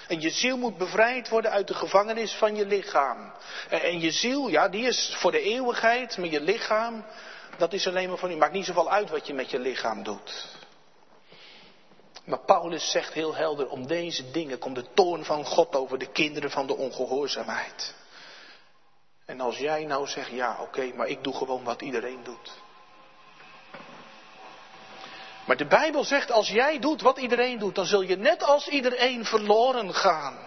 En 0.07 0.21
je 0.21 0.29
ziel 0.29 0.57
moet 0.57 0.77
bevrijd 0.77 1.29
worden 1.29 1.51
uit 1.51 1.67
de 1.67 1.73
gevangenis 1.73 2.33
van 2.33 2.55
je 2.55 2.65
lichaam. 2.65 3.31
En 3.69 3.99
je 3.99 4.11
ziel, 4.11 4.47
ja, 4.47 4.69
die 4.69 4.87
is 4.87 5.15
voor 5.17 5.31
de 5.31 5.41
eeuwigheid, 5.41 6.17
maar 6.17 6.27
je 6.27 6.41
lichaam, 6.41 7.05
dat 7.57 7.73
is 7.73 7.87
alleen 7.87 8.09
maar 8.09 8.17
van 8.17 8.31
u. 8.31 8.35
Maakt 8.35 8.53
niet 8.53 8.65
zoveel 8.65 8.91
uit 8.91 9.09
wat 9.09 9.27
je 9.27 9.33
met 9.33 9.51
je 9.51 9.59
lichaam 9.59 10.03
doet. 10.03 10.56
Maar 12.27 12.39
Paulus 12.39 12.91
zegt 12.91 13.13
heel 13.13 13.35
helder, 13.35 13.69
om 13.69 13.87
deze 13.87 14.31
dingen 14.31 14.59
komt 14.59 14.75
de 14.75 14.85
toorn 14.93 15.25
van 15.25 15.45
God 15.45 15.75
over 15.75 15.97
de 15.97 16.11
kinderen 16.11 16.51
van 16.51 16.67
de 16.67 16.75
ongehoorzaamheid. 16.75 17.95
En 19.25 19.41
als 19.41 19.57
jij 19.57 19.85
nou 19.85 20.07
zegt, 20.07 20.29
ja 20.29 20.57
oké, 20.61 20.93
maar 20.95 21.07
ik 21.07 21.23
doe 21.23 21.33
gewoon 21.33 21.63
wat 21.63 21.81
iedereen 21.81 22.23
doet. 22.23 22.51
Maar 25.45 25.57
de 25.57 25.67
Bijbel 25.67 26.03
zegt, 26.03 26.31
als 26.31 26.49
jij 26.49 26.79
doet 26.79 27.01
wat 27.01 27.17
iedereen 27.17 27.59
doet, 27.59 27.75
dan 27.75 27.85
zul 27.85 28.01
je 28.01 28.17
net 28.17 28.43
als 28.43 28.67
iedereen 28.67 29.25
verloren 29.25 29.93
gaan. 29.93 30.37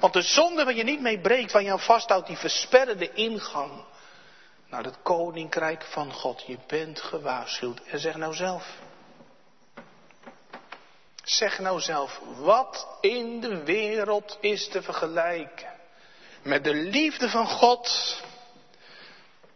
Want 0.00 0.12
de 0.12 0.22
zonde 0.22 0.64
waar 0.64 0.74
je 0.74 0.84
niet 0.84 1.00
mee 1.00 1.20
breekt, 1.20 1.52
waar 1.52 1.62
je 1.62 1.72
aan 1.72 1.80
vasthoudt, 1.80 2.26
die 2.26 2.36
versperren 2.36 2.98
de 2.98 3.12
ingang 3.12 3.84
naar 4.68 4.84
het 4.84 5.02
koninkrijk 5.02 5.82
van 5.82 6.12
God. 6.12 6.42
Je 6.46 6.58
bent 6.66 7.00
gewaarschuwd. 7.00 7.80
En 7.80 7.98
zeg 7.98 8.16
nou 8.16 8.34
zelf. 8.34 8.66
Zeg 11.24 11.58
nou 11.58 11.80
zelf, 11.80 12.20
wat 12.36 12.88
in 13.00 13.40
de 13.40 13.64
wereld 13.64 14.38
is 14.40 14.68
te 14.68 14.82
vergelijken 14.82 15.72
met 16.42 16.64
de 16.64 16.74
liefde 16.74 17.28
van 17.28 17.46
God 17.46 18.16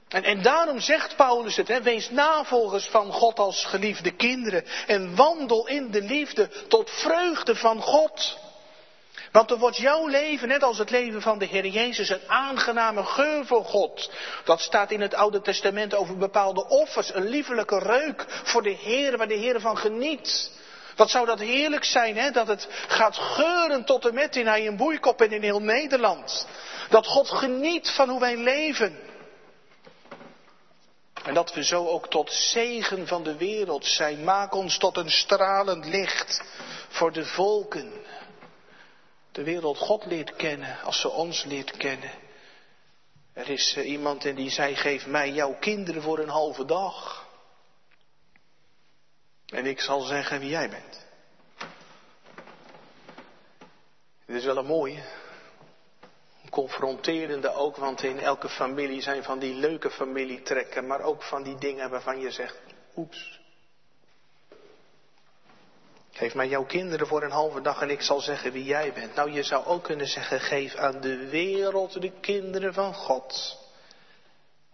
en, 0.08 0.24
en 0.24 0.42
daarom 0.42 0.80
zegt 0.80 1.16
Paulus 1.16 1.56
het, 1.56 1.68
hè, 1.68 1.82
wees 1.82 2.10
navolgers 2.10 2.86
van 2.86 3.12
God 3.12 3.38
als 3.38 3.64
geliefde 3.64 4.10
kinderen 4.10 4.64
en 4.86 5.16
wandel 5.16 5.66
in 5.66 5.90
de 5.90 6.02
liefde 6.02 6.50
tot 6.68 6.90
vreugde 6.90 7.56
van 7.56 7.80
God. 7.80 8.38
Want 9.32 9.48
dan 9.48 9.58
wordt 9.58 9.76
jouw 9.76 10.06
leven, 10.06 10.48
net 10.48 10.62
als 10.62 10.78
het 10.78 10.90
leven 10.90 11.22
van 11.22 11.38
de 11.38 11.44
Heer 11.44 11.66
Jezus, 11.66 12.08
een 12.08 12.28
aangename 12.28 13.04
geur 13.04 13.46
voor 13.46 13.64
God. 13.64 14.10
Dat 14.44 14.60
staat 14.60 14.90
in 14.90 15.00
het 15.00 15.14
Oude 15.14 15.40
Testament 15.40 15.94
over 15.94 16.16
bepaalde 16.16 16.68
offers, 16.68 17.14
een 17.14 17.28
liefelijke 17.28 17.78
reuk 17.78 18.24
voor 18.28 18.62
de 18.62 18.76
Heer, 18.82 19.16
waar 19.16 19.28
de 19.28 19.34
Heer 19.34 19.60
van 19.60 19.78
geniet. 19.78 20.50
Wat 20.98 21.10
zou 21.10 21.26
dat 21.26 21.38
heerlijk 21.38 21.84
zijn, 21.84 22.16
hè? 22.16 22.30
dat 22.30 22.46
het 22.46 22.68
gaat 22.88 23.16
geuren 23.16 23.84
tot 23.84 24.06
en 24.06 24.14
met 24.14 24.36
in 24.36 24.46
hij 24.46 24.66
een 24.66 24.76
boeikop 24.76 25.20
en 25.20 25.32
in 25.32 25.42
heel 25.42 25.60
Nederland. 25.60 26.46
Dat 26.88 27.06
God 27.06 27.30
geniet 27.30 27.90
van 27.90 28.08
hoe 28.08 28.20
wij 28.20 28.36
leven. 28.36 28.98
En 31.24 31.34
dat 31.34 31.54
we 31.54 31.64
zo 31.64 31.86
ook 31.86 32.08
tot 32.08 32.32
zegen 32.32 33.06
van 33.06 33.22
de 33.22 33.36
wereld 33.36 33.86
zijn. 33.86 34.24
Maak 34.24 34.54
ons 34.54 34.78
tot 34.78 34.96
een 34.96 35.10
stralend 35.10 35.86
licht 35.86 36.42
voor 36.88 37.12
de 37.12 37.24
volken. 37.24 37.92
De 39.32 39.42
wereld 39.42 39.78
God 39.78 40.06
leert 40.06 40.36
kennen 40.36 40.78
als 40.82 41.00
ze 41.00 41.08
ons 41.08 41.44
leert 41.44 41.76
kennen. 41.76 42.10
Er 43.32 43.50
is 43.50 43.74
uh, 43.76 43.88
iemand 43.88 44.24
en 44.24 44.34
die 44.34 44.50
zei: 44.50 44.74
Geef 44.74 45.06
mij 45.06 45.30
jouw 45.30 45.56
kinderen 45.60 46.02
voor 46.02 46.18
een 46.18 46.28
halve 46.28 46.64
dag. 46.64 47.27
En 49.48 49.66
ik 49.66 49.80
zal 49.80 50.00
zeggen 50.00 50.40
wie 50.40 50.50
jij 50.50 50.68
bent. 50.68 51.06
Dit 54.26 54.36
is 54.36 54.44
wel 54.44 54.56
een 54.56 54.66
mooie 54.66 55.02
confronterende 56.50 57.54
ook, 57.54 57.76
want 57.76 58.02
in 58.02 58.18
elke 58.18 58.48
familie 58.48 59.02
zijn 59.02 59.22
van 59.22 59.38
die 59.38 59.54
leuke 59.54 59.90
familietrekken, 59.90 60.86
maar 60.86 61.00
ook 61.00 61.22
van 61.22 61.42
die 61.42 61.58
dingen 61.58 61.90
waarvan 61.90 62.20
je 62.20 62.30
zegt, 62.30 62.58
oeps. 62.96 63.40
Geef 66.10 66.34
mij 66.34 66.48
jouw 66.48 66.64
kinderen 66.64 67.06
voor 67.06 67.22
een 67.22 67.30
halve 67.30 67.60
dag 67.60 67.82
en 67.82 67.90
ik 67.90 68.02
zal 68.02 68.20
zeggen 68.20 68.52
wie 68.52 68.64
jij 68.64 68.92
bent. 68.92 69.14
Nou, 69.14 69.32
je 69.32 69.42
zou 69.42 69.64
ook 69.64 69.82
kunnen 69.84 70.06
zeggen, 70.06 70.40
geef 70.40 70.74
aan 70.74 71.00
de 71.00 71.28
wereld 71.28 72.00
de 72.00 72.12
kinderen 72.20 72.74
van 72.74 72.94
God. 72.94 73.58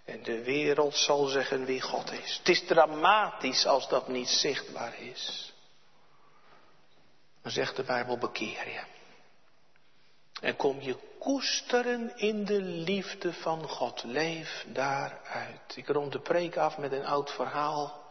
En 0.05 0.23
de 0.23 0.43
wereld 0.43 0.97
zal 0.97 1.27
zeggen 1.27 1.65
wie 1.65 1.81
God 1.81 2.13
is. 2.13 2.37
Het 2.39 2.49
is 2.49 2.67
dramatisch 2.67 3.67
als 3.67 3.89
dat 3.89 4.09
niet 4.09 4.29
zichtbaar 4.29 5.01
is. 5.01 5.53
Dan 7.43 7.53
zegt 7.53 7.77
de 7.77 7.83
Bijbel, 7.83 8.19
bekeer 8.19 8.69
je. 8.69 8.83
En 10.41 10.57
kom 10.57 10.81
je 10.81 10.97
koesteren 11.19 12.17
in 12.17 12.45
de 12.45 12.63
liefde 12.63 13.33
van 13.33 13.69
God. 13.69 14.03
Leef 14.05 14.65
daaruit. 14.69 15.77
Ik 15.77 15.89
rond 15.89 16.13
de 16.13 16.21
preek 16.21 16.57
af 16.57 16.79
met 16.79 16.93
een 16.93 17.07
oud 17.07 17.31
verhaal 17.31 18.03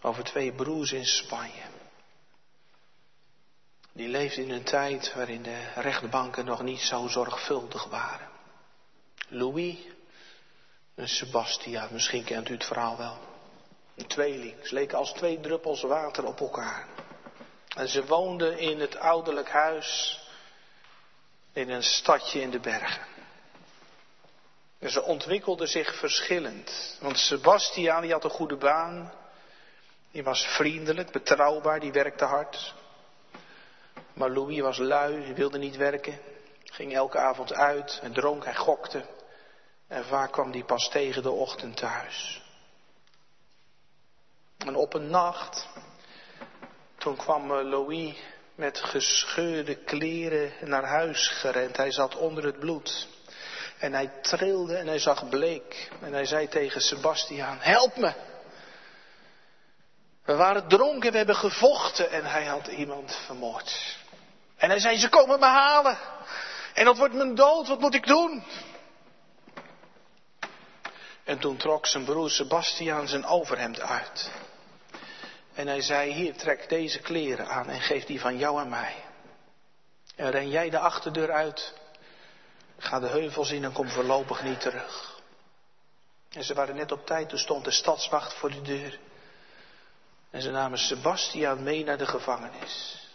over 0.00 0.24
twee 0.24 0.52
broers 0.52 0.92
in 0.92 1.06
Spanje. 1.06 1.62
Die 3.92 4.08
leefde 4.08 4.42
in 4.42 4.50
een 4.50 4.64
tijd 4.64 5.14
waarin 5.14 5.42
de 5.42 5.72
rechtbanken 5.74 6.44
nog 6.44 6.62
niet 6.62 6.80
zo 6.80 7.06
zorgvuldig 7.06 7.84
waren. 7.84 8.28
Louis 9.28 9.76
en 10.98 11.08
Sebastian, 11.08 11.88
misschien 11.92 12.24
kent 12.24 12.48
u 12.48 12.52
het 12.52 12.64
verhaal 12.64 12.96
wel. 12.96 13.18
Een 13.96 14.06
tweeling. 14.06 14.66
Ze 14.66 14.74
leken 14.74 14.98
als 14.98 15.12
twee 15.12 15.40
druppels 15.40 15.82
water 15.82 16.24
op 16.24 16.40
elkaar. 16.40 16.86
En 17.76 17.88
ze 17.88 18.06
woonden 18.06 18.58
in 18.58 18.80
het 18.80 18.96
ouderlijk 18.96 19.48
huis 19.48 20.20
in 21.52 21.70
een 21.70 21.82
stadje 21.82 22.40
in 22.40 22.50
de 22.50 22.60
bergen. 22.60 23.06
En 24.78 24.90
ze 24.90 25.02
ontwikkelden 25.02 25.68
zich 25.68 25.94
verschillend. 25.98 26.96
Want 27.00 27.18
Sebastian 27.18 28.02
die 28.02 28.12
had 28.12 28.24
een 28.24 28.30
goede 28.30 28.56
baan. 28.56 29.12
Die 30.10 30.22
was 30.22 30.46
vriendelijk, 30.46 31.12
betrouwbaar, 31.12 31.80
die 31.80 31.92
werkte 31.92 32.24
hard. 32.24 32.74
Maar 34.12 34.30
Louis 34.30 34.60
was 34.60 34.78
lui, 34.78 35.22
hij 35.22 35.34
wilde 35.34 35.58
niet 35.58 35.76
werken. 35.76 36.20
Ging 36.64 36.94
elke 36.94 37.18
avond 37.18 37.54
uit 37.54 37.98
en 38.02 38.12
dronk, 38.12 38.44
hij 38.44 38.54
gokte. 38.54 39.04
En 39.88 40.04
vaak 40.04 40.32
kwam 40.32 40.50
hij 40.52 40.64
pas 40.64 40.88
tegen 40.88 41.22
de 41.22 41.30
ochtend 41.30 41.76
thuis. 41.76 42.42
En 44.58 44.76
op 44.76 44.94
een 44.94 45.10
nacht, 45.10 45.68
toen 46.98 47.16
kwam 47.16 47.50
eh, 47.50 47.64
Louis 47.64 48.16
met 48.54 48.78
gescheurde 48.78 49.74
kleren 49.74 50.52
naar 50.60 50.84
huis 50.84 51.28
gerend. 51.28 51.76
Hij 51.76 51.90
zat 51.90 52.16
onder 52.16 52.44
het 52.44 52.58
bloed. 52.58 53.08
En 53.78 53.92
hij 53.92 54.12
trilde 54.22 54.76
en 54.76 54.86
hij 54.86 54.98
zag 54.98 55.28
bleek. 55.28 55.90
En 56.00 56.12
hij 56.12 56.24
zei 56.24 56.48
tegen 56.48 56.80
Sebastiaan, 56.80 57.58
help 57.60 57.96
me. 57.96 58.12
We 60.24 60.34
waren 60.34 60.68
dronken, 60.68 61.10
we 61.10 61.16
hebben 61.16 61.36
gevochten 61.36 62.10
en 62.10 62.24
hij 62.24 62.44
had 62.44 62.66
iemand 62.66 63.16
vermoord. 63.26 63.96
En 64.56 64.68
hij 64.68 64.78
zei, 64.78 64.96
ze 64.96 65.08
komen 65.08 65.40
me 65.40 65.46
halen. 65.46 65.98
En 66.74 66.84
dat 66.84 66.96
wordt 66.96 67.14
mijn 67.14 67.34
dood, 67.34 67.68
wat 67.68 67.80
moet 67.80 67.94
ik 67.94 68.06
doen? 68.06 68.44
En 71.28 71.38
toen 71.38 71.56
trok 71.56 71.86
zijn 71.86 72.04
broer 72.04 72.30
Sebastiaan 72.30 73.08
zijn 73.08 73.24
overhemd 73.24 73.80
uit. 73.80 74.30
En 75.54 75.66
hij 75.66 75.80
zei, 75.82 76.12
hier 76.12 76.36
trek 76.36 76.68
deze 76.68 76.98
kleren 76.98 77.48
aan 77.48 77.68
en 77.68 77.80
geef 77.80 78.04
die 78.04 78.20
van 78.20 78.38
jou 78.38 78.58
aan 78.58 78.68
mij. 78.68 78.94
En 80.16 80.30
ren 80.30 80.48
jij 80.48 80.70
de 80.70 80.78
achterdeur 80.78 81.32
uit, 81.32 81.74
ga 82.78 83.00
de 83.00 83.06
heuvels 83.06 83.50
in 83.50 83.64
en 83.64 83.72
kom 83.72 83.88
voorlopig 83.88 84.42
niet 84.42 84.60
terug. 84.60 85.20
En 86.30 86.44
ze 86.44 86.54
waren 86.54 86.76
net 86.76 86.92
op 86.92 87.06
tijd, 87.06 87.28
toen 87.28 87.38
stond 87.38 87.64
de 87.64 87.70
stadswacht 87.70 88.34
voor 88.34 88.50
de 88.50 88.62
deur. 88.62 88.98
En 90.30 90.42
ze 90.42 90.50
namen 90.50 90.78
Sebastiaan 90.78 91.62
mee 91.62 91.84
naar 91.84 91.98
de 91.98 92.06
gevangenis. 92.06 93.06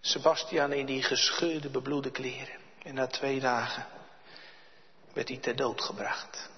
Sebastiaan 0.00 0.72
in 0.72 0.86
die 0.86 1.02
gescheurde, 1.02 1.68
bebloede 1.68 2.10
kleren. 2.10 2.58
En 2.82 2.94
na 2.94 3.06
twee 3.06 3.40
dagen 3.40 3.86
werd 5.12 5.28
hij 5.28 5.38
ter 5.38 5.56
dood 5.56 5.80
gebracht. 5.80 6.50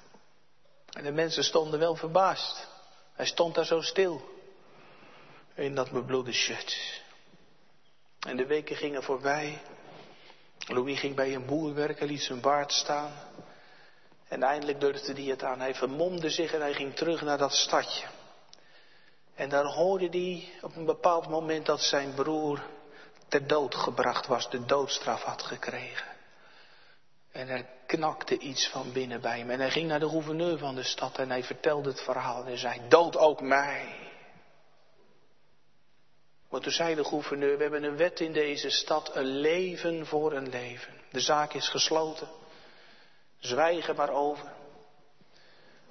En 0.93 1.05
de 1.05 1.13
mensen 1.13 1.45
stonden 1.45 1.79
wel 1.79 1.95
verbaasd. 1.95 2.69
Hij 3.13 3.27
stond 3.27 3.55
daar 3.55 3.67
zo 3.67 3.81
stil. 3.81 4.31
In 5.55 5.75
dat 5.75 5.91
bebloede 5.91 6.33
shirt. 6.33 7.01
En 8.21 8.37
de 8.37 8.47
weken 8.47 8.77
gingen 8.77 9.03
voorbij. 9.03 9.63
Louis 10.59 11.01
ging 11.01 11.15
bij 11.15 11.35
een 11.35 11.47
boer 11.47 11.75
werken, 11.75 12.07
liet 12.07 12.23
zijn 12.23 12.41
baard 12.41 12.73
staan. 12.73 13.13
En 14.29 14.43
eindelijk 14.43 14.81
durfde 14.81 15.13
hij 15.13 15.23
het 15.23 15.43
aan. 15.43 15.61
Hij 15.61 15.75
vermomde 15.75 16.31
zich 16.31 16.53
en 16.53 16.61
hij 16.61 16.75
ging 16.75 16.95
terug 16.95 17.23
naar 17.23 17.39
dat 17.39 17.53
stadje. 17.53 18.07
En 19.35 19.49
daar 19.49 19.65
hoorde 19.65 20.09
hij 20.09 20.53
op 20.61 20.77
een 20.77 20.85
bepaald 20.85 21.29
moment 21.29 21.67
dat 21.67 21.81
zijn 21.81 22.15
broer 22.15 22.63
ter 23.29 23.47
dood 23.47 23.75
gebracht 23.75 24.27
was, 24.27 24.51
de 24.51 24.65
doodstraf 24.65 25.23
had 25.23 25.43
gekregen. 25.43 26.12
En 27.33 27.49
er 27.49 27.67
knakte 27.87 28.39
iets 28.39 28.69
van 28.69 28.93
binnen 28.93 29.21
bij 29.21 29.39
hem. 29.39 29.51
En 29.51 29.61
hij 29.61 29.71
ging 29.71 29.89
naar 29.89 30.01
de 30.01 30.09
gouverneur 30.09 30.59
van 30.59 30.75
de 30.75 30.83
stad 30.83 31.19
en 31.19 31.31
hij 31.31 31.43
vertelde 31.45 31.89
het 31.89 32.03
verhaal. 32.03 32.41
En 32.41 32.47
hij 32.47 32.57
zei, 32.57 32.81
dood 32.89 33.17
ook 33.17 33.41
mij. 33.41 34.11
Want 36.49 36.63
toen 36.63 36.73
zei 36.73 36.95
de 36.95 37.05
gouverneur, 37.05 37.57
we 37.57 37.63
hebben 37.63 37.85
een 37.85 37.97
wet 37.97 38.21
in 38.21 38.33
deze 38.33 38.71
stad, 38.71 39.17
een 39.17 39.41
leven 39.41 40.07
voor 40.07 40.33
een 40.33 40.49
leven. 40.49 40.95
De 41.11 41.21
zaak 41.21 41.53
is 41.53 41.69
gesloten. 41.69 42.29
Zwijgen 43.39 43.97
maar 43.97 44.11
over. 44.11 44.53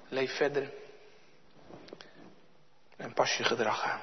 Leef 0.08 0.36
verder. 0.36 0.72
En 2.96 3.12
pas 3.12 3.36
je 3.36 3.44
gedrag 3.44 3.82
aan. 3.82 4.02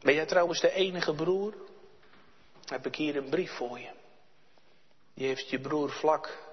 Ben 0.00 0.14
jij 0.14 0.26
trouwens 0.26 0.60
de 0.60 0.72
enige 0.72 1.14
broer? 1.14 1.54
Heb 2.64 2.86
ik 2.86 2.94
hier 2.94 3.16
een 3.16 3.28
brief 3.28 3.52
voor 3.52 3.78
je. 3.78 3.90
Die 5.14 5.26
heeft 5.26 5.50
je 5.50 5.60
broer 5.60 5.90
vlak 5.90 6.47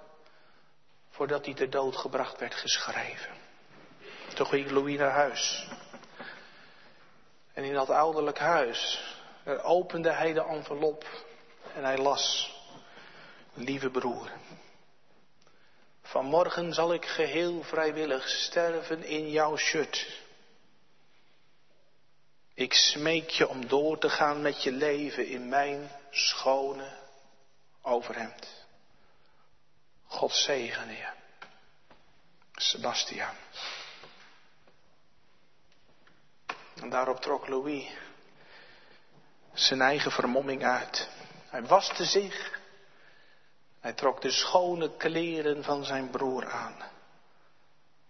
voordat 1.16 1.46
hij 1.46 1.54
ter 1.54 1.70
dood 1.70 1.96
gebracht 1.96 2.40
werd 2.40 2.56
geschreven. 2.56 3.36
Toen 4.34 4.46
ging 4.46 4.70
Louis 4.70 4.98
naar 4.98 5.12
huis. 5.12 5.68
En 7.54 7.64
in 7.64 7.74
dat 7.74 7.90
ouderlijk 7.90 8.40
huis 8.40 9.04
opende 9.62 10.12
hij 10.12 10.34
de 10.34 10.44
envelop 10.44 11.06
en 11.74 11.84
hij 11.84 11.98
las. 11.98 12.54
Lieve 13.54 13.90
broer, 13.90 14.32
vanmorgen 16.02 16.74
zal 16.74 16.94
ik 16.94 17.06
geheel 17.06 17.64
vrijwillig 17.64 18.28
sterven 18.30 19.04
in 19.04 19.30
jouw 19.30 19.58
shirt. 19.58 20.24
Ik 22.54 22.74
smeek 22.74 23.30
je 23.30 23.48
om 23.48 23.68
door 23.68 23.98
te 23.98 24.10
gaan 24.10 24.42
met 24.42 24.64
je 24.64 24.72
leven 24.72 25.28
in 25.28 25.50
mijn 25.50 25.92
schone 26.10 26.98
overhemd. 27.82 28.55
God 30.16 30.36
zegene 30.36 30.92
je. 30.92 31.08
Sebastian. 32.56 33.36
En 36.82 36.90
daarop 36.90 37.22
trok 37.22 37.48
Louis 37.48 37.92
zijn 39.54 39.82
eigen 39.82 40.12
vermomming 40.12 40.64
uit. 40.64 41.10
Hij 41.50 41.64
waste 41.64 42.06
zich. 42.06 42.60
Hij 43.80 43.94
trok 43.94 44.22
de 44.22 44.32
schone 44.32 44.98
kleren 44.98 45.64
van 45.64 45.86
zijn 45.86 46.10
broer 46.10 46.52
aan. 46.52 46.76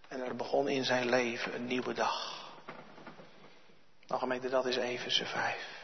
En 0.07 0.21
er 0.21 0.35
begon 0.35 0.67
in 0.67 0.83
zijn 0.83 1.09
leven 1.09 1.55
een 1.55 1.65
nieuwe 1.65 1.93
dag. 1.93 2.43
Nou 4.07 4.19
gemeente, 4.19 4.49
dat 4.49 4.65
is 4.65 4.75
Efeze 4.75 5.25
5. 5.25 5.83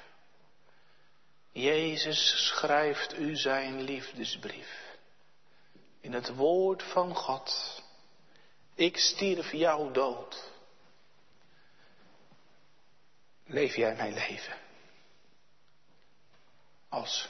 Jezus 1.52 2.48
schrijft 2.48 3.18
u 3.18 3.36
zijn 3.36 3.82
liefdesbrief. 3.82 4.91
In 6.02 6.14
het 6.14 6.36
woord 6.36 6.84
van 6.84 7.16
God. 7.16 7.82
Ik 8.76 8.98
stierf 8.98 9.52
jouw 9.52 9.92
dood. 9.92 10.50
Leef 13.46 13.76
jij 13.76 13.96
mijn 13.96 14.14
leven? 14.14 14.58
Als 16.90 17.30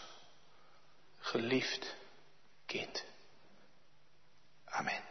geliefd 1.19 1.95
kind. 2.65 3.03
Amen. 4.65 5.10